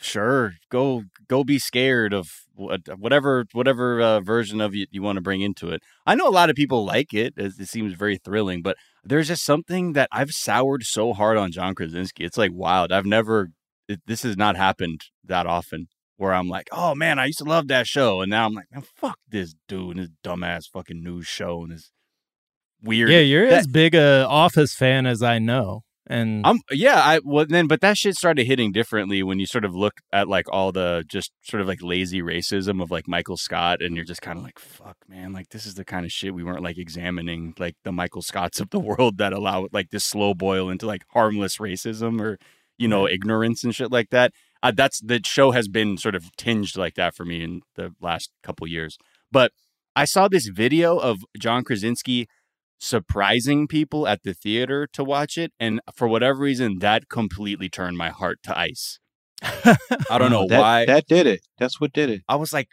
sure, 0.00 0.54
go 0.70 1.04
go 1.28 1.44
be 1.44 1.58
scared 1.58 2.12
of 2.12 2.28
what, 2.54 2.80
whatever 2.98 3.46
whatever 3.52 4.00
uh, 4.00 4.20
version 4.20 4.60
of 4.60 4.74
you 4.74 4.86
you 4.90 5.02
want 5.02 5.16
to 5.16 5.22
bring 5.22 5.40
into 5.40 5.70
it. 5.70 5.82
I 6.06 6.14
know 6.14 6.28
a 6.28 6.30
lot 6.30 6.50
of 6.50 6.56
people 6.56 6.84
like 6.84 7.14
it. 7.14 7.34
It, 7.36 7.52
it 7.58 7.68
seems 7.68 7.94
very 7.94 8.18
thrilling, 8.18 8.62
but 8.62 8.76
there's 9.04 9.28
just 9.28 9.44
something 9.44 9.92
that 9.92 10.08
I've 10.12 10.32
soured 10.32 10.82
so 10.84 11.12
hard 11.12 11.36
on 11.38 11.52
John 11.52 11.74
Krasinski. 11.74 12.24
It's 12.24 12.38
like 12.38 12.50
wild. 12.52 12.92
I've 12.92 13.06
never 13.06 13.50
it, 13.88 14.00
this 14.06 14.22
has 14.22 14.36
not 14.36 14.56
happened 14.56 15.02
that 15.24 15.46
often 15.46 15.86
where 16.16 16.32
I'm 16.32 16.48
like, 16.48 16.68
oh 16.72 16.94
man, 16.94 17.18
I 17.18 17.26
used 17.26 17.38
to 17.38 17.44
love 17.44 17.68
that 17.68 17.86
show, 17.86 18.20
and 18.20 18.30
now 18.30 18.46
I'm 18.46 18.54
like, 18.54 18.66
man, 18.72 18.82
fuck 18.94 19.18
this 19.28 19.54
dude 19.68 19.90
and 19.90 19.98
his 20.00 20.10
dumbass 20.24 20.64
fucking 20.72 21.02
news 21.02 21.26
show 21.26 21.62
and 21.62 21.72
his 21.72 21.90
weird. 22.82 23.10
Yeah, 23.10 23.20
you're 23.20 23.48
that- 23.48 23.60
as 23.60 23.66
big 23.66 23.94
a 23.94 24.26
Office 24.28 24.74
fan 24.74 25.06
as 25.06 25.22
I 25.22 25.38
know, 25.38 25.82
and 26.06 26.46
I'm 26.46 26.60
yeah, 26.70 27.00
I 27.02 27.20
well 27.24 27.46
then 27.48 27.66
but 27.66 27.80
that 27.80 27.96
shit 27.96 28.14
started 28.14 28.46
hitting 28.46 28.70
differently 28.72 29.22
when 29.22 29.38
you 29.40 29.46
sort 29.46 29.64
of 29.64 29.74
look 29.74 29.94
at 30.12 30.28
like 30.28 30.46
all 30.52 30.70
the 30.72 31.04
just 31.08 31.32
sort 31.42 31.60
of 31.60 31.66
like 31.66 31.82
lazy 31.82 32.22
racism 32.22 32.80
of 32.82 32.90
like 32.90 33.08
Michael 33.08 33.36
Scott 33.36 33.82
and 33.82 33.96
you're 33.96 34.04
just 34.04 34.22
kind 34.22 34.38
of 34.38 34.44
like 34.44 34.58
fuck 34.58 34.96
man, 35.08 35.32
like 35.32 35.48
this 35.50 35.66
is 35.66 35.74
the 35.74 35.84
kind 35.84 36.06
of 36.06 36.12
shit 36.12 36.32
we 36.34 36.44
weren't 36.44 36.62
like 36.62 36.78
examining 36.78 37.54
like 37.58 37.74
the 37.84 37.92
Michael 37.92 38.22
Scotts 38.22 38.60
of 38.60 38.70
the 38.70 38.78
world 38.88 39.18
that 39.18 39.32
allow 39.32 39.66
like 39.72 39.90
this 39.90 40.04
slow 40.04 40.32
boil 40.32 40.70
into 40.70 40.86
like 40.86 41.02
harmless 41.12 41.56
racism 41.58 42.20
or 42.20 42.38
you 42.78 42.86
know 42.86 43.08
ignorance 43.08 43.64
and 43.64 43.74
shit 43.74 43.90
like 43.90 44.10
that. 44.10 44.32
Uh, 44.62 44.72
that's 44.74 45.00
the 45.00 45.20
show 45.24 45.50
has 45.52 45.68
been 45.68 45.96
sort 45.96 46.14
of 46.14 46.34
tinged 46.36 46.76
like 46.76 46.94
that 46.94 47.14
for 47.14 47.24
me 47.24 47.42
in 47.42 47.60
the 47.74 47.92
last 48.00 48.30
couple 48.42 48.66
years. 48.66 48.98
But 49.30 49.52
I 49.94 50.04
saw 50.04 50.28
this 50.28 50.48
video 50.48 50.98
of 50.98 51.18
John 51.38 51.64
Krasinski 51.64 52.26
surprising 52.78 53.66
people 53.66 54.06
at 54.06 54.22
the 54.22 54.34
theater 54.34 54.86
to 54.92 55.02
watch 55.02 55.38
it 55.38 55.52
and 55.58 55.80
for 55.94 56.06
whatever 56.06 56.40
reason 56.40 56.78
that 56.80 57.08
completely 57.08 57.70
turned 57.70 57.96
my 57.96 58.10
heart 58.10 58.38
to 58.42 58.58
ice 58.58 58.98
i 59.42 60.18
don't 60.18 60.30
know 60.30 60.46
that, 60.46 60.60
why 60.60 60.84
That 60.84 61.06
did 61.06 61.26
it. 61.26 61.40
That's 61.56 61.80
what 61.80 61.94
did 61.94 62.10
it. 62.10 62.20
i 62.28 62.36
was 62.36 62.52
like 62.52 62.68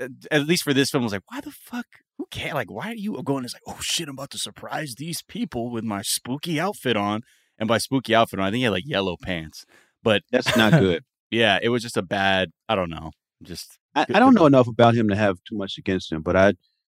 uh, 0.00 0.06
at 0.30 0.46
least 0.46 0.62
for 0.62 0.72
this 0.72 0.90
film 0.90 1.02
I 1.02 1.06
was 1.06 1.12
like 1.14 1.24
why 1.26 1.40
the 1.40 1.50
fuck 1.50 1.86
who 2.16 2.26
cares 2.30 2.54
like 2.54 2.70
why 2.70 2.90
are 2.90 2.94
you 2.94 3.20
going 3.24 3.44
it's 3.44 3.52
like 3.54 3.62
oh 3.66 3.80
shit 3.80 4.06
i'm 4.08 4.14
about 4.14 4.30
to 4.30 4.38
surprise 4.38 4.94
these 4.96 5.20
people 5.22 5.68
with 5.68 5.82
my 5.82 6.02
spooky 6.02 6.60
outfit 6.60 6.96
on 6.96 7.22
and 7.58 7.68
by 7.68 7.78
spooky 7.78 8.14
outfit 8.14 8.38
on 8.38 8.46
i 8.46 8.50
think 8.50 8.58
he 8.58 8.64
had 8.64 8.72
like 8.72 8.86
yellow 8.86 9.16
pants 9.20 9.66
but 10.02 10.22
That's 10.30 10.56
not 10.56 10.72
good. 10.72 11.04
Yeah 11.30 11.58
it 11.62 11.68
was 11.68 11.82
just 11.82 11.96
a 11.96 12.02
bad 12.02 12.50
i 12.68 12.74
don't 12.74 12.90
know 12.90 13.10
just 13.42 13.78
I, 13.94 14.06
I 14.14 14.18
don't 14.20 14.34
know 14.34 14.46
enough 14.46 14.68
about 14.68 14.94
him 14.94 15.08
to 15.08 15.16
have 15.16 15.38
too 15.48 15.56
much 15.56 15.76
against 15.76 16.12
him, 16.12 16.22
but 16.22 16.36
I 16.36 16.52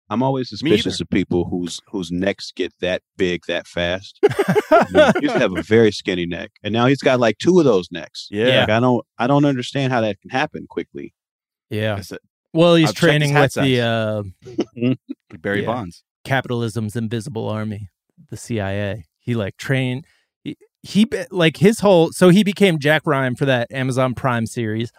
I'm 0.09 0.21
always 0.23 0.47
suspicious 0.47 1.01
of 1.01 1.09
people 1.09 1.43
whose 1.45 1.81
whose 1.89 2.09
necks 2.11 2.53
get 2.55 2.71
that 2.79 3.01
big 3.17 3.41
that 3.47 3.67
fast. 3.67 4.17
You 4.21 4.29
know, 4.91 5.11
he 5.19 5.23
used 5.23 5.33
to 5.33 5.39
have 5.45 5.57
a 5.57 5.61
very 5.63 5.91
skinny 5.91 6.25
neck, 6.25 6.51
and 6.63 6.71
now 6.71 6.85
he's 6.85 7.01
got 7.01 7.19
like 7.19 7.37
two 7.39 7.59
of 7.59 7.65
those 7.65 7.89
necks. 7.91 8.29
yeah, 8.31 8.61
Like 8.61 8.69
I 8.69 8.79
don't 8.79 9.05
I 9.17 9.27
don't 9.27 9.43
understand 9.43 9.91
how 9.91 9.99
that 10.01 10.21
can 10.21 10.29
happen 10.29 10.67
quickly. 10.69 11.13
yeah. 11.69 12.01
Well, 12.53 12.75
he's 12.75 12.89
I've 12.89 12.95
training 12.95 13.31
hat 13.31 13.51
with 13.57 13.65
the 13.65 13.81
uh, 13.81 14.95
barry 15.39 15.61
Yeah. 15.61 15.65
bonds 15.65 16.03
capitalism's 16.23 16.95
invisible 16.95 17.49
army, 17.49 17.89
the 18.29 18.37
CIA. 18.37 19.05
He 19.19 19.35
like 19.35 19.57
trained. 19.57 20.05
He, 20.85 21.07
like 21.31 21.57
his 21.57 21.79
whole. 21.79 22.11
So 22.11 22.29
he 22.29 22.43
became 22.43 22.79
Jack 22.79 23.03
Ryan 23.05 23.35
for 23.35 23.45
that 23.45 23.71
Amazon 23.71 24.13
Prime 24.13 24.45
series, 24.45 24.91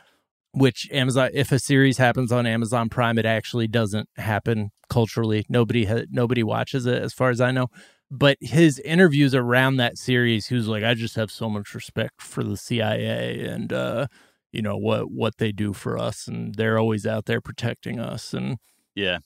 which 0.52 0.88
Amazon. 0.92 1.30
If 1.32 1.52
a 1.52 1.58
series 1.58 1.98
happens 1.98 2.32
on 2.32 2.46
Amazon 2.46 2.88
Prime, 2.88 3.18
it 3.18 3.26
actually 3.26 3.68
doesn't 3.68 4.08
happen 4.16 4.70
culturally. 4.90 5.46
Nobody 5.48 5.84
ha- 5.84 6.06
nobody 6.10 6.42
watches 6.42 6.86
it, 6.86 7.02
as 7.02 7.12
far 7.12 7.30
as 7.30 7.40
I 7.40 7.50
know. 7.52 7.68
But 8.10 8.36
his 8.40 8.78
interviews 8.80 9.34
around 9.34 9.76
that 9.76 9.98
series, 9.98 10.46
he 10.48 10.54
was 10.54 10.68
like, 10.68 10.84
"I 10.84 10.94
just 10.94 11.16
have 11.16 11.30
so 11.30 11.48
much 11.48 11.74
respect 11.74 12.20
for 12.20 12.42
the 12.42 12.56
CIA 12.56 13.44
and 13.44 13.72
uh, 13.72 14.06
you 14.52 14.62
know 14.62 14.76
what 14.76 15.10
what 15.10 15.38
they 15.38 15.52
do 15.52 15.72
for 15.72 15.98
us, 15.98 16.26
and 16.26 16.54
they're 16.54 16.78
always 16.78 17.06
out 17.06 17.26
there 17.26 17.40
protecting 17.40 18.00
us." 18.00 18.34
And 18.34 18.58
yeah 18.94 19.18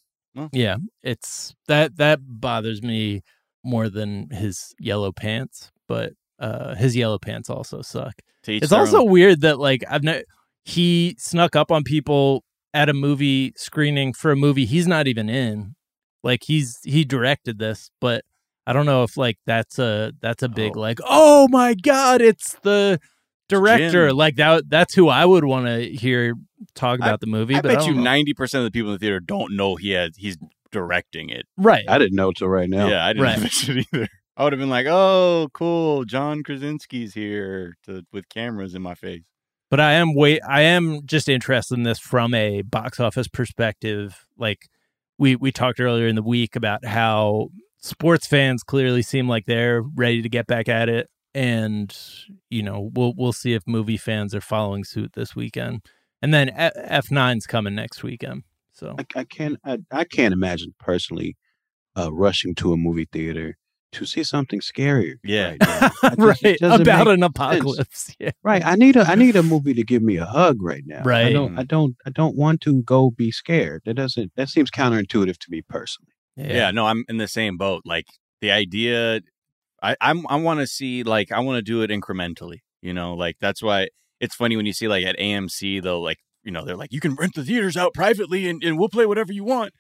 yeah, 0.52 0.76
it's 1.02 1.54
that 1.68 1.96
that 1.96 2.20
bothers 2.22 2.82
me 2.82 3.22
more 3.64 3.88
than 3.88 4.30
his 4.30 4.74
yellow 4.78 5.12
pants, 5.12 5.70
but 5.88 6.12
uh 6.41 6.74
his 6.74 6.97
yellow 6.97 7.18
pants 7.18 7.49
also 7.51 7.82
suck. 7.82 8.14
to 8.45 8.57
It's 8.57 8.72
also 8.72 9.01
own. 9.03 9.11
weird 9.11 9.41
that 9.43 9.59
like 9.59 9.84
I've 9.88 10.03
no 10.03 10.20
he 10.64 11.14
snuck 11.18 11.55
up 11.57 11.70
on 11.70 11.84
people 11.84 12.45
at 12.74 12.88
a 12.88 12.95
movie 12.95 13.53
screening 13.57 14.12
for 14.12 14.30
a 14.30 14.36
movie 14.36 14.64
he's 14.66 14.86
not 14.86 15.07
even 15.07 15.28
in. 15.28 15.74
Like 16.22 16.43
he's 16.45 16.78
he 16.84 17.05
directed 17.05 17.59
this, 17.59 17.91
but 18.01 18.24
I 18.66 18.72
don't 18.72 18.86
know 18.86 19.03
if 19.05 19.16
like 19.16 19.38
that's 19.47 19.78
a 19.78 20.12
that's 20.20 20.43
a 20.43 20.49
big 20.49 20.76
Oh. 20.76 20.80
like 20.80 20.99
oh 21.07 21.49
my 21.51 21.74
god, 21.74 22.20
it's 22.20 22.55
the 22.62 23.01
director. 23.49 24.09
Jim. 24.09 24.16
Like 24.16 24.36
that 24.36 24.68
that's 24.68 24.95
who 24.95 25.09
I 25.09 25.24
would 25.24 25.45
want 25.45 25.66
to 25.66 25.80
hear 25.91 26.34
talk 26.74 27.01
I- 27.03 27.07
about 27.07 27.20
the 27.20 27.26
movie. 27.26 27.55
I 27.57 27.62
but 27.62 27.68
bet 27.68 27.78
don't 27.80 27.95
you 27.97 28.01
ninety 28.01 28.34
percent 28.34 28.61
of 28.61 28.66
the 28.66 28.70
people 28.70 28.91
in 28.91 28.95
the 28.95 28.99
theater 28.99 29.18
don't 29.20 29.57
know 29.57 29.76
he 29.76 29.91
has 29.91 30.14
he's 30.16 30.36
directing 30.70 31.30
it. 31.30 31.47
right. 31.57 31.84
I 31.88 31.99
didn't 31.99 32.14
know 32.16 32.30
till 32.32 32.49
right 32.49 32.68
now. 32.70 32.86
Yeah, 32.88 33.05
I 33.05 33.12
didn't 33.12 33.24
Right. 33.24 33.38
know 33.38 33.43
that 33.74 33.86
either. 33.93 34.09
I 34.37 34.45
would 34.45 34.53
have 34.53 34.61
been 34.61 34.70
like, 34.70 34.87
"Oh, 34.89 35.49
cool, 35.53 36.05
John 36.05 36.43
Krasinski's 36.43 37.14
here 37.14 37.76
to 37.85 38.03
with 38.12 38.28
cameras 38.28 38.74
in 38.74 38.83
my 38.83 38.95
face." 38.95 39.24
but 39.70 39.81
I 39.81 39.93
am 39.93 40.14
wait 40.14 40.41
I 40.47 40.62
am 40.62 41.07
just 41.07 41.28
interested 41.28 41.78
in 41.78 41.85
this 41.85 41.99
from 41.99 42.35
a 42.35 42.62
box 42.62 43.01
office 43.01 43.28
perspective. 43.28 44.26
Like 44.37 44.68
we 45.16 45.37
we 45.37 45.53
talked 45.53 45.81
earlier 45.81 46.09
in 46.09 46.16
the 46.16 46.22
week 46.22 46.57
about 46.57 46.85
how 46.85 47.49
sports 47.78 48.26
fans 48.26 48.62
clearly 48.62 49.03
seem 49.03 49.28
like 49.28 49.47
they're 49.47 49.81
ready 49.81 50.20
to 50.20 50.28
get 50.28 50.47
back 50.47 50.68
at 50.68 50.89
it 50.89 51.09
and 51.35 51.97
you 52.51 52.62
know, 52.62 52.91
we'll 52.93 53.14
we'll 53.16 53.33
see 53.33 53.55
if 53.55 53.62
movie 53.66 53.97
fans 53.97 54.35
are 54.35 54.41
following 54.41 54.85
suit 54.85 55.12
this 55.14 55.37
weekend. 55.37 55.83
And 56.20 56.35
then 56.35 56.51
F- 56.51 57.07
F9's 57.07 57.47
coming 57.47 57.74
next 57.74 58.03
weekend. 58.03 58.43
So 58.72 58.97
I, 58.99 59.20
I 59.20 59.24
can't 59.24 59.57
I, 59.64 59.78
I 59.91 60.05
can't 60.05 60.35
imagine 60.35 60.74
personally 60.78 61.37
uh, 61.97 62.12
rushing 62.12 62.55
to 62.57 62.72
a 62.72 62.76
movie 62.76 63.09
theater 63.11 63.57
to 63.93 64.05
see 64.07 64.22
something 64.22 64.61
scarier. 64.61 65.14
Yeah. 65.24 65.57
right, 65.61 65.61
now. 65.62 65.88
Just- 66.16 66.18
right 66.18 66.57
about 66.62 66.86
make 66.86 66.86
an 66.88 67.07
sense. 67.07 67.22
apocalypse. 67.24 68.14
Yeah. 68.18 68.30
Right. 68.43 68.64
I 68.64 68.74
need 68.76 68.97
a 68.97 69.03
I 69.03 69.14
need 69.14 69.36
a 69.36 69.43
movie 69.43 69.74
to 69.74 69.82
give 69.84 70.03
me 70.03 70.16
a 70.16 70.24
hug 70.26 70.62
right 70.62 70.82
now. 70.86 71.01
I 71.01 71.03
Right. 71.03 71.32
don't 71.32 71.59
I 71.59 71.62
don't 71.64 71.97
I 72.07 72.11
don't 72.11 72.36
want 72.36 72.61
to 72.62 72.82
go 72.82 73.11
be 73.11 73.30
scared. 73.30 73.82
That 73.84 73.95
doesn't 73.95 74.32
that 74.36 74.49
seems 74.49 74.70
counterintuitive 74.70 75.38
to 75.38 75.47
me 75.51 75.62
personally. 75.68 76.12
Yeah. 76.36 76.70
no, 76.70 76.86
I'm 76.86 77.05
in 77.09 77.16
the 77.18 77.28
same 77.28 77.57
boat. 77.57 77.82
Like 77.84 78.07
the 78.41 78.51
idea, 78.51 79.20
I 79.82 79.97
I'm, 80.01 80.26
I 80.28 80.36
want 80.36 80.61
to 80.61 80.66
see 80.66 81.03
like 81.03 81.32
I 81.32 81.41
want 81.41 81.57
to 81.57 81.62
do 81.62 81.82
it 81.82 81.91
incrementally. 81.91 82.59
You 82.82 82.95
know, 82.95 83.14
like 83.14 83.36
that's 83.41 83.62
why 83.62 83.88
it's 84.20 84.34
funny 84.34 84.57
when 84.57 84.66
you 84.66 84.72
see 84.72 84.88
like 84.88 85.05
at 85.05 85.18
AMC 85.18 85.82
they'll 85.82 86.03
like 86.03 86.18
you 86.45 86.53
know 86.53 86.64
they're 86.64 86.76
like 86.76 86.93
you 86.93 87.01
can 87.01 87.14
rent 87.16 87.34
the 87.34 87.45
theaters 87.45 87.76
out 87.76 87.93
privately 87.93 88.49
and, 88.49 88.62
and 88.64 88.78
we'll 88.78 88.88
play 88.88 89.05
whatever 89.07 89.32
you 89.32 89.45
want. 89.45 89.72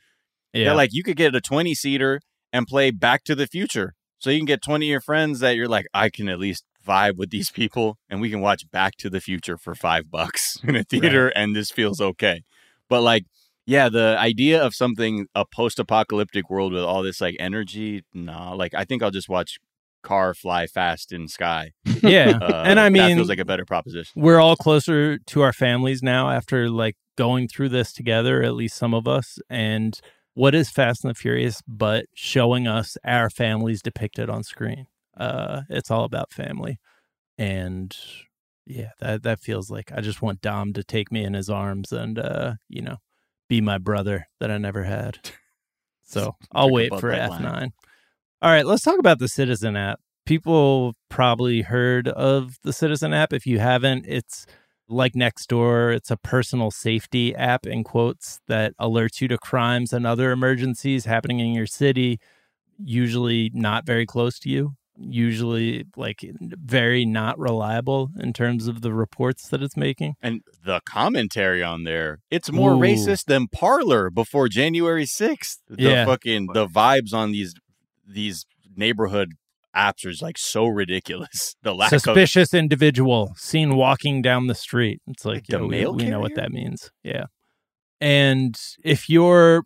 Yeah. 0.52 0.64
Yeah, 0.64 0.72
like 0.74 0.90
you 0.92 1.02
could 1.04 1.16
get 1.16 1.34
a 1.34 1.40
20 1.40 1.74
seater 1.74 2.20
and 2.52 2.66
play 2.66 2.90
Back 2.90 3.22
to 3.24 3.34
the 3.36 3.46
Future. 3.46 3.94
So 4.20 4.28
you 4.28 4.38
can 4.38 4.46
get 4.46 4.62
20 4.62 4.86
of 4.86 4.90
your 4.90 5.00
friends 5.00 5.40
that 5.40 5.56
you're 5.56 5.66
like, 5.68 5.86
I 5.94 6.10
can 6.10 6.28
at 6.28 6.38
least 6.38 6.64
vibe 6.86 7.16
with 7.16 7.30
these 7.30 7.50
people 7.50 7.98
and 8.08 8.20
we 8.20 8.30
can 8.30 8.40
watch 8.40 8.70
Back 8.70 8.96
to 8.98 9.10
the 9.10 9.20
Future 9.20 9.56
for 9.56 9.74
five 9.74 10.10
bucks 10.10 10.58
in 10.64 10.76
a 10.76 10.84
theater 10.84 11.28
and 11.28 11.56
this 11.56 11.70
feels 11.70 12.00
okay. 12.00 12.42
But 12.88 13.00
like, 13.00 13.24
yeah, 13.66 13.88
the 13.88 14.16
idea 14.18 14.62
of 14.62 14.74
something, 14.74 15.26
a 15.34 15.44
post 15.46 15.78
apocalyptic 15.78 16.50
world 16.50 16.72
with 16.72 16.82
all 16.82 17.02
this 17.02 17.20
like 17.20 17.36
energy, 17.38 18.04
nah, 18.12 18.52
like 18.52 18.74
I 18.74 18.84
think 18.84 19.02
I'll 19.02 19.10
just 19.10 19.28
watch 19.28 19.58
Car 20.02 20.34
Fly 20.34 20.66
Fast 20.66 21.12
in 21.12 21.26
Sky. 21.26 21.72
yeah. 22.02 22.38
Uh, 22.42 22.64
and 22.66 22.78
I 22.78 22.84
that 22.84 22.92
mean 22.92 23.16
feels 23.16 23.28
like 23.28 23.38
a 23.38 23.44
better 23.44 23.64
proposition. 23.64 24.20
we're 24.20 24.40
all 24.40 24.56
closer 24.56 25.18
to 25.18 25.40
our 25.42 25.52
families 25.52 26.02
now 26.02 26.30
after 26.30 26.68
like 26.68 26.96
going 27.16 27.48
through 27.48 27.68
this 27.68 27.92
together 27.92 28.42
at 28.42 28.54
least 28.54 28.76
some 28.76 28.94
of 28.94 29.06
us 29.06 29.38
and 29.50 30.00
what 30.34 30.54
is 30.54 30.70
fast 30.70 31.04
and 31.04 31.10
the 31.10 31.14
furious 31.14 31.62
but 31.66 32.06
showing 32.14 32.66
us 32.66 32.96
our 33.04 33.30
families 33.30 33.82
depicted 33.82 34.30
on 34.30 34.42
screen? 34.42 34.86
Uh 35.16 35.62
it's 35.68 35.90
all 35.90 36.04
about 36.04 36.32
family. 36.32 36.78
And 37.38 37.96
yeah 38.66 38.90
that 39.00 39.22
that 39.24 39.40
feels 39.40 39.70
like 39.70 39.90
i 39.92 40.00
just 40.00 40.22
want 40.22 40.40
dom 40.42 40.72
to 40.72 40.84
take 40.84 41.10
me 41.10 41.24
in 41.24 41.34
his 41.34 41.50
arms 41.50 41.90
and 41.90 42.18
uh 42.18 42.52
you 42.68 42.80
know 42.80 42.98
be 43.48 43.60
my 43.60 43.78
brother 43.78 44.26
that 44.38 44.50
i 44.50 44.58
never 44.58 44.84
had. 44.84 45.18
So 46.02 46.34
i'll 46.52 46.70
wait 46.72 46.90
for 46.98 47.10
f9 47.12 47.40
line. 47.40 47.72
all 48.42 48.50
right 48.50 48.66
let's 48.66 48.82
talk 48.82 48.98
about 48.98 49.20
the 49.20 49.28
citizen 49.28 49.76
app. 49.76 50.00
People 50.26 50.94
probably 51.08 51.62
heard 51.62 52.08
of 52.08 52.58
the 52.64 52.72
Citizen 52.72 53.12
app. 53.14 53.32
If 53.32 53.46
you 53.46 53.58
haven't, 53.60 54.06
it's 54.08 54.44
like 54.90 55.14
Nextdoor. 55.14 55.94
It's 55.94 56.10
a 56.10 56.16
personal 56.16 56.70
safety 56.70 57.34
app 57.34 57.66
in 57.66 57.84
quotes 57.84 58.40
that 58.48 58.72
alerts 58.80 59.20
you 59.20 59.28
to 59.28 59.38
crimes 59.38 59.92
and 59.92 60.06
other 60.06 60.32
emergencies 60.32 61.04
happening 61.06 61.38
in 61.40 61.52
your 61.52 61.66
city. 61.66 62.18
usually 62.82 63.50
not 63.52 63.84
very 63.84 64.06
close 64.06 64.38
to 64.38 64.48
you, 64.48 64.72
usually 64.96 65.84
like 65.96 66.24
very 66.40 67.04
not 67.04 67.38
reliable 67.38 68.08
in 68.18 68.32
terms 68.32 68.66
of 68.68 68.80
the 68.80 68.92
reports 68.94 69.48
that 69.50 69.62
it's 69.62 69.76
making. 69.76 70.14
And 70.22 70.40
the 70.64 70.80
commentary 70.86 71.62
on 71.62 71.84
there, 71.84 72.20
it's 72.30 72.50
more 72.50 72.72
Ooh. 72.72 72.78
racist 72.78 73.26
than 73.26 73.48
Parler 73.48 74.08
before 74.08 74.48
January 74.48 75.04
6th. 75.04 75.58
The 75.68 75.82
Yeah. 75.82 76.06
fucking 76.06 76.48
the 76.54 76.66
vibes 76.66 77.12
on 77.12 77.32
these 77.32 77.52
these 78.06 78.44
neighborhood 78.74 79.32
apps 79.76 80.04
are 80.04 80.24
like 80.24 80.38
so 80.38 80.66
ridiculous. 80.66 81.54
The 81.62 81.74
lack 81.74 81.92
of 81.92 82.00
Suspicious 82.02 82.52
individual 82.54 83.34
seen 83.36 83.76
walking 83.76 84.22
down 84.22 84.46
the 84.46 84.54
street. 84.54 85.00
It's 85.06 85.24
like, 85.24 85.34
Like 85.36 85.46
the 85.46 85.58
yeah, 85.68 85.86
we- 85.88 86.04
we, 86.04 86.10
know 86.10 86.20
what 86.20 86.34
that 86.36 86.50
means. 86.52 86.90
Yeah. 87.04 87.26
And 88.00 88.56
if 88.82 89.08
you're 89.10 89.64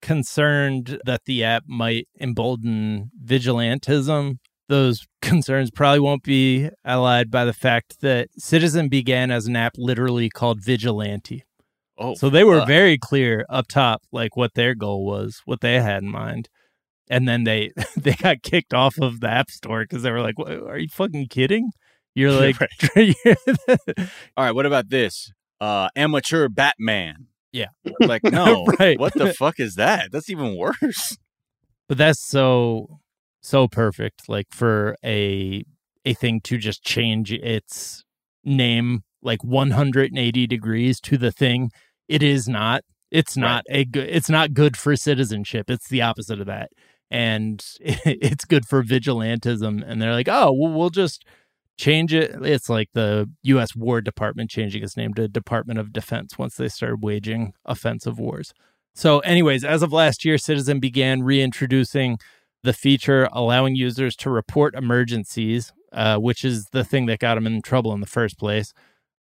concerned 0.00 0.98
that 1.04 1.22
the 1.26 1.44
app 1.44 1.64
might 1.66 2.08
embolden 2.20 3.10
vigilantism, 3.24 4.38
those 4.68 5.06
concerns 5.22 5.70
probably 5.70 6.00
won't 6.00 6.22
be 6.22 6.70
allied 6.84 7.30
by 7.30 7.44
the 7.44 7.52
fact 7.52 8.00
that 8.00 8.28
Citizen 8.38 8.88
began 8.88 9.30
as 9.30 9.46
an 9.46 9.56
app 9.56 9.74
literally 9.76 10.28
called 10.28 10.62
Vigilante. 10.62 11.44
oh, 11.98 12.14
So 12.14 12.30
they 12.30 12.44
were 12.44 12.60
fuck. 12.60 12.68
very 12.68 12.98
clear 12.98 13.44
up 13.48 13.68
top, 13.68 14.02
like 14.12 14.36
what 14.36 14.54
their 14.54 14.74
goal 14.74 15.04
was, 15.04 15.42
what 15.44 15.60
they 15.60 15.80
had 15.80 16.02
in 16.02 16.10
mind. 16.10 16.48
And 17.12 17.28
then 17.28 17.44
they 17.44 17.70
they 17.96 18.14
got 18.14 18.42
kicked 18.42 18.72
off 18.74 18.96
of 19.00 19.20
the 19.20 19.28
app 19.30 19.50
store 19.50 19.82
because 19.84 20.02
they 20.02 20.10
were 20.10 20.20
like, 20.22 20.38
"What- 20.38 20.50
"Are 20.50 20.78
you 20.78 20.88
fucking 20.88 21.28
kidding?" 21.28 21.70
You're 22.14 22.32
like, 22.44 22.56
All 24.36 24.44
right, 24.44 24.52
what 24.54 24.66
about 24.66 24.88
this? 24.88 25.32
Uh 25.60 25.88
amateur 25.94 26.48
Batman. 26.48 27.26
Yeah. 27.52 27.68
Like 28.00 28.24
no. 28.24 28.64
Right. 28.80 28.98
What 28.98 29.12
the 29.14 29.32
fuck 29.34 29.60
is 29.60 29.74
that? 29.76 30.10
That's 30.10 30.30
even 30.30 30.56
worse. 30.56 31.16
but 31.88 31.98
that's 31.98 32.20
so 32.26 32.98
so 33.42 33.68
perfect, 33.68 34.28
like 34.28 34.46
for 34.50 34.96
a 35.04 35.64
a 36.04 36.14
thing 36.14 36.40
to 36.42 36.58
just 36.58 36.82
change 36.82 37.32
its 37.32 38.02
name 38.44 39.02
like 39.22 39.44
180 39.44 40.46
degrees 40.48 41.00
to 41.00 41.16
the 41.18 41.30
thing 41.30 41.70
it 42.08 42.22
is 42.22 42.48
not. 42.48 42.82
It's 43.10 43.36
Right. 43.36 43.42
not 43.42 43.64
a 43.68 43.84
good. 43.84 44.08
It's 44.08 44.30
not 44.30 44.54
good 44.54 44.76
for 44.76 44.96
citizenship. 44.96 45.68
It's 45.70 45.88
the 45.88 46.00
opposite 46.02 46.40
of 46.40 46.46
that, 46.46 46.70
and 47.12 47.62
it's 47.80 48.46
good 48.46 48.66
for 48.66 48.82
vigilantism. 48.82 49.84
And 49.86 50.00
they're 50.00 50.14
like, 50.14 50.28
oh, 50.28 50.50
well, 50.50 50.72
we'll 50.72 50.90
just 50.90 51.24
change 51.78 52.14
it. 52.14 52.34
It's 52.42 52.70
like 52.70 52.88
the 52.94 53.30
U.S. 53.42 53.76
War 53.76 54.00
Department 54.00 54.50
changing 54.50 54.82
its 54.82 54.96
name 54.96 55.12
to 55.14 55.28
Department 55.28 55.78
of 55.78 55.92
Defense 55.92 56.38
once 56.38 56.56
they 56.56 56.68
started 56.68 57.02
waging 57.02 57.52
offensive 57.66 58.18
wars. 58.18 58.54
So, 58.94 59.20
anyways, 59.20 59.62
as 59.62 59.82
of 59.82 59.92
last 59.92 60.24
year, 60.24 60.38
Citizen 60.38 60.80
began 60.80 61.22
reintroducing 61.22 62.18
the 62.62 62.72
feature 62.72 63.28
allowing 63.32 63.74
users 63.74 64.16
to 64.16 64.30
report 64.30 64.74
emergencies, 64.74 65.72
uh, 65.92 66.16
which 66.16 66.44
is 66.44 66.66
the 66.72 66.84
thing 66.84 67.06
that 67.06 67.18
got 67.18 67.34
them 67.34 67.46
in 67.46 67.60
trouble 67.60 67.92
in 67.92 68.00
the 68.00 68.06
first 68.06 68.38
place. 68.38 68.72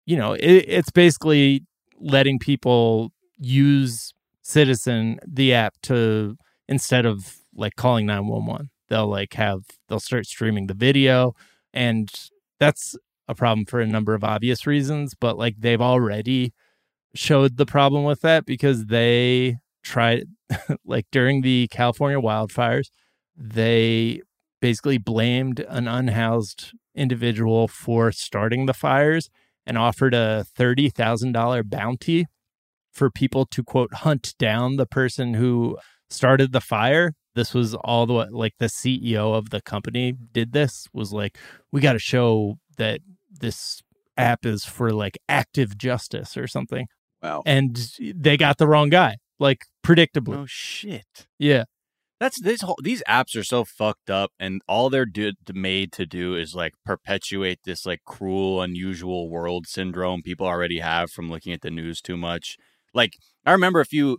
You 0.05 0.17
know, 0.17 0.33
it, 0.33 0.65
it's 0.67 0.91
basically 0.91 1.65
letting 1.99 2.37
people 2.39 3.11
use 3.39 4.13
Citizen, 4.41 5.19
the 5.25 5.53
app, 5.53 5.75
to 5.83 6.35
instead 6.67 7.05
of 7.05 7.38
like 7.59 7.75
calling 7.75 8.05
911, 8.05 8.69
they'll 8.89 9.07
like 9.07 9.33
have, 9.33 9.61
they'll 9.87 9.99
start 9.99 10.25
streaming 10.25 10.67
the 10.67 10.73
video. 10.73 11.33
And 11.73 12.09
that's 12.59 12.95
a 13.27 13.35
problem 13.35 13.65
for 13.65 13.79
a 13.79 13.87
number 13.87 14.13
of 14.13 14.23
obvious 14.23 14.65
reasons, 14.65 15.13
but 15.19 15.37
like 15.37 15.55
they've 15.59 15.81
already 15.81 16.53
showed 17.13 17.57
the 17.57 17.65
problem 17.65 18.03
with 18.03 18.21
that 18.21 18.45
because 18.45 18.87
they 18.87 19.57
tried, 19.83 20.25
like 20.85 21.05
during 21.11 21.41
the 21.41 21.67
California 21.69 22.19
wildfires, 22.19 22.89
they 23.35 24.21
basically 24.61 24.97
blamed 24.97 25.59
an 25.61 25.87
unhoused 25.87 26.73
individual 26.95 27.67
for 27.67 28.11
starting 28.11 28.65
the 28.65 28.73
fires 28.73 29.29
and 29.65 29.77
offered 29.77 30.13
a 30.13 30.45
$30,000 30.57 31.69
bounty 31.69 32.25
for 32.91 33.09
people 33.09 33.45
to 33.45 33.63
quote 33.63 33.93
hunt 33.93 34.33
down 34.37 34.75
the 34.75 34.85
person 34.85 35.35
who 35.35 35.77
started 36.09 36.51
the 36.51 36.61
fire. 36.61 37.13
This 37.39 37.53
was 37.53 37.73
all 37.73 38.05
the 38.05 38.13
way, 38.13 38.25
like 38.29 38.55
the 38.59 38.65
CEO 38.65 39.33
of 39.33 39.49
the 39.49 39.61
company 39.61 40.11
did 40.11 40.51
this 40.51 40.89
was 40.91 41.13
like, 41.13 41.37
we 41.71 41.79
got 41.79 41.93
to 41.93 41.99
show 41.99 42.59
that 42.75 42.99
this 43.31 43.81
app 44.17 44.45
is 44.45 44.65
for 44.65 44.91
like 44.91 45.17
active 45.29 45.77
justice 45.77 46.35
or 46.35 46.47
something. 46.47 46.87
Wow. 47.23 47.43
And 47.45 47.79
they 47.97 48.35
got 48.35 48.57
the 48.57 48.67
wrong 48.67 48.89
guy, 48.89 49.19
like 49.39 49.61
predictably. 49.85 50.35
Oh 50.35 50.45
shit. 50.47 51.27
Yeah. 51.37 51.63
That's 52.19 52.41
this 52.41 52.59
whole 52.59 52.75
these 52.83 53.01
apps 53.07 53.37
are 53.37 53.45
so 53.45 53.63
fucked 53.63 54.09
up 54.09 54.31
and 54.37 54.61
all 54.67 54.89
they're 54.89 55.05
do, 55.05 55.31
made 55.53 55.93
to 55.93 56.05
do 56.05 56.35
is 56.35 56.53
like 56.53 56.73
perpetuate 56.85 57.59
this 57.63 57.85
like 57.85 58.01
cruel 58.05 58.61
unusual 58.61 59.29
world 59.29 59.65
syndrome 59.65 60.23
people 60.23 60.45
already 60.45 60.79
have 60.79 61.09
from 61.09 61.29
looking 61.29 61.53
at 61.53 61.61
the 61.61 61.71
news 61.71 62.01
too 62.01 62.17
much. 62.17 62.57
Like 62.93 63.13
I 63.45 63.53
remember 63.53 63.79
a 63.79 63.85
few 63.85 64.17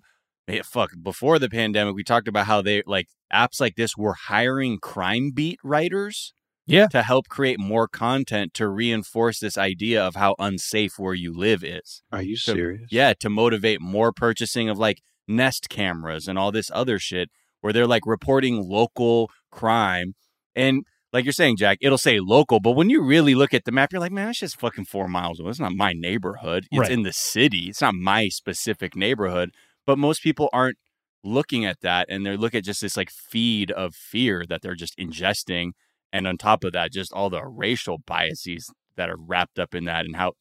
fuck 0.61 0.91
before 1.03 1.39
the 1.39 1.49
pandemic 1.49 1.95
we 1.95 2.03
talked 2.05 2.29
about 2.29 2.47
how 2.47 2.61
they 2.61 2.83
like 2.87 3.07
apps 3.33 3.61
like 3.61 3.77
this 3.77 3.97
were 3.97 4.15
hiring 4.29 4.79
crime 4.79 5.31
beat 5.35 5.59
writers 5.65 6.33
Yeah. 6.67 6.87
to 6.89 7.03
help 7.03 7.29
create 7.29 7.59
more 7.59 7.89
content 7.89 8.55
to 8.55 8.69
reinforce 8.69 9.39
this 9.41 9.57
idea 9.57 10.05
of 10.05 10.17
how 10.17 10.35
unsafe 10.39 10.99
where 10.99 11.15
you 11.15 11.33
live 11.37 11.63
is. 11.65 12.03
Are 12.13 12.23
you 12.23 12.37
So, 12.37 12.55
serious? 12.55 12.89
Yeah, 12.91 13.15
to 13.21 13.31
motivate 13.31 13.81
more 13.81 14.13
purchasing 14.13 14.69
of 14.69 14.79
like 14.79 15.01
Nest 15.27 15.69
cameras 15.69 16.29
and 16.29 16.39
all 16.39 16.53
this 16.53 16.71
other 16.75 16.99
shit 16.99 17.31
where 17.61 17.73
they're 17.73 17.87
like 17.87 18.07
reporting 18.07 18.63
local 18.69 19.31
crime. 19.51 20.15
And 20.57 20.85
like 21.13 21.25
you're 21.25 21.33
saying, 21.33 21.57
Jack, 21.57 21.79
it'll 21.81 21.99
say 21.99 22.21
local, 22.21 22.61
but 22.61 22.73
when 22.73 22.89
you 22.89 23.03
really 23.03 23.35
look 23.35 23.53
at 23.53 23.65
the 23.65 23.73
map, 23.73 23.93
you're 23.93 24.01
like, 24.01 24.13
man, 24.13 24.27
that's 24.27 24.39
just 24.41 24.61
fucking 24.61 24.85
four 24.85 25.09
miles 25.09 25.41
away. 25.41 25.51
It's 25.51 25.59
not 25.61 25.73
my 25.73 25.93
neighborhood. 25.93 26.67
It's 26.71 26.79
Right. 26.81 26.91
in 26.91 27.03
the 27.03 27.13
city. 27.13 27.67
It's 27.69 27.81
not 27.81 27.95
my 27.95 28.29
specific 28.29 28.95
neighborhood. 28.95 29.51
But 29.91 29.99
most 29.99 30.23
people 30.23 30.49
aren't 30.53 30.79
looking 31.25 31.65
at 31.65 31.81
that 31.81 32.07
and 32.09 32.25
they 32.25 32.37
look 32.37 32.55
at 32.55 32.63
just 32.63 32.81
this 32.81 32.97
like 32.97 33.11
feed 33.11 33.73
of 33.73 33.93
fear 33.93 34.45
that 34.49 34.63
they're 34.63 34.77
just 34.77 34.97
ingesting. 34.97 35.73
And 36.13 36.29
on 36.29 36.39
top 36.39 36.63
of 36.63 36.73
that, 36.75 36.93
just 36.93 37.13
all 37.13 37.29
the 37.29 37.45
racial 37.45 37.99
biases 38.07 38.73
that 38.95 39.11
are 39.11 39.17
wrapped 39.19 39.59
up 39.59 39.75
in 39.75 39.87
that 39.87 40.05
and 40.05 40.15
how 40.15 40.35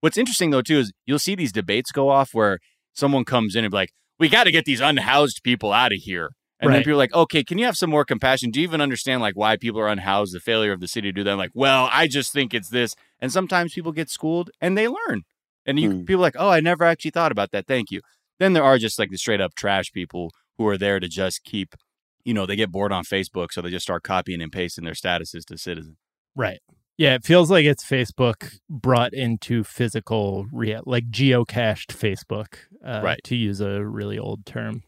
What's 0.00 0.18
interesting 0.18 0.50
though 0.50 0.62
too 0.62 0.78
is 0.80 0.92
you'll 1.06 1.20
see 1.20 1.36
these 1.36 1.52
debates 1.52 1.92
go 1.92 2.08
off 2.08 2.30
where 2.34 2.58
someone 2.92 3.24
comes 3.24 3.54
in 3.54 3.62
and 3.64 3.70
be 3.70 3.76
like, 3.76 3.92
"We 4.18 4.28
got 4.28 4.44
to 4.44 4.50
get 4.50 4.64
these 4.64 4.80
unhoused 4.80 5.42
people 5.44 5.72
out 5.72 5.92
of 5.92 5.98
here," 6.02 6.30
and 6.58 6.72
then 6.72 6.80
people 6.80 6.94
are 6.94 6.96
like, 6.96 7.14
"Okay, 7.14 7.44
can 7.44 7.56
you 7.56 7.66
have 7.66 7.76
some 7.76 7.90
more 7.90 8.04
compassion? 8.04 8.50
Do 8.50 8.58
you 8.58 8.64
even 8.66 8.80
understand 8.80 9.20
like 9.22 9.36
why 9.36 9.56
people 9.56 9.80
are 9.80 9.86
unhoused? 9.88 10.34
The 10.34 10.40
failure 10.40 10.72
of 10.72 10.80
the 10.80 10.88
city 10.88 11.10
to 11.10 11.12
do 11.12 11.22
that?" 11.22 11.30
I'm 11.30 11.38
like, 11.38 11.52
well, 11.54 11.88
I 11.92 12.08
just 12.08 12.32
think 12.32 12.52
it's 12.52 12.70
this, 12.70 12.96
and 13.20 13.30
sometimes 13.30 13.74
people 13.74 13.92
get 13.92 14.10
schooled 14.10 14.50
and 14.60 14.76
they 14.76 14.88
learn, 14.88 15.22
and 15.64 15.78
you 15.78 15.90
Hmm. 15.90 16.04
people 16.04 16.22
are 16.22 16.26
like, 16.30 16.36
"Oh, 16.36 16.48
I 16.50 16.58
never 16.58 16.82
actually 16.82 17.12
thought 17.12 17.30
about 17.30 17.52
that. 17.52 17.68
Thank 17.68 17.92
you." 17.92 18.00
Then 18.38 18.52
there 18.52 18.64
are 18.64 18.78
just 18.78 18.98
like 18.98 19.10
the 19.10 19.16
straight 19.18 19.40
up 19.40 19.54
trash 19.54 19.92
people 19.92 20.30
who 20.58 20.66
are 20.66 20.78
there 20.78 21.00
to 21.00 21.08
just 21.08 21.44
keep, 21.44 21.74
you 22.24 22.34
know, 22.34 22.46
they 22.46 22.56
get 22.56 22.72
bored 22.72 22.92
on 22.92 23.04
Facebook, 23.04 23.48
so 23.52 23.62
they 23.62 23.70
just 23.70 23.84
start 23.84 24.02
copying 24.02 24.40
and 24.42 24.52
pasting 24.52 24.84
their 24.84 24.94
statuses 24.94 25.44
to 25.46 25.58
citizens. 25.58 25.96
Right. 26.34 26.60
Yeah, 26.98 27.14
it 27.14 27.24
feels 27.24 27.50
like 27.50 27.66
it's 27.66 27.84
Facebook 27.84 28.58
brought 28.70 29.12
into 29.12 29.62
physical 29.64 30.46
rea- 30.50 30.80
like 30.86 31.10
geocached 31.10 31.88
Facebook, 31.88 32.56
uh, 32.84 33.00
Right. 33.04 33.20
To 33.24 33.36
use 33.36 33.60
a 33.60 33.84
really 33.84 34.18
old 34.18 34.46
term, 34.46 34.82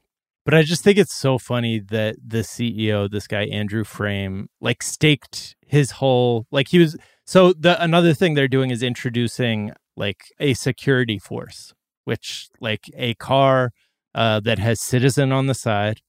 but 0.46 0.54
I 0.54 0.62
just 0.62 0.82
think 0.82 0.96
it's 0.96 1.14
so 1.14 1.36
funny 1.38 1.78
that 1.78 2.16
the 2.26 2.38
CEO, 2.38 3.10
this 3.10 3.26
guy 3.26 3.42
Andrew 3.44 3.84
Frame, 3.84 4.48
like 4.60 4.82
staked 4.82 5.54
his 5.66 5.92
whole 5.92 6.46
like 6.50 6.68
he 6.68 6.78
was. 6.78 6.96
So 7.26 7.52
the 7.52 7.82
another 7.82 8.14
thing 8.14 8.32
they're 8.32 8.48
doing 8.48 8.70
is 8.70 8.82
introducing 8.82 9.72
like 9.94 10.20
a 10.40 10.54
security 10.54 11.18
force, 11.18 11.74
which 12.08 12.48
like 12.58 12.84
a 12.96 13.12
car 13.14 13.70
uh, 14.14 14.40
that 14.40 14.58
has 14.58 14.80
citizen 14.80 15.30
on 15.30 15.46
the 15.46 15.54
side, 15.54 16.00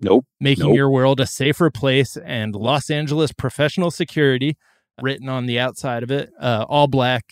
Nope. 0.00 0.24
making 0.40 0.64
Nope. 0.68 0.76
your 0.76 0.90
world 0.90 1.20
a 1.20 1.26
safer 1.26 1.70
place 1.70 2.16
and 2.16 2.54
Los 2.56 2.88
Angeles 2.88 3.32
professional 3.32 3.90
security 3.90 4.56
written 5.02 5.28
on 5.28 5.44
the 5.44 5.58
outside 5.60 6.02
of 6.02 6.10
it. 6.10 6.30
Uh, 6.40 6.64
all 6.70 6.86
black 6.86 7.24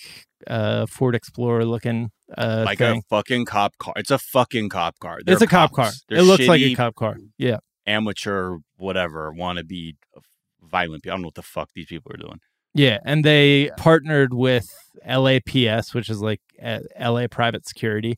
uh, 0.47 0.85
Ford 0.85 1.15
Explorer 1.15 1.65
looking 1.65 2.11
uh, 2.37 2.65
like 2.67 2.77
thing. 2.79 2.99
a 2.99 3.03
fucking 3.09 3.47
cop 3.47 3.73
car. 3.79 3.95
It's 3.97 4.11
a 4.11 4.19
fucking 4.19 4.69
cop 4.69 4.99
car. 4.99 5.21
They're 5.25 5.33
it's 5.33 5.43
a 5.43 5.47
cop 5.47 5.73
car. 5.73 5.91
They're 6.09 6.19
It 6.19 6.23
looks 6.25 6.47
like 6.47 6.61
a 6.61 6.75
cop 6.75 6.95
car. 6.95 7.17
Yeah. 7.39 7.59
amateur, 7.87 8.59
whatever, 8.77 9.33
want 9.33 9.57
to 9.59 9.65
be 9.65 9.97
violent. 10.61 11.03
people. 11.05 11.13
I 11.13 11.15
don't 11.15 11.23
know 11.23 11.29
what 11.29 11.35
the 11.37 11.43
fuck 11.43 11.71
these 11.75 11.87
people 11.87 12.13
are 12.13 12.19
doing. 12.19 12.41
Yeah, 12.75 12.99
and 13.05 13.25
they 13.25 13.71
partnered 13.77 14.35
with 14.35 14.69
LAPS, 15.07 15.95
which 15.95 16.11
is 16.11 16.21
like 16.21 16.41
LA 16.61 17.27
Private 17.29 17.67
Security, 17.67 18.17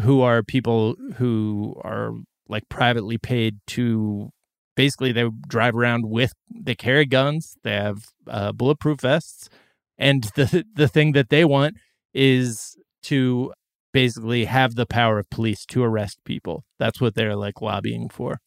who 0.00 0.22
are 0.22 0.42
people 0.42 0.94
who 1.16 1.78
are 1.84 2.12
like 2.48 2.68
privately 2.70 3.18
paid 3.18 3.56
to 3.68 4.30
basically 4.76 5.12
they 5.12 5.28
drive 5.48 5.76
around 5.76 6.08
with 6.08 6.32
they 6.54 6.74
carry 6.74 7.04
guns, 7.04 7.56
they 7.64 7.72
have 7.72 8.04
uh, 8.26 8.52
bulletproof 8.52 9.00
vests, 9.02 9.48
and 9.98 10.24
the 10.36 10.64
the 10.74 10.88
thing 10.88 11.12
that 11.12 11.28
they 11.28 11.44
want 11.44 11.76
is 12.14 12.76
to 13.02 13.52
basically 13.92 14.44
have 14.46 14.74
the 14.74 14.86
power 14.86 15.18
of 15.18 15.28
police 15.30 15.66
to 15.66 15.82
arrest 15.82 16.18
people. 16.24 16.64
That's 16.78 17.00
what 17.00 17.14
they're 17.14 17.36
like 17.36 17.60
lobbying 17.60 18.08
for. 18.08 18.38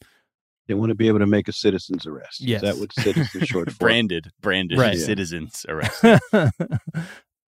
They 0.72 0.76
want 0.76 0.88
to 0.92 0.96
be 0.96 1.10
able 1.10 1.20
to 1.20 1.28
make 1.28 1.50
a 1.50 1.52
citizen's 1.52 2.06
arrest. 2.08 2.40
Yes. 2.40 2.64
Is 2.64 2.70
that 2.70 2.80
what 2.80 2.94
citizen's 2.94 3.46
short 3.50 3.70
for? 3.74 3.78
branded, 3.80 4.30
branded 4.40 4.80
Right. 4.80 4.98
citizens 4.98 5.66
arrest. 5.70 6.02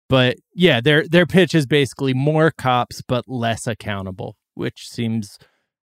but 0.08 0.38
yeah, 0.56 0.80
their 0.80 1.06
their 1.06 1.24
pitch 1.24 1.54
is 1.54 1.64
basically 1.66 2.14
more 2.14 2.50
cops 2.50 3.00
but 3.06 3.28
less 3.28 3.68
accountable, 3.68 4.34
which 4.54 4.88
seems 4.88 5.38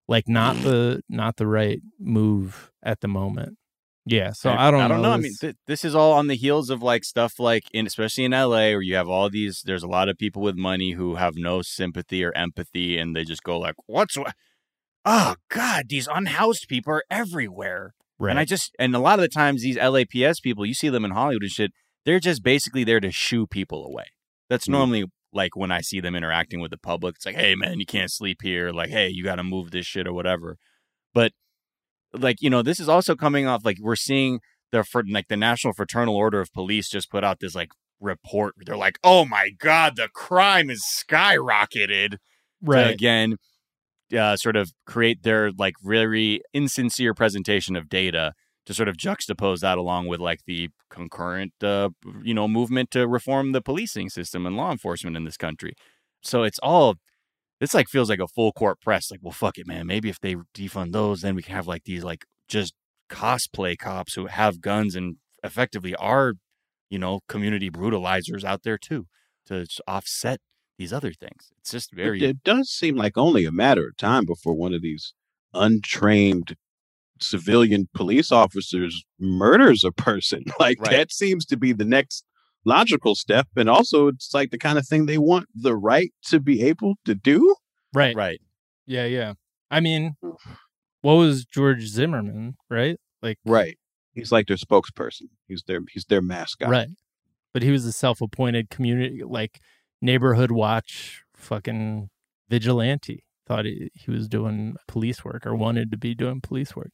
like 0.09 0.27
not 0.27 0.57
mm. 0.57 0.63
the 0.63 1.01
not 1.07 1.37
the 1.37 1.47
right 1.47 1.79
move 1.97 2.71
at 2.83 2.99
the 2.99 3.07
moment. 3.07 3.55
Yeah, 4.05 4.31
so 4.33 4.49
I 4.51 4.69
don't 4.69 4.79
know. 4.79 4.85
I 4.85 4.87
don't 4.89 5.01
know. 5.01 5.11
I 5.11 5.15
mean, 5.17 5.23
This- 5.31 5.39
th- 5.39 5.55
this 5.67 5.85
is 5.85 5.95
all 5.95 6.11
on 6.11 6.27
the 6.27 6.35
heels 6.35 6.69
of 6.69 6.81
like 6.83 7.05
stuff 7.05 7.39
like 7.39 7.63
in 7.73 7.87
especially 7.87 8.25
in 8.25 8.31
LA 8.33 8.71
where 8.73 8.81
you 8.81 8.95
have 8.95 9.07
all 9.07 9.29
these. 9.29 9.61
There's 9.63 9.83
a 9.83 9.87
lot 9.87 10.09
of 10.09 10.17
people 10.17 10.41
with 10.41 10.57
money 10.57 10.91
who 10.91 11.15
have 11.15 11.35
no 11.37 11.61
sympathy 11.61 12.21
or 12.23 12.35
empathy, 12.35 12.97
and 12.97 13.15
they 13.15 13.23
just 13.23 13.43
go 13.43 13.57
like, 13.57 13.75
"What's 13.85 14.17
wha- 14.17 14.31
Oh 15.05 15.35
God, 15.49 15.85
these 15.89 16.07
unhoused 16.07 16.67
people 16.67 16.93
are 16.93 17.03
everywhere." 17.09 17.93
right. 18.17 18.31
And 18.31 18.39
I 18.39 18.45
just 18.45 18.75
and 18.79 18.95
a 18.95 18.99
lot 18.99 19.19
of 19.19 19.23
the 19.23 19.29
times 19.29 19.61
these 19.61 19.77
LAPS 19.77 20.39
people, 20.41 20.65
you 20.65 20.73
see 20.73 20.89
them 20.89 21.05
in 21.05 21.11
Hollywood 21.11 21.43
and 21.43 21.51
shit. 21.51 21.71
They're 22.05 22.19
just 22.19 22.43
basically 22.43 22.83
there 22.83 22.99
to 22.99 23.11
shoo 23.11 23.47
people 23.47 23.85
away. 23.85 24.05
That's 24.49 24.65
Mhm. 24.67 24.71
normally 24.71 25.03
like 25.31 25.55
when 25.55 25.71
I 25.71 25.81
see 25.81 25.99
them 25.99 26.15
interacting 26.15 26.59
with 26.59 26.71
the 26.71 26.77
public. 26.77 27.15
It's 27.15 27.25
like, 27.25 27.35
hey 27.35 27.55
man, 27.55 27.79
you 27.79 27.85
can't 27.85 28.11
sleep 28.11 28.39
here. 28.41 28.71
Like, 28.71 28.89
hey, 28.89 29.09
you 29.09 29.23
got 29.23 29.35
to 29.35 29.43
move 29.43 29.71
this 29.71 29.85
shit 29.85 30.07
or 30.07 30.13
whatever. 30.13 30.57
But 31.13 31.33
like 32.13 32.37
you 32.41 32.49
know, 32.49 32.61
this 32.61 32.79
is 32.79 32.89
also 32.89 33.15
coming 33.15 33.47
off 33.47 33.63
like 33.63 33.77
we're 33.79 33.95
seeing 33.95 34.39
the 34.71 34.83
for 34.83 35.03
like 35.09 35.27
the 35.27 35.37
National 35.37 35.73
Fraternal 35.73 36.15
Order 36.15 36.41
of 36.41 36.51
Police 36.51 36.89
just 36.89 37.09
put 37.09 37.23
out 37.23 37.39
this 37.39 37.55
like 37.55 37.69
report. 37.99 38.55
They're 38.57 38.77
like, 38.77 38.97
oh 39.03 39.25
my 39.25 39.51
god, 39.57 39.95
the 39.95 40.09
crime 40.13 40.69
is 40.69 40.83
skyrocketed 40.83 42.17
right. 42.61 42.87
again 42.89 43.37
uh, 44.17 44.35
sort 44.35 44.55
of 44.55 44.71
create 44.85 45.23
their 45.23 45.51
like 45.51 45.75
very 45.81 46.41
insincere 46.53 47.13
presentation 47.13 47.75
of 47.75 47.89
data 47.89 48.33
to 48.65 48.73
sort 48.73 48.89
of 48.89 48.97
juxtapose 48.97 49.59
that 49.59 49.77
along 49.77 50.07
with 50.07 50.19
like 50.19 50.41
the 50.45 50.69
concurrent 50.89 51.53
uh, 51.63 51.89
you 52.23 52.33
know 52.33 52.47
movement 52.47 52.91
to 52.91 53.07
reform 53.07 53.51
the 53.51 53.61
policing 53.61 54.09
system 54.09 54.45
and 54.45 54.55
law 54.55 54.71
enforcement 54.71 55.17
in 55.17 55.23
this 55.23 55.37
country. 55.37 55.73
So 56.21 56.43
it's 56.43 56.59
all 56.59 56.95
this 57.59 57.73
like 57.73 57.87
feels 57.87 58.09
like 58.09 58.19
a 58.19 58.27
full 58.27 58.51
court 58.51 58.79
press 58.81 59.11
like 59.11 59.21
well 59.23 59.31
fuck 59.31 59.57
it 59.57 59.67
man. 59.67 59.87
Maybe 59.87 60.09
if 60.09 60.19
they 60.19 60.35
defund 60.55 60.91
those 60.91 61.21
then 61.21 61.35
we 61.35 61.41
can 61.41 61.55
have 61.55 61.67
like 61.67 61.83
these 61.85 62.03
like 62.03 62.25
just 62.47 62.73
cosplay 63.09 63.77
cops 63.77 64.13
who 64.13 64.27
have 64.27 64.61
guns 64.61 64.95
and 64.95 65.15
effectively 65.43 65.95
are 65.95 66.33
you 66.89 66.99
know 66.99 67.21
community 67.27 67.69
brutalizers 67.69 68.43
out 68.43 68.63
there 68.63 68.77
too 68.77 69.07
to 69.47 69.65
offset 69.87 70.39
these 70.79 70.91
other 70.91 71.13
things 71.13 71.51
it's 71.59 71.71
just 71.71 71.91
But 71.91 71.97
very 71.97 72.23
It 72.23 72.43
does 72.43 72.69
seem 72.69 72.95
like 72.95 73.17
only 73.17 73.45
a 73.45 73.51
matter 73.51 73.87
of 73.89 73.97
time 73.97 74.25
before 74.25 74.55
one 74.55 74.73
of 74.73 74.81
these 74.81 75.13
untrained 75.53 76.55
civilian 77.21 77.89
police 77.93 78.31
officers 78.31 79.03
murders 79.19 79.83
a 79.83 79.91
person. 79.91 80.43
Like 80.59 80.79
Right. 80.81 80.91
that 80.91 81.11
seems 81.11 81.45
to 81.47 81.57
be 81.57 81.73
the 81.73 81.85
next 81.85 82.23
logical 82.65 83.15
step. 83.15 83.47
And 83.55 83.69
also, 83.69 84.07
it's 84.07 84.33
like 84.33 84.51
the 84.51 84.57
kind 84.57 84.77
of 84.77 84.87
thing 84.87 85.05
they 85.05 85.17
want 85.17 85.47
the 85.53 85.75
right 85.75 86.11
to 86.27 86.39
be 86.39 86.63
able 86.63 86.95
to 87.05 87.15
do. 87.15 87.55
right. 87.93 88.15
right 88.15 88.41
Yeah, 88.85 89.05
yeah. 89.05 89.33
I 89.71 89.79
mean, 89.81 90.15
what 91.01 91.13
was 91.15 91.45
George 91.45 91.83
Zimmerman, 91.85 92.55
right? 92.69 92.97
Like 93.21 93.37
Right. 93.45 93.77
He's 94.13 94.31
like 94.31 94.47
their 94.47 94.57
spokesperson. 94.57 95.27
He's 95.47 95.63
their 95.67 95.81
he's 95.91 96.05
their 96.05 96.21
mascot. 96.21 96.69
Right. 96.69 96.89
But 97.53 97.63
he 97.63 97.71
was 97.71 97.85
a 97.85 97.91
self-appointed 97.91 98.69
community 98.69 99.21
like 99.25 99.59
neighborhood 100.01 100.51
watch 100.51 101.23
fucking 101.35 102.09
vigilante. 102.49 103.23
Thought 103.47 103.65
he, 103.65 103.91
he 103.93 104.11
was 104.11 104.27
doing 104.27 104.75
police 104.87 105.25
work 105.25 105.45
or 105.45 105.55
wanted 105.55 105.91
to 105.91 105.97
be 105.97 106.13
doing 106.13 106.41
police 106.41 106.75
work. 106.75 106.91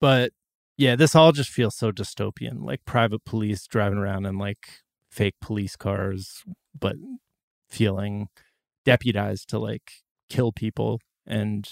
But 0.00 0.32
yeah, 0.76 0.96
this 0.96 1.14
all 1.14 1.32
just 1.32 1.50
feels 1.50 1.76
so 1.76 1.92
dystopian. 1.92 2.64
Like 2.64 2.84
private 2.84 3.24
police 3.24 3.66
driving 3.66 3.98
around 3.98 4.26
in 4.26 4.38
like 4.38 4.82
fake 5.10 5.36
police 5.40 5.76
cars, 5.76 6.42
but 6.78 6.96
feeling 7.68 8.28
deputized 8.84 9.48
to 9.50 9.58
like 9.58 9.90
kill 10.28 10.52
people. 10.52 11.00
And 11.26 11.68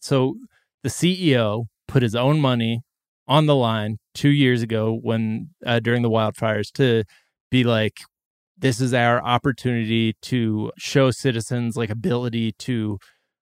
so 0.00 0.36
the 0.82 0.88
CEO 0.88 1.66
put 1.88 2.02
his 2.02 2.14
own 2.14 2.40
money 2.40 2.82
on 3.28 3.46
the 3.46 3.54
line 3.54 3.98
two 4.14 4.28
years 4.28 4.62
ago 4.62 4.98
when 5.00 5.50
uh, 5.64 5.80
during 5.80 6.02
the 6.02 6.10
wildfires 6.10 6.70
to 6.72 7.04
be 7.50 7.64
like 7.64 8.00
this 8.58 8.80
is 8.80 8.94
our 8.94 9.22
opportunity 9.22 10.14
to 10.22 10.72
show 10.78 11.10
citizens 11.10 11.76
like 11.76 11.90
ability 11.90 12.52
to 12.52 12.98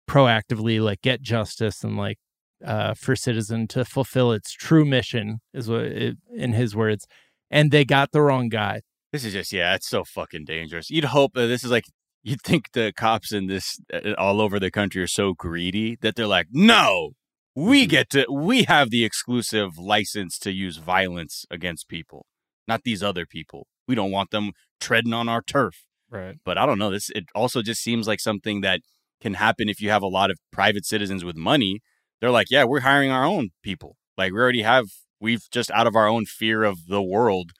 proactively 0.10 0.82
like 0.82 1.02
get 1.02 1.22
justice 1.22 1.84
and 1.84 1.98
like 1.98 2.18
uh, 2.66 2.94
for 2.94 3.16
citizen 3.16 3.68
to 3.68 3.84
fulfill 3.84 4.32
its 4.32 4.54
true 4.54 4.86
mission 4.86 5.40
is 5.54 5.70
what 5.70 5.82
it, 5.82 6.18
in 6.36 6.54
his 6.54 6.76
words 6.76 7.06
and 7.52 7.72
they 7.72 7.86
got 7.86 8.12
the 8.12 8.22
wrong 8.22 8.50
guy 8.50 8.82
This 9.14 9.24
is 9.24 9.34
just 9.34 9.54
yeah, 9.54 9.76
it's 9.76 9.88
so 9.88 10.04
fucking 10.04 10.46
dangerous. 10.46 10.90
You'd 10.90 11.06
hope 11.06 11.34
that 11.36 11.46
this 11.46 11.64
is 11.64 11.70
like 11.70 11.86
you'd 12.24 12.42
think 12.42 12.72
the 12.74 12.92
cops 12.96 13.32
in 13.32 13.46
this 13.46 13.80
uh, 13.94 14.14
all 14.18 14.42
over 14.42 14.60
the 14.60 14.72
country 14.72 15.04
are 15.04 15.08
so 15.08 15.34
greedy 15.34 15.98
that 16.02 16.16
they're 16.16 16.26
like, 16.26 16.48
no, 16.52 17.12
we 17.56 17.86
get 17.86 18.10
to 18.10 18.26
we 18.32 18.64
have 18.64 18.90
the 18.90 19.06
exclusive 19.06 19.78
license 19.78 20.40
to 20.40 20.52
use 20.52 20.78
violence 20.78 21.46
against 21.52 21.88
people, 21.88 22.26
not 22.68 22.82
these 22.84 23.04
other 23.04 23.28
people. 23.28 23.68
We 23.88 23.94
don't 23.94 24.12
want 24.12 24.32
them 24.32 24.54
treading 24.84 25.14
on 25.14 25.30
our 25.30 25.42
turf. 25.42 25.86
right 26.10 26.36
But 26.46 26.58
I 26.58 26.66
don't 26.66 26.80
know. 26.80 26.92
This 26.92 27.10
it 27.12 27.26
also 27.34 27.62
just 27.62 27.82
seems 27.82 28.08
like 28.08 28.20
something 28.20 28.62
that 28.62 28.82
can 29.22 29.36
happen 29.36 29.70
if 29.70 29.82
you 29.82 29.90
have 29.90 30.04
a 30.04 30.08
lot 30.08 30.30
of 30.32 30.38
private 30.52 30.86
citizens 30.86 31.24
with 31.24 31.38
money. 31.38 31.80
They're 32.20 32.32
like, 32.32 32.48
yeah, 32.50 32.64
we're 32.64 32.82
hiring 32.82 33.12
our 33.12 33.26
own 33.26 33.50
people. 33.62 33.98
Like 34.18 34.32
we 34.34 34.40
already 34.40 34.62
have. 34.64 34.86
We've 35.20 35.44
just 35.52 35.72
out 35.72 35.88
of 35.88 35.96
our 35.96 36.08
own 36.08 36.26
fear 36.26 36.64
of 36.64 36.88
the 36.88 37.02
world 37.02 37.54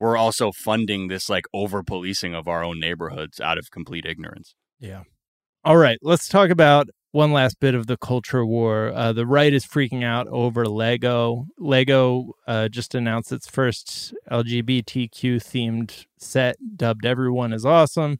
we're 0.00 0.16
also 0.16 0.52
funding 0.52 1.08
this 1.08 1.30
like 1.30 1.46
over 1.54 1.82
policing 1.82 2.34
of 2.34 2.48
our 2.48 2.62
own 2.62 2.78
neighborhoods 2.78 3.40
out 3.40 3.58
of 3.58 3.70
complete 3.70 4.04
ignorance. 4.04 4.54
Yeah. 4.78 5.04
All 5.64 5.76
right. 5.76 5.98
Let's 6.02 6.28
talk 6.28 6.50
about 6.50 6.88
one 7.14 7.32
last 7.32 7.60
bit 7.60 7.76
of 7.76 7.86
the 7.86 7.96
culture 7.96 8.44
war. 8.44 8.92
Uh, 8.92 9.12
the 9.12 9.24
right 9.24 9.54
is 9.54 9.64
freaking 9.64 10.02
out 10.02 10.26
over 10.26 10.66
Lego. 10.66 11.46
Lego 11.58 12.34
uh, 12.48 12.68
just 12.68 12.92
announced 12.92 13.30
its 13.30 13.48
first 13.48 14.12
LGBTQ 14.32 15.36
themed 15.36 16.06
set, 16.18 16.56
dubbed 16.76 17.06
Everyone 17.06 17.52
is 17.52 17.64
Awesome. 17.64 18.18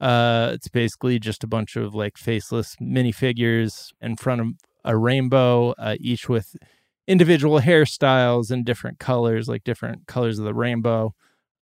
Uh, 0.00 0.52
it's 0.54 0.68
basically 0.68 1.18
just 1.18 1.44
a 1.44 1.46
bunch 1.46 1.76
of 1.76 1.94
like 1.94 2.16
faceless 2.16 2.76
minifigures 2.76 3.92
in 4.00 4.16
front 4.16 4.40
of 4.40 4.46
a 4.86 4.96
rainbow, 4.96 5.72
uh, 5.72 5.96
each 6.00 6.26
with 6.26 6.56
individual 7.06 7.60
hairstyles 7.60 8.50
and 8.50 8.64
different 8.64 8.98
colors, 8.98 9.48
like 9.48 9.64
different 9.64 10.06
colors 10.06 10.38
of 10.38 10.46
the 10.46 10.54
rainbow. 10.54 11.14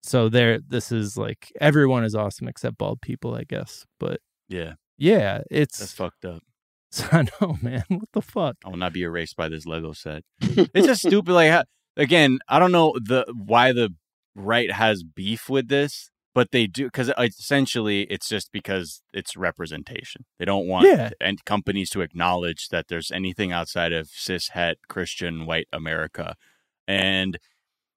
So 0.05 0.29
there, 0.29 0.61
this 0.61 0.93
is 0.93 1.16
like 1.18 1.53
everyone 1.61 2.05
is 2.05 2.14
awesome 2.14 2.47
except 2.47 2.79
bald 2.79 3.01
people, 3.01 3.35
I 3.35 3.43
guess. 3.43 3.85
But 3.99 4.20
Yeah, 4.47 4.74
yeah, 4.97 5.41
it's 5.51 5.79
that's 5.79 5.91
it's 5.91 5.93
fucked 5.93 6.24
up. 6.24 6.43
I 7.12 7.26
know, 7.41 7.57
man. 7.62 7.84
What 7.89 8.09
the 8.12 8.22
fuck? 8.22 8.57
I 8.64 8.68
will 8.70 8.76
not 8.76 8.93
be 8.93 9.03
erased 9.03 9.36
by 9.36 9.49
this 9.49 9.66
Lego 9.66 9.93
set. 9.93 10.22
It's 10.41 10.86
just 10.86 11.03
stupid. 11.07 11.32
Like 11.32 11.51
how- 11.51 11.64
again, 11.97 12.39
I 12.49 12.59
don't 12.59 12.72
know 12.72 12.95
the 13.03 13.24
why 13.34 13.72
the 13.72 13.95
right 14.34 14.70
has 14.72 15.03
beef 15.03 15.49
with 15.49 15.68
this, 15.68 16.11
but 16.34 16.51
they 16.53 16.66
do 16.66 16.84
because 16.84 17.11
essentially 17.18 18.03
it's 18.03 18.28
just 18.28 18.51
because 18.53 19.03
it's 19.12 19.36
representation. 19.36 20.24
They 20.39 20.45
don't 20.45 20.66
want 20.66 20.86
Yeah. 20.86 21.11
and 21.20 21.45
companies 21.45 21.91
to 21.91 22.01
acknowledge 22.01 22.68
that 22.68 22.86
there's 22.89 23.11
anything 23.11 23.53
outside 23.53 23.93
of 23.93 24.09
cis 24.12 24.49
het 24.51 24.78
Christian 24.89 25.45
white 25.47 25.68
America, 25.72 26.36
and 26.86 27.39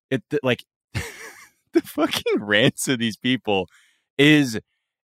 it 0.09 0.23
like 0.43 0.65
the 0.93 1.81
fucking 1.81 2.39
rants 2.39 2.87
of 2.87 2.99
these 2.99 3.15
people 3.17 3.67
is 4.17 4.59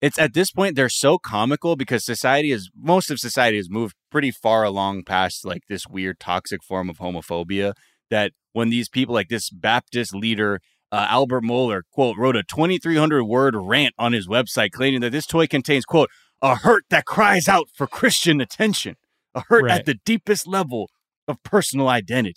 it's 0.05 0.19
at 0.19 0.35
this 0.35 0.51
point 0.51 0.77
they're 0.77 0.89
so 0.91 1.17
comical 1.19 1.77
because 1.77 2.05
society 2.05 2.51
is 2.53 2.71
most 2.77 3.11
of 3.11 3.19
society 3.19 3.57
has 3.57 3.71
moved 3.71 3.95
pretty 4.11 4.31
far 4.31 4.63
along 4.63 5.03
past 5.05 5.45
like 5.45 5.63
this 5.69 5.87
weird 5.87 6.21
toxic 6.21 6.63
form 6.63 6.91
of 6.91 6.99
homophobia 6.99 7.73
that 8.11 8.33
when 8.53 8.69
these 8.69 8.89
people 8.91 9.15
like 9.15 9.29
this 9.29 9.49
Baptist 9.51 10.15
leader 10.15 10.61
uh, 10.93 11.07
Albert 11.09 11.43
Mohler 11.43 11.81
quote 11.91 12.17
wrote 12.19 12.37
a 12.37 12.43
2300 12.43 13.25
word 13.25 13.55
rant 13.57 13.95
on 13.99 14.13
his 14.13 14.29
website 14.29 14.71
claiming 14.73 15.01
that 15.01 15.11
this 15.11 15.27
toy 15.27 15.47
contains 15.47 15.85
quote 15.87 16.11
a 16.43 16.55
hurt 16.57 16.85
that 16.91 17.07
cries 17.07 17.49
out 17.49 17.69
for 17.75 17.87
Christian 17.87 18.41
attention 18.43 18.97
a 19.35 19.41
hurt 19.49 19.65
Right. 19.65 19.81
at 19.81 19.87
the 19.87 19.95
deepest 20.05 20.47
level 20.47 20.91
of 21.27 21.43
personal 21.43 21.89
identity 21.89 22.37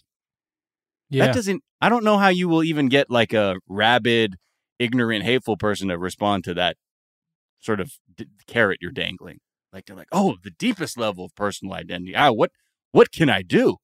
Yeah, 1.10 1.26
that 1.28 1.36
doesn't 1.36 1.62
I 1.82 1.90
don't 1.90 2.06
know 2.06 2.18
how 2.18 2.30
you 2.30 2.48
will 2.48 2.64
even 2.64 2.88
get 2.88 3.10
like 3.10 3.34
a 3.34 3.56
rabid 3.68 4.36
ignorant 4.80 5.24
hateful 5.26 5.58
person 5.58 5.90
to 5.90 5.98
respond 5.98 6.44
to 6.46 6.54
that 6.54 6.78
sort 7.60 7.80
of 7.80 7.94
d- 8.16 8.28
carrot 8.48 8.80
you're 8.82 8.92
dangling 8.92 9.40
like 9.74 9.86
they're 9.86 9.96
like 9.96 10.08
oh 10.12 10.36
the 10.44 10.52
deepest 10.52 10.98
level 10.98 11.26
of 11.26 11.36
personal 11.36 11.74
identity 11.74 12.16
ah 12.16 12.32
what 12.32 12.52
what 12.92 13.12
can 13.12 13.30
I 13.30 13.42
do 13.42 13.78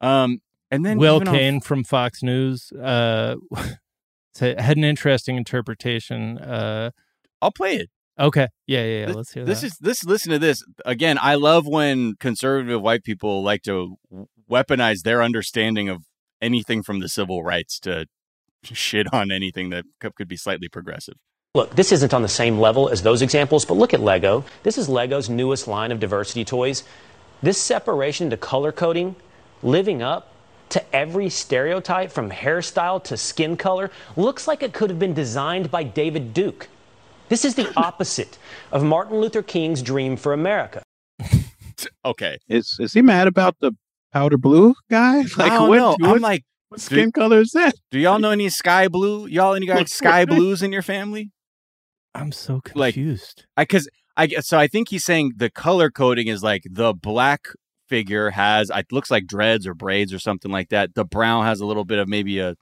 um 0.00 0.40
and 0.70 0.84
then 0.84 0.98
Will 0.98 1.16
even 1.16 1.28
on- 1.28 1.34
Cain 1.34 1.60
from 1.60 1.84
Fox 1.84 2.22
News 2.22 2.72
uh, 2.72 3.36
had 4.40 4.76
an 4.76 4.82
interesting 4.82 5.36
interpretation. 5.36 6.38
Uh, 6.38 6.90
I'll 7.40 7.52
play 7.52 7.76
it 7.76 7.90
okay, 8.18 8.48
yeah, 8.66 8.82
yeah, 8.82 9.06
yeah. 9.06 9.12
Let's 9.12 9.32
hear 9.32 9.44
this 9.44 9.60
that. 9.60 9.66
is 9.68 9.78
this 9.78 10.04
listen 10.04 10.32
to 10.32 10.38
this 10.38 10.64
again 10.84 11.18
i 11.20 11.34
love 11.34 11.66
when 11.66 12.14
conservative 12.18 12.80
white 12.80 13.04
people 13.04 13.42
like 13.42 13.62
to 13.62 13.96
weaponize 14.50 15.02
their 15.02 15.22
understanding 15.22 15.88
of 15.88 16.04
anything 16.40 16.82
from 16.82 17.00
the 17.00 17.08
civil 17.08 17.42
rights 17.42 17.78
to 17.80 18.06
shit 18.74 19.12
on 19.12 19.30
anything 19.30 19.70
that 19.70 19.84
could 20.00 20.28
be 20.28 20.36
slightly 20.36 20.68
progressive. 20.68 21.16
Look, 21.56 21.74
this 21.74 21.90
isn't 21.90 22.12
on 22.12 22.20
the 22.20 22.28
same 22.28 22.58
level 22.58 22.90
as 22.90 23.00
those 23.00 23.22
examples, 23.22 23.64
but 23.64 23.78
look 23.78 23.94
at 23.94 24.00
Lego. 24.00 24.44
This 24.62 24.76
is 24.76 24.90
Lego's 24.90 25.30
newest 25.30 25.66
line 25.66 25.90
of 25.90 25.98
diversity 25.98 26.44
toys. 26.44 26.84
This 27.42 27.56
separation 27.56 28.28
to 28.28 28.36
color 28.36 28.72
coding, 28.72 29.16
living 29.62 30.02
up 30.02 30.34
to 30.68 30.94
every 30.94 31.30
stereotype 31.30 32.12
from 32.12 32.30
hairstyle 32.30 33.02
to 33.04 33.16
skin 33.16 33.56
color, 33.56 33.90
looks 34.16 34.46
like 34.46 34.62
it 34.62 34.74
could 34.74 34.90
have 34.90 34.98
been 34.98 35.14
designed 35.14 35.70
by 35.70 35.82
David 35.82 36.34
Duke. 36.34 36.68
This 37.30 37.42
is 37.42 37.54
the 37.54 37.72
opposite 37.78 38.36
of 38.70 38.84
Martin 38.84 39.18
Luther 39.18 39.42
King's 39.42 39.80
dream 39.80 40.18
for 40.18 40.34
America. 40.34 40.82
Okay. 42.04 42.38
Is 42.48 42.76
is 42.80 42.92
he 42.92 43.02
mad 43.02 43.28
about 43.28 43.56
the 43.60 43.72
powder 44.12 44.38
blue 44.38 44.74
guy? 44.90 45.24
I 45.38 45.48
don't 45.48 45.68
what, 45.68 45.76
know. 45.76 45.96
what 45.98 46.16
I'm 46.16 46.20
like, 46.20 46.44
what 46.68 46.80
skin 46.80 47.12
color 47.12 47.40
is 47.40 47.50
that? 47.52 47.74
do 47.90 47.98
y'all 47.98 48.18
know 48.18 48.30
any 48.30 48.48
sky 48.48 48.88
blue? 48.88 49.26
Y'all 49.26 49.54
any 49.54 49.66
guys 49.66 49.92
sky 50.02 50.24
blues 50.24 50.62
in 50.62 50.72
your 50.72 50.82
family? 50.82 51.32
I'm 52.16 52.32
so 52.32 52.60
Like- 52.74 52.94
confused. 52.94 53.46
I 53.56 53.62
because 53.62 53.88
I 54.16 54.28
so 54.40 54.58
I 54.58 54.66
think 54.66 54.88
he's 54.88 55.04
saying 55.04 55.32
the 55.36 55.50
color 55.50 55.90
coding 55.90 56.26
is 56.28 56.42
like 56.42 56.62
the 56.70 56.94
black 56.94 57.42
figure 57.88 58.30
has 58.30 58.70
it 58.74 58.86
looks 58.90 59.10
like 59.10 59.26
dreads 59.26 59.66
or 59.66 59.74
braids 59.74 60.12
or 60.12 60.18
something 60.18 60.50
like 60.50 60.70
that. 60.70 60.94
The 60.94 61.04
brown 61.04 61.44
has 61.44 61.60
a 61.60 61.66
little 61.66 61.84
bit 61.84 61.98
of 61.98 62.08
maybe 62.08 62.38
a 62.38 62.56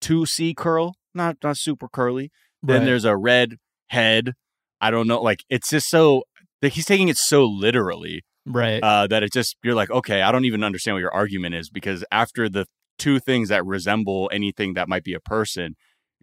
two 0.00 0.26
C 0.26 0.54
curl, 0.54 0.94
not 1.14 1.36
not 1.42 1.56
super 1.56 1.88
curly. 1.88 2.30
Then 2.62 2.86
there's 2.86 3.04
a 3.04 3.16
red 3.16 3.56
head. 3.88 4.32
I 4.80 4.90
don't 4.90 5.06
know, 5.06 5.20
like 5.20 5.44
it's 5.50 5.70
just 5.70 5.88
so 5.90 6.24
like 6.62 6.72
he's 6.72 6.86
taking 6.86 7.08
it 7.08 7.16
so 7.18 7.44
literally 7.44 8.22
right. 8.46 8.82
uh, 8.82 9.06
that 9.06 9.22
it 9.22 9.32
just 9.32 9.56
you're 9.62 9.74
like, 9.74 9.90
okay, 9.90 10.22
I 10.22 10.32
don't 10.32 10.44
even 10.44 10.64
understand 10.64 10.94
what 10.94 11.00
your 11.00 11.12
argument 11.14 11.54
is 11.54 11.68
because 11.70 12.04
after 12.10 12.48
the 12.48 12.66
two 12.98 13.18
things 13.18 13.48
that 13.50 13.64
resemble 13.66 14.30
anything 14.32 14.74
that 14.74 14.88
might 14.88 15.04
be 15.04 15.14
a 15.14 15.20
person, 15.20 15.74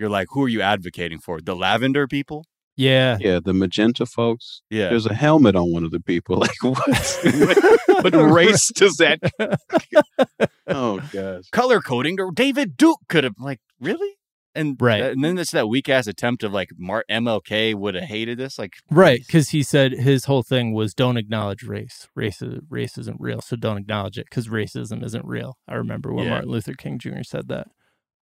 you're 0.02 0.10
like, 0.10 0.28
who 0.32 0.44
are 0.44 0.50
you 0.50 0.62
advocating 0.62 1.20
for? 1.20 1.40
The 1.40 1.56
lavender 1.56 2.08
people? 2.08 2.44
yeah. 2.76 3.18
Yeah, 3.20 3.40
the 3.44 3.54
magenta 3.54 4.06
folks. 4.06 4.62
Yeah. 4.70 4.90
There's 4.90 5.06
a 5.06 5.14
helmet 5.14 5.56
on 5.56 5.72
one 5.72 5.84
of 5.84 5.92
the 5.92 6.00
people. 6.00 6.38
Like 6.46 6.62
what? 6.64 6.80
what, 8.04 8.04
what 8.04 8.14
race 8.42 8.70
does 8.74 8.96
that? 8.98 9.20
oh 10.68 11.02
gosh. 11.14 11.44
color 11.52 11.80
coding 11.82 12.20
or 12.20 12.32
David 12.32 12.78
Duke 12.78 13.00
could 13.10 13.24
have 13.24 13.36
like 13.40 13.60
really 13.80 14.16
and 14.56 14.76
Right. 14.82 15.02
and 15.04 15.24
then 15.24 15.38
it's 15.38 15.52
that 15.52 15.68
weak 15.70 15.88
ass 15.90 16.08
attempt 16.08 16.44
of 16.44 16.52
like 16.54 16.70
Mart 16.78 17.06
MLK 17.10 17.76
would 17.76 17.96
have 17.96 18.06
hated 18.06 18.38
this 18.38 18.58
like 18.60 18.74
Right, 18.90 19.22
because 19.26 19.50
he 19.50 19.64
said 19.64 19.92
his 19.94 20.26
whole 20.26 20.44
thing 20.44 20.74
was 20.74 20.94
don't 20.94 21.18
acknowledge 21.18 21.64
race. 21.64 22.08
Race 22.16 22.42
is, 22.42 22.60
race 22.70 22.98
isn't 22.98 23.18
real, 23.20 23.42
so 23.42 23.56
don't 23.56 23.78
acknowledge 23.78 24.18
it 24.18 24.26
because 24.30 24.48
racism 24.48 25.04
isn't 25.04 25.26
real. 25.26 25.58
I 25.68 25.76
remember 25.76 26.14
when 26.14 26.26
Yeah. 26.26 26.32
Martin 26.32 26.50
Luther 26.50 26.74
King 26.74 27.00
Jr. 27.00 27.24
said 27.24 27.48
that. 27.50 27.68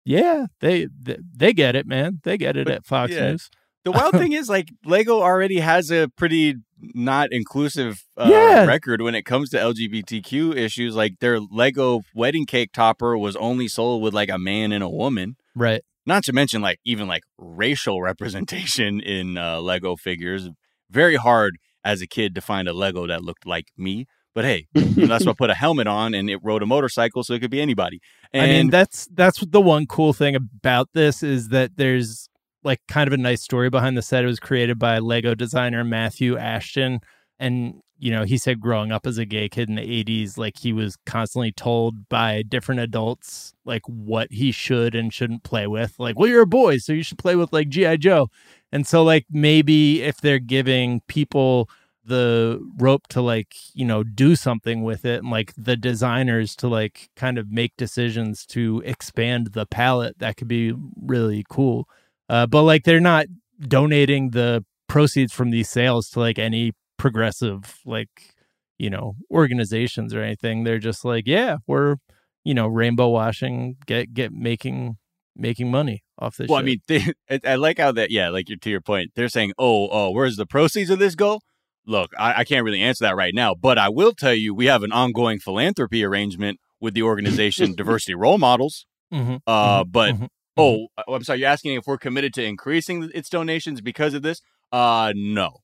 Yeah, 0.05 0.47
they 0.59 0.87
they, 0.99 1.17
they 1.35 1.53
get 1.53 1.75
it, 1.75 1.85
man. 1.87 2.19
They 2.23 2.37
get 2.37 2.57
it 2.57 2.65
But, 2.65 2.73
at 2.75 2.85
Fox 2.85 3.13
yeah. 3.13 3.31
News. 3.31 3.49
the 3.85 3.91
wild 3.97 4.13
thing 4.13 4.33
is 4.33 4.49
like 4.49 4.69
Lego 4.85 5.21
already 5.21 5.59
has 5.59 5.91
a 5.91 6.09
pretty 6.17 6.55
not 6.93 7.29
inclusive 7.31 8.03
uh, 8.17 8.27
Yeah. 8.29 8.65
record 8.65 9.01
when 9.01 9.15
it 9.15 9.23
comes 9.23 9.49
to 9.51 9.57
LGBTQ 9.57 10.55
issues 10.57 10.95
like 10.95 11.19
their 11.19 11.39
Lego 11.39 12.01
wedding 12.13 12.45
cake 12.45 12.71
topper 12.73 13.17
was 13.17 13.35
only 13.37 13.67
sold 13.69 14.01
with 14.03 14.13
like 14.13 14.29
a 14.29 14.37
man 14.37 14.71
and 14.73 14.83
a 14.83 14.89
woman 14.89 15.37
Right. 15.55 15.81
not 16.05 16.23
to 16.25 16.33
mention 16.33 16.61
like 16.61 16.79
even 16.83 17.07
like 17.07 17.23
racial 17.37 18.01
representation 18.09 18.99
in 18.99 19.37
uh, 19.37 19.61
Lego 19.61 19.95
figures. 19.95 20.49
Very 20.89 21.15
hard 21.15 21.57
as 21.85 22.01
a 22.01 22.07
kid 22.07 22.35
to 22.35 22.41
find 22.41 22.67
a 22.67 22.73
Lego 22.73 23.07
that 23.07 23.23
looked 23.23 23.45
like 23.45 23.67
me. 23.77 24.05
But 24.33 24.45
hey, 24.45 24.67
you 24.73 25.07
know, 25.07 25.07
that's 25.07 25.25
why 25.25 25.31
I 25.31 25.35
put 25.35 25.49
a 25.49 25.55
helmet 25.55 25.87
on 25.87 26.13
and 26.13 26.29
it 26.29 26.39
rode 26.43 26.63
a 26.63 26.65
motorcycle, 26.65 27.23
so 27.23 27.33
it 27.33 27.39
could 27.39 27.51
be 27.51 27.61
anybody. 27.61 28.01
And 28.31 28.43
I 28.43 28.47
mean, 28.47 28.69
that's 28.69 29.07
that's 29.13 29.39
the 29.45 29.61
one 29.61 29.85
cool 29.85 30.13
thing 30.13 30.35
about 30.35 30.89
this 30.93 31.23
is 31.23 31.49
that 31.49 31.71
there's 31.77 32.29
like 32.63 32.81
kind 32.87 33.07
of 33.07 33.13
a 33.13 33.17
nice 33.17 33.41
story 33.41 33.69
behind 33.69 33.97
the 33.97 34.01
set. 34.01 34.23
It 34.23 34.27
was 34.27 34.39
created 34.39 34.79
by 34.79 34.99
Lego 34.99 35.35
designer 35.35 35.83
Matthew 35.83 36.37
Ashton, 36.37 37.01
and 37.39 37.81
you 37.99 38.11
know 38.11 38.23
he 38.23 38.37
said 38.37 38.59
growing 38.59 38.91
up 38.91 39.05
as 39.05 39.17
a 39.17 39.25
gay 39.25 39.49
kid 39.49 39.69
in 39.69 39.75
the 39.75 40.03
'80s, 40.03 40.37
like 40.37 40.57
he 40.57 40.73
was 40.73 40.97
constantly 41.05 41.51
told 41.51 42.09
by 42.09 42.41
different 42.41 42.81
adults 42.81 43.53
like 43.65 43.83
what 43.85 44.31
he 44.31 44.51
should 44.51 44.95
and 44.95 45.13
shouldn't 45.13 45.43
play 45.43 45.67
with. 45.67 45.95
Like, 45.99 46.17
well, 46.17 46.29
you're 46.29 46.41
a 46.41 46.47
boy, 46.47 46.77
so 46.77 46.93
you 46.93 47.03
should 47.03 47.19
play 47.19 47.35
with 47.35 47.53
like 47.53 47.69
GI 47.69 47.97
Joe. 47.97 48.29
And 48.71 48.87
so, 48.87 49.03
like, 49.03 49.27
maybe 49.29 50.01
if 50.01 50.19
they're 50.19 50.39
giving 50.39 51.01
people 51.07 51.69
the 52.05 52.59
rope 52.77 53.07
to 53.07 53.21
like 53.21 53.55
you 53.73 53.85
know 53.85 54.03
do 54.03 54.35
something 54.35 54.83
with 54.83 55.05
it 55.05 55.21
and 55.21 55.31
like 55.31 55.53
the 55.57 55.77
designers 55.77 56.55
to 56.55 56.67
like 56.67 57.09
kind 57.15 57.37
of 57.37 57.49
make 57.49 57.73
decisions 57.77 58.45
to 58.45 58.81
expand 58.85 59.53
the 59.53 59.65
palette 59.65 60.17
that 60.19 60.35
could 60.35 60.47
be 60.47 60.73
really 61.01 61.45
cool 61.49 61.87
uh 62.29 62.45
but 62.45 62.63
like 62.63 62.83
they're 62.83 62.99
not 62.99 63.25
donating 63.67 64.31
the 64.31 64.63
proceeds 64.87 65.31
from 65.31 65.49
these 65.49 65.69
sales 65.69 66.09
to 66.09 66.19
like 66.19 66.37
any 66.37 66.73
progressive 66.97 67.79
like 67.85 68.33
you 68.77 68.89
know 68.89 69.15
organizations 69.31 70.13
or 70.13 70.21
anything 70.21 70.63
they're 70.63 70.79
just 70.79 71.05
like 71.05 71.25
yeah 71.25 71.57
we're 71.67 71.95
you 72.43 72.53
know 72.53 72.67
rainbow 72.67 73.07
washing 73.07 73.77
get 73.85 74.13
get 74.13 74.31
making 74.31 74.97
making 75.35 75.71
money 75.71 76.03
off 76.19 76.37
this 76.37 76.49
well, 76.49 76.59
I 76.59 76.63
mean, 76.63 76.79
they, 76.87 77.01
I, 77.29 77.39
I 77.45 77.55
like 77.55 77.79
how 77.79 77.91
that. 77.93 78.11
Yeah, 78.11 78.29
like 78.29 78.49
you're, 78.49 78.57
to 78.59 78.69
your 78.69 78.81
point, 78.81 79.11
they're 79.15 79.29
saying, 79.29 79.53
"Oh, 79.57 79.89
oh, 79.91 80.11
where's 80.11 80.35
the 80.35 80.45
proceeds 80.45 80.89
of 80.89 80.99
this 80.99 81.15
go?" 81.15 81.39
Look, 81.85 82.11
I, 82.17 82.39
I 82.39 82.43
can't 82.45 82.63
really 82.63 82.81
answer 82.81 83.05
that 83.05 83.15
right 83.15 83.33
now, 83.33 83.53
but 83.55 83.77
I 83.77 83.89
will 83.89 84.13
tell 84.13 84.33
you, 84.33 84.53
we 84.55 84.67
have 84.67 84.83
an 84.83 84.91
ongoing 84.91 85.39
philanthropy 85.39 86.03
arrangement 86.03 86.59
with 86.79 86.93
the 86.93 87.03
organization 87.03 87.73
Diversity 87.77 88.15
Role 88.15 88.37
Models. 88.37 88.85
Mhm, 89.13 89.41
Uh, 89.45 89.83
mhm, 89.83 89.91
but 89.91 90.15
mhm. 90.15 90.27
oh, 90.57 90.87
I'm 91.07 91.23
sorry, 91.23 91.39
you're 91.39 91.49
asking 91.49 91.75
if 91.75 91.85
we're 91.85 91.97
committed 91.97 92.33
to 92.35 92.43
increasing 92.43 93.11
its 93.13 93.29
donations 93.29 93.81
because 93.81 94.13
of 94.13 94.21
this? 94.23 94.41
Uh, 94.71 95.13
no. 95.15 95.59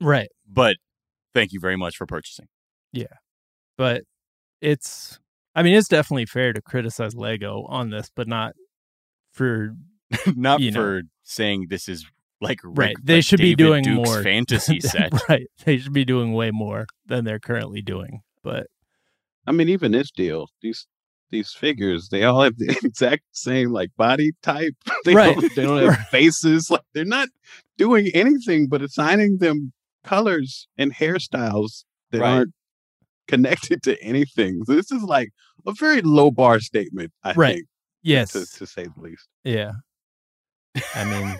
right 0.00 0.28
But 0.46 0.76
thank 1.34 1.52
you 1.52 1.60
very 1.60 1.76
much 1.76 1.96
for 1.96 2.06
purchasing. 2.06 2.46
Yeah. 2.92 3.06
But 3.76 4.02
it's 4.60 5.18
I 5.54 5.62
mean 5.62 5.74
it's 5.74 5.88
definitely 5.88 6.26
fair 6.26 6.52
to 6.52 6.60
criticize 6.62 7.14
Lego 7.14 7.64
on 7.68 7.90
this, 7.90 8.10
but 8.14 8.28
not 8.28 8.54
for 9.32 9.74
Not 10.36 10.60
You 10.60 10.70
know. 10.72 10.80
for 10.80 11.02
saying 11.24 11.66
this 11.68 11.88
is 11.88 12.06
like 12.40 12.60
right. 12.64 12.88
Rick- 12.90 12.96
They 13.04 13.16
like 13.16 13.24
should 13.24 13.40
be 13.40 13.54
doing 13.54 13.82
Duke's 13.84 14.08
more 14.08 14.22
fantasy 14.22 14.80
set. 14.80 15.12
right. 15.28 15.46
They 15.64 15.78
should 15.78 15.92
be 15.92 16.04
doing 16.04 16.32
way 16.34 16.50
more 16.50 16.86
than 17.06 17.24
they're 17.24 17.40
currently 17.40 17.82
doing. 17.82 18.20
But 18.42 18.66
I 19.46 19.52
mean, 19.52 19.68
even 19.68 19.92
this 19.92 20.10
deal, 20.10 20.48
these 20.62 20.86
these 21.30 21.52
figures, 21.52 22.08
they 22.08 22.24
all 22.24 22.42
have 22.42 22.56
the 22.56 22.68
exact 22.84 23.22
same 23.32 23.70
like 23.70 23.90
body 23.96 24.32
type. 24.42 24.74
they 25.04 25.14
Right. 25.14 25.34
don't 25.38 25.54
they 25.56 25.62
don't 25.64 25.92
have 25.94 26.06
faces. 26.08 26.70
Like 26.70 26.82
they're 26.94 27.04
not 27.04 27.28
doing 27.76 28.08
anything 28.14 28.66
but 28.68 28.82
assigning 28.82 29.38
them 29.38 29.72
colors 30.04 30.68
and 30.78 30.94
hairstyles 30.94 31.84
that 32.12 32.20
Right. 32.20 32.30
aren't 32.30 32.54
connected 33.26 33.82
to 33.82 34.00
anything. 34.02 34.64
So 34.64 34.74
this 34.74 34.90
is 34.90 35.02
like 35.02 35.30
a 35.66 35.72
very 35.72 36.00
low 36.00 36.30
bar 36.30 36.60
statement, 36.60 37.12
I 37.24 37.32
Right. 37.34 37.54
think, 37.56 37.66
yes, 38.02 38.32
to, 38.32 38.46
to 38.58 38.66
say 38.66 38.84
the 38.84 39.00
least. 39.02 39.28
yeah. 39.44 39.72
I 40.94 41.04
mean, 41.04 41.38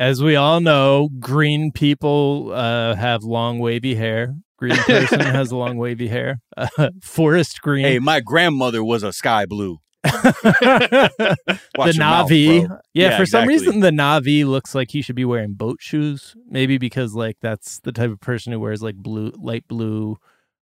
as 0.00 0.22
we 0.22 0.34
all 0.34 0.60
know, 0.60 1.10
green 1.20 1.70
people 1.72 2.52
uh, 2.54 2.94
have 2.94 3.22
long 3.22 3.58
wavy 3.58 3.94
hair. 3.94 4.34
Green 4.56 4.76
person 4.86 5.20
has 5.20 5.52
long 5.52 5.76
wavy 5.76 6.08
hair. 6.08 6.40
Uh, 6.56 6.88
forest 7.02 7.60
green. 7.60 7.84
Hey, 7.84 7.98
my 7.98 8.20
grandmother 8.20 8.82
was 8.82 9.02
a 9.02 9.12
sky 9.12 9.44
blue. 9.44 9.78
the 10.02 11.38
Watch 11.76 11.98
mouth, 11.98 12.30
Navi. 12.30 12.66
yeah, 12.94 13.10
Yeah, 13.10 13.16
for 13.18 13.26
some 13.26 13.46
reason 13.46 13.80
the 13.80 13.90
Navi 13.90 14.46
looks 14.46 14.74
like 14.74 14.90
he 14.90 15.02
should 15.02 15.16
be 15.16 15.26
wearing 15.26 15.52
boat 15.52 15.78
shoes. 15.80 16.34
Maybe 16.48 16.78
because 16.78 17.14
like 17.14 17.36
that's 17.42 17.78
the 17.80 17.92
type 17.92 18.10
of 18.10 18.20
person 18.20 18.54
who 18.54 18.60
wears 18.60 18.82
like 18.82 18.96
blue, 18.96 19.32
light 19.36 19.68
blue. 19.68 20.16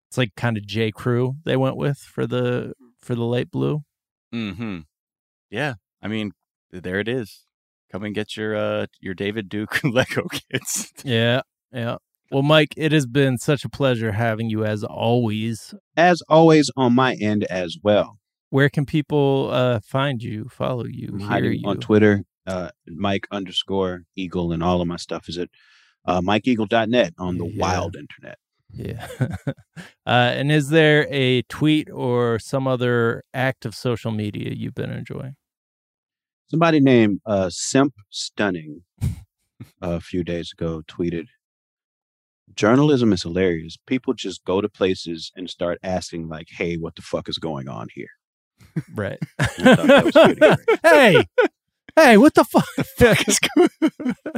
It's 0.09 0.17
like 0.17 0.33
kind 0.35 0.57
of 0.57 0.65
J. 0.65 0.91
Crew 0.91 1.35
they 1.45 1.55
went 1.55 1.77
with 1.77 1.99
for 1.99 2.25
the 2.25 2.73
for 2.99 3.13
the 3.13 3.23
light 3.23 3.51
blue. 3.51 3.83
Mm-hmm. 4.33 4.79
Yeah. 5.51 5.75
I 6.01 6.07
mean, 6.07 6.31
there 6.71 6.99
it 6.99 7.07
is. 7.07 7.46
Come 7.91 8.03
and 8.03 8.13
get 8.15 8.35
your 8.35 8.55
uh 8.55 8.87
your 8.99 9.13
David 9.13 9.49
Duke 9.49 9.81
Lego 9.83 10.27
kits. 10.29 10.91
Yeah, 11.03 11.41
yeah. 11.71 11.97
Well, 12.31 12.43
Mike, 12.43 12.73
it 12.75 12.91
has 12.91 13.05
been 13.05 13.37
such 13.37 13.63
a 13.63 13.69
pleasure 13.69 14.11
having 14.11 14.49
you 14.49 14.65
as 14.65 14.83
always. 14.83 15.73
As 15.95 16.21
always, 16.27 16.69
on 16.75 16.93
my 16.93 17.15
end 17.15 17.45
as 17.45 17.77
well. 17.81 18.19
Where 18.49 18.69
can 18.69 18.85
people 18.85 19.49
uh, 19.51 19.79
find 19.81 20.21
you, 20.21 20.49
follow 20.49 20.85
you, 20.85 21.15
hear 21.17 21.51
you? 21.51 21.67
on 21.67 21.77
Twitter, 21.77 22.23
uh, 22.45 22.69
Mike 22.87 23.27
underscore 23.31 24.03
Eagle, 24.17 24.51
and 24.51 24.61
all 24.61 24.81
of 24.81 24.87
my 24.87 24.97
stuff 24.97 25.29
is 25.29 25.37
at 25.37 25.49
uh, 26.05 26.19
MikeEagle.net 26.21 27.13
on 27.17 27.37
the 27.37 27.45
Yeah. 27.45 27.61
wild 27.61 27.95
internet. 27.95 28.37
Yeah. 28.73 29.07
uh, 30.05 30.31
and 30.35 30.51
is 30.51 30.69
there 30.69 31.07
a 31.09 31.43
tweet 31.43 31.89
or 31.89 32.39
some 32.39 32.67
other 32.67 33.23
act 33.33 33.65
of 33.65 33.73
social 33.73 34.11
media 34.11 34.51
you've 34.53 34.75
been 34.75 34.91
enjoying? 34.91 35.35
Somebody 36.49 36.79
named 36.79 37.19
uh, 37.25 37.49
Simp 37.51 37.93
Stunning 38.09 38.83
a 39.81 39.99
few 39.99 40.23
days 40.23 40.53
ago 40.57 40.81
tweeted, 40.87 41.25
journalism 42.55 43.11
is 43.11 43.23
hilarious. 43.23 43.77
People 43.85 44.13
just 44.13 44.43
go 44.45 44.61
to 44.61 44.69
places 44.69 45.31
and 45.35 45.49
start 45.49 45.77
asking, 45.83 46.29
like, 46.29 46.47
"Hey, 46.49 46.75
what 46.75 46.95
the 46.95 47.01
fuck 47.01 47.27
is 47.27 47.37
going 47.37 47.67
on 47.67 47.87
here?" 47.93 48.07
Right. 48.95 49.19
I 49.39 49.45
thought 49.45 49.87
that 49.87 50.05
was 50.05 50.13
pretty 50.13 50.39
great. 50.39 50.79
hey, 50.83 51.25
hey, 51.95 52.17
what 52.17 52.33
the 52.33 52.43
fuck? 52.45 53.27
Is 53.27 53.39
going 53.39 53.91
on? 54.05 54.33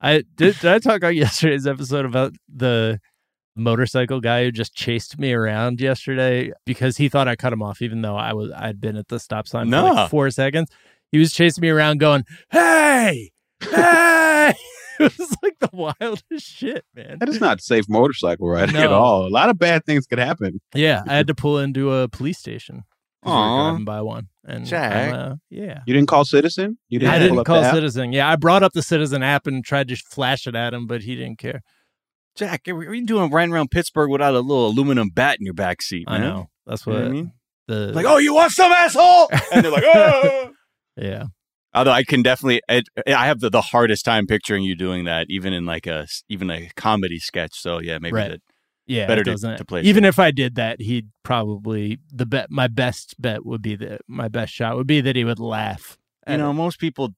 I 0.00 0.22
did. 0.34 0.58
Did 0.58 0.66
I 0.66 0.78
talk 0.78 1.04
on 1.04 1.14
yesterday's 1.14 1.66
episode 1.66 2.04
about 2.04 2.34
the 2.52 3.00
motorcycle 3.56 4.20
guy 4.20 4.44
who 4.44 4.52
just 4.52 4.74
chased 4.74 5.18
me 5.18 5.32
around 5.32 5.80
yesterday 5.80 6.52
because 6.64 6.96
he 6.96 7.08
thought 7.08 7.26
I 7.28 7.36
cut 7.36 7.52
him 7.52 7.62
off, 7.62 7.82
even 7.82 8.02
though 8.02 8.16
I 8.16 8.32
was 8.32 8.50
I'd 8.56 8.80
been 8.80 8.96
at 8.96 9.08
the 9.08 9.18
stop 9.20 9.46
sign 9.48 9.70
for 9.70 9.82
like 9.82 10.10
four 10.10 10.30
seconds. 10.30 10.68
He 11.12 11.18
was 11.18 11.32
chasing 11.32 11.62
me 11.62 11.68
around, 11.70 11.98
going, 11.98 12.24
"Hey, 12.50 13.30
hey!" 13.62 14.54
it 15.00 15.16
was 15.16 15.36
like 15.44 15.56
the 15.60 15.70
wildest 15.72 16.44
shit, 16.44 16.84
man. 16.94 17.18
That 17.20 17.28
is 17.28 17.40
not 17.40 17.60
safe 17.60 17.84
motorcycle 17.88 18.48
riding 18.48 18.74
at 18.76 18.90
all. 18.90 19.26
A 19.26 19.30
lot 19.30 19.48
of 19.48 19.56
bad 19.58 19.84
things 19.86 20.06
could 20.06 20.18
happen. 20.18 20.60
Yeah, 20.74 21.02
I 21.06 21.14
had 21.14 21.28
to 21.28 21.34
pull 21.36 21.58
into 21.58 21.92
a 21.94 22.08
police 22.08 22.38
station. 22.38 22.82
'cause 23.22 23.30
we 23.30 23.32
were 23.32 23.36
Aw. 23.38 23.68
driving 23.70 23.84
by 23.84 24.00
one, 24.02 24.28
and 24.44 24.66
Jack. 24.66 25.12
Uh, 25.14 25.34
yeah. 25.50 25.80
You 25.86 25.94
didn't 25.94 26.08
call 26.08 26.24
Citizen. 26.24 26.78
You 26.88 26.98
didn't. 27.00 27.14
I 27.14 27.18
didn't 27.20 27.44
call? 27.44 27.62
Citizen. 27.64 28.12
Yeah, 28.12 28.28
I 28.28 28.36
brought 28.36 28.62
up 28.62 28.72
the 28.72 28.82
Citizen 28.82 29.22
app 29.22 29.46
and 29.46 29.64
tried 29.64 29.88
to 29.88 29.96
flash 29.96 30.46
it 30.46 30.54
at 30.56 30.72
him, 30.74 30.86
but 30.86 31.02
he 31.02 31.14
didn't 31.16 31.38
care. 31.38 31.62
Jack, 32.36 32.62
what 32.66 32.86
are 32.86 32.94
you 32.94 33.04
doing 33.06 33.30
riding 33.30 33.52
around 33.52 33.70
Pittsburgh 33.72 34.10
without 34.10 34.34
a 34.34 34.40
little 34.40 34.66
aluminum 34.68 35.10
bat 35.10 35.36
in 35.40 35.44
your 35.44 35.54
back 35.54 35.82
seat? 35.82 36.04
I 36.08 36.18
know. 36.18 36.48
That's 36.66 36.86
You 36.86 36.92
what 36.92 36.98
know 36.98 37.04
what 37.04 37.10
I 37.10 37.12
mean? 37.12 37.32
the 37.66 37.74
Like, 37.92 38.06
oh, 38.06 38.18
you 38.18 38.34
want 38.34 38.52
some 38.52 38.70
asshole? 38.72 39.28
And 39.52 39.64
they're 39.64 39.72
like, 39.72 39.84
oh. 39.86 40.50
Yeah. 41.00 41.24
Although 41.74 41.92
I 41.92 42.02
can 42.02 42.22
definitely, 42.22 42.62
it, 42.68 42.88
I 43.06 43.26
have 43.26 43.40
the, 43.40 43.50
the 43.50 43.60
hardest 43.60 44.04
time 44.04 44.26
picturing 44.26 44.64
you 44.64 44.74
doing 44.74 45.04
that, 45.04 45.26
even 45.28 45.52
in 45.52 45.66
like 45.66 45.86
a 45.86 46.06
even 46.28 46.50
a 46.50 46.70
comedy 46.76 47.18
sketch. 47.18 47.60
So 47.60 47.78
yeah, 47.80 47.98
maybe 47.98 48.14
Right. 48.14 48.30
that 48.30 48.40
Yeah, 48.86 49.06
Better 49.06 49.20
it 49.20 49.24
to- 49.24 49.30
doesn't. 49.32 49.56
to 49.58 49.64
play 49.66 49.82
Even 49.82 50.04
if 50.06 50.18
I 50.18 50.30
did 50.30 50.54
that, 50.54 50.80
he'd 50.80 51.08
probably 51.22 51.98
the 52.12 52.24
bet. 52.26 52.50
My 52.50 52.68
best 52.68 53.14
bet 53.20 53.44
would 53.44 53.60
be 53.62 53.76
that 53.76 54.00
my 54.08 54.28
best 54.28 54.52
shot 54.54 54.76
would 54.76 54.86
be 54.86 55.00
that 55.02 55.14
he 55.14 55.24
would 55.24 55.38
laugh. 55.38 55.98
you 56.26 56.38
know 56.38 56.50
it. 56.50 56.54
most 56.54 56.78
people 56.80 57.10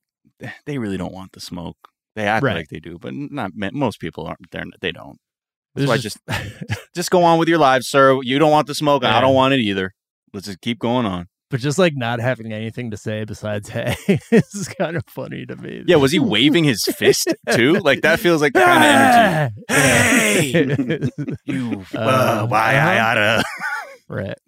they 0.66 0.78
really 0.78 0.96
don't 0.96 1.12
want 1.14 1.32
the 1.32 1.40
smoke. 1.40 1.76
They 2.16 2.26
act 2.26 2.42
Right. 2.42 2.56
like 2.56 2.68
they 2.68 2.80
do, 2.80 2.98
but 2.98 3.14
not 3.14 3.52
most 3.54 4.00
people 4.00 4.26
aren't. 4.26 4.50
They're 4.50 4.64
they 4.80 4.90
don't. 4.92 5.18
There's 5.76 5.88
why 5.88 5.96
just- 5.98 6.18
Just 6.94 7.10
go 7.12 7.22
on 7.22 7.38
with 7.38 7.48
your 7.48 7.58
lives, 7.58 7.86
sir. 7.86 8.18
You 8.22 8.40
don't 8.40 8.50
want 8.50 8.66
the 8.66 8.74
smoke, 8.74 9.04
I 9.04 9.20
don't 9.20 9.34
want 9.34 9.54
it 9.54 9.60
either. 9.60 9.94
Let's 10.34 10.46
just 10.46 10.60
keep 10.60 10.80
going 10.80 11.06
on. 11.06 11.28
But 11.50 11.60
just 11.60 11.78
like 11.78 11.94
not 11.96 12.20
having 12.20 12.52
anything 12.52 12.90
to 12.92 12.96
say 12.96 13.24
besides 13.24 13.68
"hey" 13.68 13.96
is 14.30 14.72
kind 14.78 14.96
of 14.96 15.04
funny 15.08 15.44
to 15.46 15.56
me. 15.56 15.82
Yeah, 15.86 15.96
was 15.96 16.12
he 16.12 16.18
waving 16.18 16.64
his 16.64 16.82
fist 16.84 17.34
too? 17.50 17.74
Like 17.74 18.02
that 18.02 18.20
feels 18.20 18.40
like 18.40 18.52
the 18.52 18.60
kind 18.60 19.52
of 19.68 19.74
energy. 19.76 20.54
energy. 20.54 21.10
You, 21.44 21.84
Uh, 21.94 21.98
uh, 21.98 22.46
why 22.46 22.74
I 22.74 22.98
uh-huh. 22.98 23.10
oughta. 23.10 23.44
right. 24.08 24.38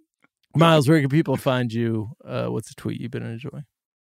Miles, 0.54 0.88
where 0.88 1.00
can 1.00 1.08
people 1.08 1.36
find 1.36 1.72
you? 1.72 2.10
Uh, 2.24 2.46
what's 2.46 2.68
the 2.68 2.74
tweet 2.76 3.00
you've 3.00 3.10
been 3.10 3.22
enjoying? 3.24 3.64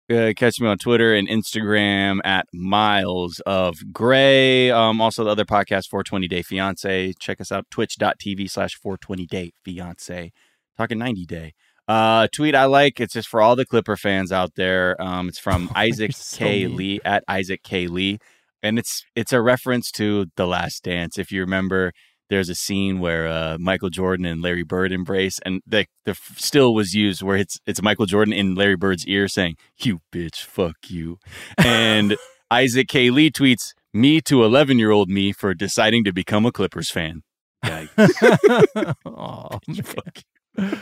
Uh, 0.07 0.31
catch 0.37 0.59
me 0.59 0.67
on 0.67 0.77
Twitter 0.77 1.15
and 1.15 1.27
Instagram 1.27 2.19
at 2.23 2.45
Miles 2.53 3.41
of 3.47 3.75
Gray. 3.91 4.69
Um, 4.69 5.01
also 5.01 5.23
the 5.23 5.31
other 5.31 5.45
podcast, 5.45 5.87
420 5.89 6.27
Day 6.27 6.43
Fiance. 6.43 7.13
Check 7.19 7.41
us 7.41 7.51
out, 7.51 7.65
twitch.tv 7.71 8.49
slash 8.49 8.75
420 8.75 9.25
Day 9.25 9.51
Fiance. 9.63 10.31
Talking 10.77 10.99
90 10.99 11.25
Day. 11.25 11.53
Uh, 11.87 12.27
tweet 12.33 12.55
I 12.55 12.65
like. 12.65 12.99
It's 12.99 13.13
just 13.13 13.27
for 13.27 13.41
all 13.41 13.55
the 13.55 13.65
Clipper 13.65 13.97
fans 13.97 14.31
out 14.31 14.55
there. 14.55 14.99
Um, 15.01 15.29
it's 15.29 15.39
from 15.39 15.71
Isaac 15.75 16.13
so 16.13 16.37
K. 16.37 16.65
mean. 16.65 16.75
Lee 16.75 16.99
at 17.05 17.23
Isaac 17.27 17.63
K. 17.63 17.87
Lee. 17.87 18.19
And 18.63 18.79
it's 18.79 19.03
it's 19.15 19.31
a 19.31 19.41
reference 19.41 19.91
to 19.91 20.25
The 20.37 20.47
Last 20.47 20.83
Dance. 20.83 21.19
If 21.19 21.31
you 21.31 21.41
remember, 21.41 21.91
there's 22.29 22.49
a 22.49 22.55
scene 22.55 22.99
where 22.99 23.27
uh, 23.27 23.57
Michael 23.59 23.89
Jordan 23.89 24.25
and 24.25 24.41
Larry 24.41 24.63
Bird 24.63 24.91
embrace, 24.91 25.39
and 25.45 25.61
the 25.67 25.85
the 26.05 26.17
still 26.35 26.73
was 26.73 26.93
used 26.93 27.21
where 27.21 27.37
it's 27.37 27.59
it's 27.67 27.81
Michael 27.83 28.07
Jordan 28.07 28.33
in 28.33 28.55
Larry 28.55 28.75
Bird's 28.75 29.05
ear 29.05 29.27
saying, 29.27 29.55
"You 29.77 29.99
bitch, 30.11 30.37
fuck 30.37 30.75
you," 30.87 31.19
and 31.57 32.17
Isaac 32.51 32.87
K. 32.87 33.11
Lee 33.11 33.29
tweets, 33.29 33.73
"Me 33.93 34.19
to 34.21 34.43
11 34.43 34.79
year 34.79 34.89
old 34.91 35.09
me 35.09 35.31
for 35.31 35.53
deciding 35.53 36.03
to 36.05 36.11
become 36.13 36.45
a 36.45 36.51
Clippers 36.51 36.89
fan." 36.89 37.21
Yikes. 37.63 38.95
Aw, 39.05 39.59
man. 39.67 39.75
You 39.75 40.77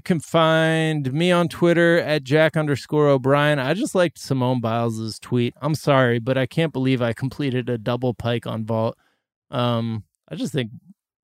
can 0.00 0.20
find 0.20 1.12
me 1.12 1.32
on 1.32 1.48
Twitter 1.48 1.98
at 1.98 2.24
Jack 2.24 2.56
underscore 2.56 3.08
O'Brien. 3.08 3.58
I 3.58 3.74
just 3.74 3.94
liked 3.94 4.18
Simone 4.18 4.60
Biles' 4.60 5.18
tweet. 5.18 5.54
I'm 5.60 5.74
sorry, 5.74 6.18
but 6.18 6.38
I 6.38 6.46
can't 6.46 6.72
believe 6.72 7.02
I 7.02 7.12
completed 7.12 7.68
a 7.68 7.78
double 7.78 8.14
pike 8.14 8.46
on 8.46 8.64
vault. 8.64 8.96
Um, 9.50 10.04
I 10.28 10.34
just 10.36 10.52
think 10.52 10.70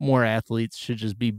more 0.00 0.24
athletes 0.24 0.76
should 0.76 0.98
just 0.98 1.18
be 1.18 1.34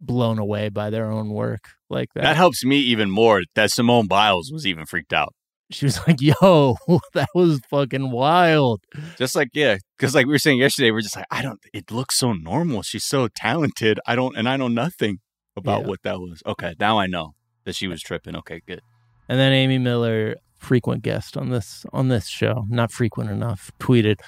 blown 0.00 0.38
away 0.38 0.68
by 0.68 0.90
their 0.90 1.10
own 1.10 1.30
work 1.30 1.70
like 1.88 2.12
that. 2.14 2.22
That 2.22 2.36
helps 2.36 2.64
me 2.64 2.78
even 2.78 3.10
more 3.10 3.42
that 3.54 3.70
Simone 3.70 4.06
Biles 4.06 4.50
was 4.52 4.66
even 4.66 4.86
freaked 4.86 5.12
out. 5.12 5.34
she 5.70 5.86
was 5.86 5.98
like, 6.06 6.20
"Yo, 6.20 6.76
that 7.14 7.28
was 7.34 7.60
fucking 7.70 8.10
wild." 8.10 8.82
Just 9.18 9.34
like 9.34 9.48
yeah, 9.54 9.78
because 9.98 10.14
like 10.14 10.26
we 10.26 10.32
were 10.32 10.38
saying 10.38 10.58
yesterday, 10.58 10.90
we're 10.90 11.00
just 11.00 11.16
like 11.16 11.26
I 11.30 11.42
don't. 11.42 11.58
It 11.72 11.90
looks 11.90 12.18
so 12.18 12.32
normal. 12.32 12.82
She's 12.82 13.04
so 13.04 13.28
talented. 13.34 13.98
I 14.06 14.14
don't, 14.14 14.36
and 14.36 14.48
I 14.48 14.56
know 14.56 14.68
nothing 14.68 15.18
about 15.56 15.82
Yeah. 15.82 15.86
what 15.88 16.02
that 16.02 16.20
was. 16.20 16.42
Okay, 16.46 16.74
now 16.78 16.98
I 16.98 17.06
know 17.06 17.34
that 17.64 17.74
she 17.74 17.88
was 17.88 18.02
tripping. 18.02 18.36
Okay, 18.36 18.60
good. 18.66 18.80
And 19.28 19.38
then 19.38 19.52
Amy 19.52 19.78
Miller, 19.78 20.36
frequent 20.58 21.02
guest 21.02 21.36
on 21.36 21.50
this 21.50 21.84
on 21.92 22.08
this 22.08 22.26
show, 22.28 22.66
not 22.68 22.92
frequent 22.92 23.30
enough, 23.30 23.72
tweeted, 23.80 24.20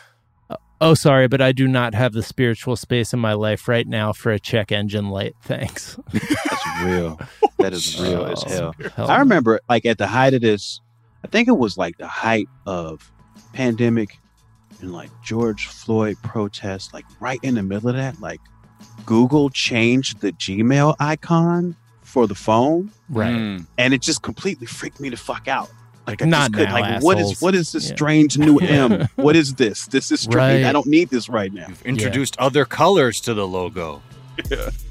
"Uh, 0.50 0.56
"Oh, 0.80 0.94
sorry, 0.94 1.28
but 1.28 1.40
I 1.40 1.52
do 1.52 1.68
not 1.68 1.94
have 1.94 2.12
the 2.12 2.22
spiritual 2.22 2.74
space 2.76 3.12
in 3.12 3.20
my 3.20 3.32
life 3.34 3.68
right 3.68 3.86
now 3.86 4.12
for 4.12 4.32
a 4.32 4.38
check 4.40 4.72
engine 4.72 5.08
light. 5.10 5.34
Thanks." 5.42 5.98
That's 6.12 6.82
real. 6.84 7.20
That 7.58 7.72
is 7.72 8.00
real 8.00 8.24
as 8.24 8.42
Oh, 8.44 8.48
hell. 8.48 8.74
hell 8.96 9.10
I 9.10 9.18
remember, 9.18 9.60
like 9.68 9.86
at 9.86 9.98
the 9.98 10.06
height 10.08 10.34
of 10.34 10.40
this, 10.40 10.80
I 11.24 11.28
think 11.28 11.48
it 11.48 11.56
was 11.58 11.76
like 11.78 11.96
the 11.98 12.06
height 12.08 12.48
of 12.66 13.10
pandemic 13.52 14.18
and 14.80 14.92
like 14.92 15.10
George 15.24 15.66
Floyd 15.66 16.16
protests. 16.22 16.92
Like 16.92 17.04
right 17.20 17.38
in 17.42 17.54
the 17.54 17.62
middle 17.62 17.88
of 17.88 17.96
that, 17.96 18.20
like 18.20 18.40
Google 19.06 19.50
changed 19.50 20.20
the 20.20 20.32
Gmail 20.32 20.94
icon 21.00 21.76
for 22.02 22.26
the 22.26 22.34
phone, 22.34 22.90
right. 23.08 23.34
Mm. 23.34 23.66
and 23.78 23.94
it 23.94 24.02
just 24.02 24.22
completely 24.22 24.66
freaked 24.66 25.00
me 25.00 25.08
the 25.08 25.16
fuck 25.16 25.48
out. 25.48 25.70
Like 26.06 26.22
I 26.22 26.24
Not 26.26 26.52
could, 26.54 26.68
now, 26.68 26.74
like 26.80 27.02
what 27.02 27.18
is 27.18 27.24
assholes. 27.24 27.42
what 27.42 27.54
is 27.54 27.72
this 27.72 27.88
Yeah. 27.90 27.94
strange 27.96 28.38
new 28.38 28.58
M? 28.62 29.08
what 29.16 29.36
is 29.36 29.54
this? 29.54 29.86
This 29.88 30.10
is 30.10 30.20
strange. 30.20 30.62
Right. 30.62 30.64
I 30.64 30.72
don't 30.72 30.86
need 30.86 31.10
this 31.10 31.28
right 31.28 31.52
now. 31.52 31.66
You've 31.68 31.82
introduced 31.82 32.36
other 32.38 32.64
colors 32.64 33.20
to 33.22 33.34
the 33.34 33.46
logo. 33.46 34.02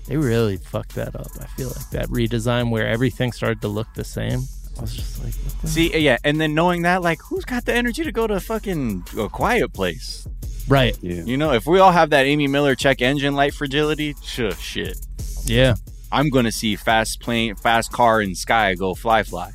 They 0.07 0.15
really 0.15 0.55
fucked 0.55 0.95
that 0.95 1.17
up. 1.17 1.27
I 1.41 1.45
feel 1.47 1.67
like 1.67 1.89
that 1.89 2.07
redesign 2.07 2.69
where 2.69 2.87
everything 2.87 3.33
started 3.33 3.59
to 3.61 3.67
look 3.67 3.93
the 3.93 4.05
same. 4.05 4.43
I 4.77 4.81
was 4.81 4.95
just 4.95 5.23
like, 5.23 5.33
what 5.33 5.61
the? 5.61 5.67
See, 5.67 5.97
yeah, 5.97 6.17
and 6.23 6.39
then 6.39 6.53
knowing 6.53 6.83
that, 6.83 7.01
like, 7.01 7.19
who's 7.21 7.45
got 7.45 7.65
the 7.65 7.73
energy 7.73 8.03
to 8.03 8.11
go 8.11 8.27
to 8.27 8.35
a 8.35 8.39
fucking 8.39 9.05
a 9.17 9.29
quiet 9.29 9.73
place? 9.73 10.27
right? 10.67 10.97
Yeah. 11.01 11.23
You 11.23 11.37
know, 11.37 11.53
if 11.53 11.65
we 11.65 11.79
all 11.79 11.91
have 11.91 12.09
that 12.11 12.25
Amy 12.25 12.47
Miller 12.47 12.75
check 12.75 13.01
engine 13.01 13.35
light 13.35 13.53
fragility, 13.53 14.15
sure, 14.23 14.51
shit. 14.51 14.97
Yeah, 15.45 15.75
I'm 16.11 16.29
gonna 16.29 16.51
see 16.51 16.75
fast 16.75 17.21
plane, 17.21 17.55
fast 17.55 17.91
car 17.91 18.21
in 18.21 18.35
sky 18.35 18.75
go 18.75 18.93
fly 18.93 19.23
fly. 19.23 19.51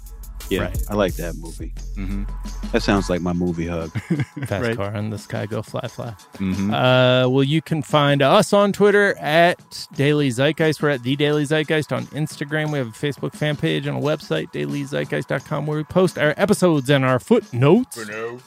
Yeah. 0.52 0.62
Right. 0.62 0.82
I 0.90 0.94
like 0.94 1.14
that 1.14 1.34
movie. 1.36 1.72
Mm-hmm. 1.96 2.24
That 2.72 2.82
sounds 2.82 3.10
like 3.10 3.20
my 3.20 3.32
movie 3.32 3.66
hug. 3.66 3.90
fast 4.46 4.50
Right. 4.50 4.76
car 4.76 4.90
and 4.92 5.12
the 5.12 5.18
sky 5.18 5.46
go 5.46 5.62
fly 5.62 5.86
fly. 5.88 6.14
Mm-hmm. 6.34 6.72
Uh, 6.72 7.28
well, 7.28 7.42
you 7.44 7.60
can 7.62 7.82
find 7.82 8.22
us 8.22 8.52
on 8.52 8.72
Twitter 8.72 9.16
at 9.18 9.86
Daily 9.94 10.30
Zeitgeist. 10.30 10.82
We're 10.82 10.90
at 10.90 11.02
The 11.02 11.16
Daily 11.16 11.44
Zeitgeist 11.44 11.92
on 11.94 12.06
Instagram. 12.06 12.70
We 12.72 12.78
have 12.78 12.88
a 12.88 12.90
Facebook 12.90 13.34
fan 13.34 13.56
page 13.56 13.86
and 13.86 13.96
a 13.96 14.00
website, 14.00 14.52
dailyzeitgeist.com, 14.52 15.66
where 15.66 15.76
we 15.78 15.84
post 15.84 16.18
our 16.18 16.34
episodes 16.36 16.88
and 16.90 17.04
our 17.04 17.18
footnotes. 17.18 17.96
Where 17.96 18.38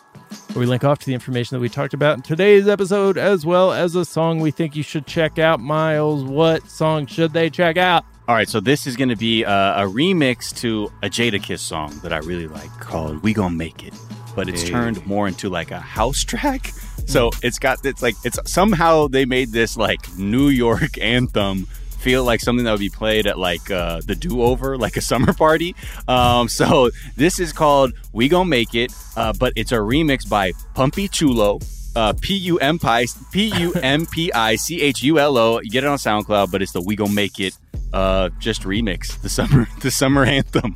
we 0.56 0.66
link 0.66 0.84
off 0.84 1.00
to 1.00 1.06
the 1.06 1.14
information 1.14 1.56
that 1.56 1.62
we 1.62 1.70
talked 1.70 1.94
about 1.94 2.18
in 2.18 2.24
today's 2.24 2.68
episode, 2.68 3.18
as 3.18 3.46
well 3.46 3.72
as 3.74 3.96
a 3.96 4.06
song 4.06 4.40
we 4.40 4.52
think 4.52 4.76
you 4.76 4.84
should 4.84 5.06
check 5.06 5.38
out. 5.38 5.60
Miles, 5.60 6.24
what 6.24 6.68
song 6.70 7.06
should 7.06 7.34
they 7.34 7.50
check 7.50 7.78
out? 7.78 8.06
All 8.28 8.34
right, 8.34 8.50
so 8.50 8.60
this 8.60 8.88
is 8.88 8.96
gonna 8.96 9.16
be 9.16 9.44
a, 9.44 9.50
a 9.50 9.82
remix 9.84 10.56
to 10.62 10.92
a 11.04 11.10
Jadakiss 11.10 11.60
song 11.60 12.00
that 12.02 12.12
I 12.12 12.18
really 12.18 12.48
like 12.48 12.72
called 12.80 13.22
"We 13.22 13.34
Gonna 13.34 13.54
Make 13.56 13.84
It," 13.84 13.94
but 14.36 14.50
it's 14.50 14.64
Hey. 14.64 14.70
turned 14.70 15.06
more 15.06 15.28
into 15.28 15.48
like 15.50 15.70
a 15.70 15.80
house 15.80 16.24
track. 16.24 16.72
So 17.06 17.30
it's 17.44 17.60
got 17.60 17.86
it's 17.86 18.02
like 18.02 18.16
it's 18.24 18.40
somehow 18.52 19.08
they 19.08 19.26
made 19.26 19.52
this 19.52 19.78
like 19.78 20.00
New 20.18 20.48
York 20.48 20.98
anthem 21.02 21.68
feel 22.00 22.24
like 22.24 22.40
something 22.40 22.66
that 22.66 22.72
would 22.72 22.80
be 22.80 22.90
played 22.90 23.28
at 23.28 23.38
like 23.38 23.70
uh, 23.70 24.02
the 24.06 24.16
do 24.16 24.42
over, 24.42 24.76
like 24.76 24.98
a 24.98 25.02
summer 25.02 25.32
party. 25.34 25.76
Um, 26.08 26.50
so 26.50 26.90
this 27.16 27.40
is 27.40 27.54
called 27.54 27.94
"We 28.12 28.28
Gonna 28.28 28.50
Make 28.50 28.74
It," 28.74 28.92
uh, 29.16 29.34
but 29.40 29.54
it's 29.56 29.72
a 29.72 29.76
remix 29.78 30.28
by 30.28 30.54
Pumpi 30.76 31.12
Chulo. 31.12 31.60
Uh, 31.96 32.12
P 32.20 32.36
U 32.36 32.58
M 32.60 32.78
P 32.78 32.86
I 32.88 33.06
P 33.32 33.58
U 33.58 33.72
M 33.76 34.06
P 34.06 34.30
I 34.34 34.58
C 34.58 34.82
H 34.82 35.02
U 35.04 35.18
L 35.18 35.38
O. 35.38 35.62
You 35.62 35.70
get 35.70 35.86
it 35.86 35.88
on 35.88 35.98
SoundCloud, 35.98 36.52
but 36.52 36.62
it's 36.62 36.74
the 36.74 36.82
"We 36.82 36.98
Gonna 36.98 37.14
Make 37.14 37.40
It" 37.40 37.56
uh, 37.96 38.30
just 38.40 38.64
remix 38.64 39.20
the 39.22 39.30
summer 39.30 39.68
the 39.82 39.90
summer 39.90 40.26
anthem. 40.26 40.76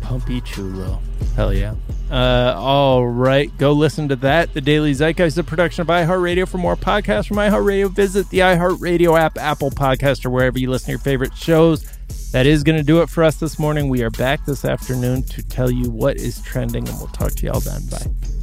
Pumpi 0.00 0.44
Chulo. 0.44 1.00
Hell 1.34 1.54
yeah. 1.54 1.74
Uh, 2.10 2.54
all 2.56 3.06
right, 3.06 3.56
go 3.58 3.72
listen 3.72 4.08
to 4.08 4.16
that. 4.16 4.52
The 4.54 4.60
Daily 4.60 4.92
Zeitgeist 4.92 5.26
is 5.26 5.38
a 5.38 5.44
production 5.44 5.82
of 5.82 5.88
iHeartRadio. 5.88 6.46
For 6.48 6.58
more 6.58 6.76
podcasts 6.76 7.26
from 7.28 7.38
iHeartRadio, 7.38 7.90
visit 7.90 8.28
the 8.30 8.40
iHeartRadio 8.40 9.18
app, 9.18 9.38
Apple 9.38 9.70
Podcast, 9.70 10.24
or 10.24 10.30
wherever 10.30 10.58
you 10.58 10.70
listen 10.70 10.86
to 10.86 10.92
your 10.92 10.98
favorite 11.00 11.34
shows. 11.34 11.84
That 12.32 12.46
is 12.46 12.62
going 12.62 12.76
to 12.76 12.84
do 12.84 13.02
it 13.02 13.08
for 13.08 13.24
us 13.24 13.36
this 13.36 13.58
morning. 13.58 13.88
We 13.88 14.02
are 14.02 14.10
back 14.10 14.44
this 14.44 14.64
afternoon 14.64 15.22
to 15.24 15.42
tell 15.42 15.70
you 15.70 15.90
what 15.90 16.16
is 16.16 16.40
trending, 16.42 16.88
and 16.88 16.96
we'll 16.98 17.08
talk 17.08 17.32
to 17.32 17.46
y'all 17.46 17.60
then. 17.60 17.80
Bye. 17.86 18.35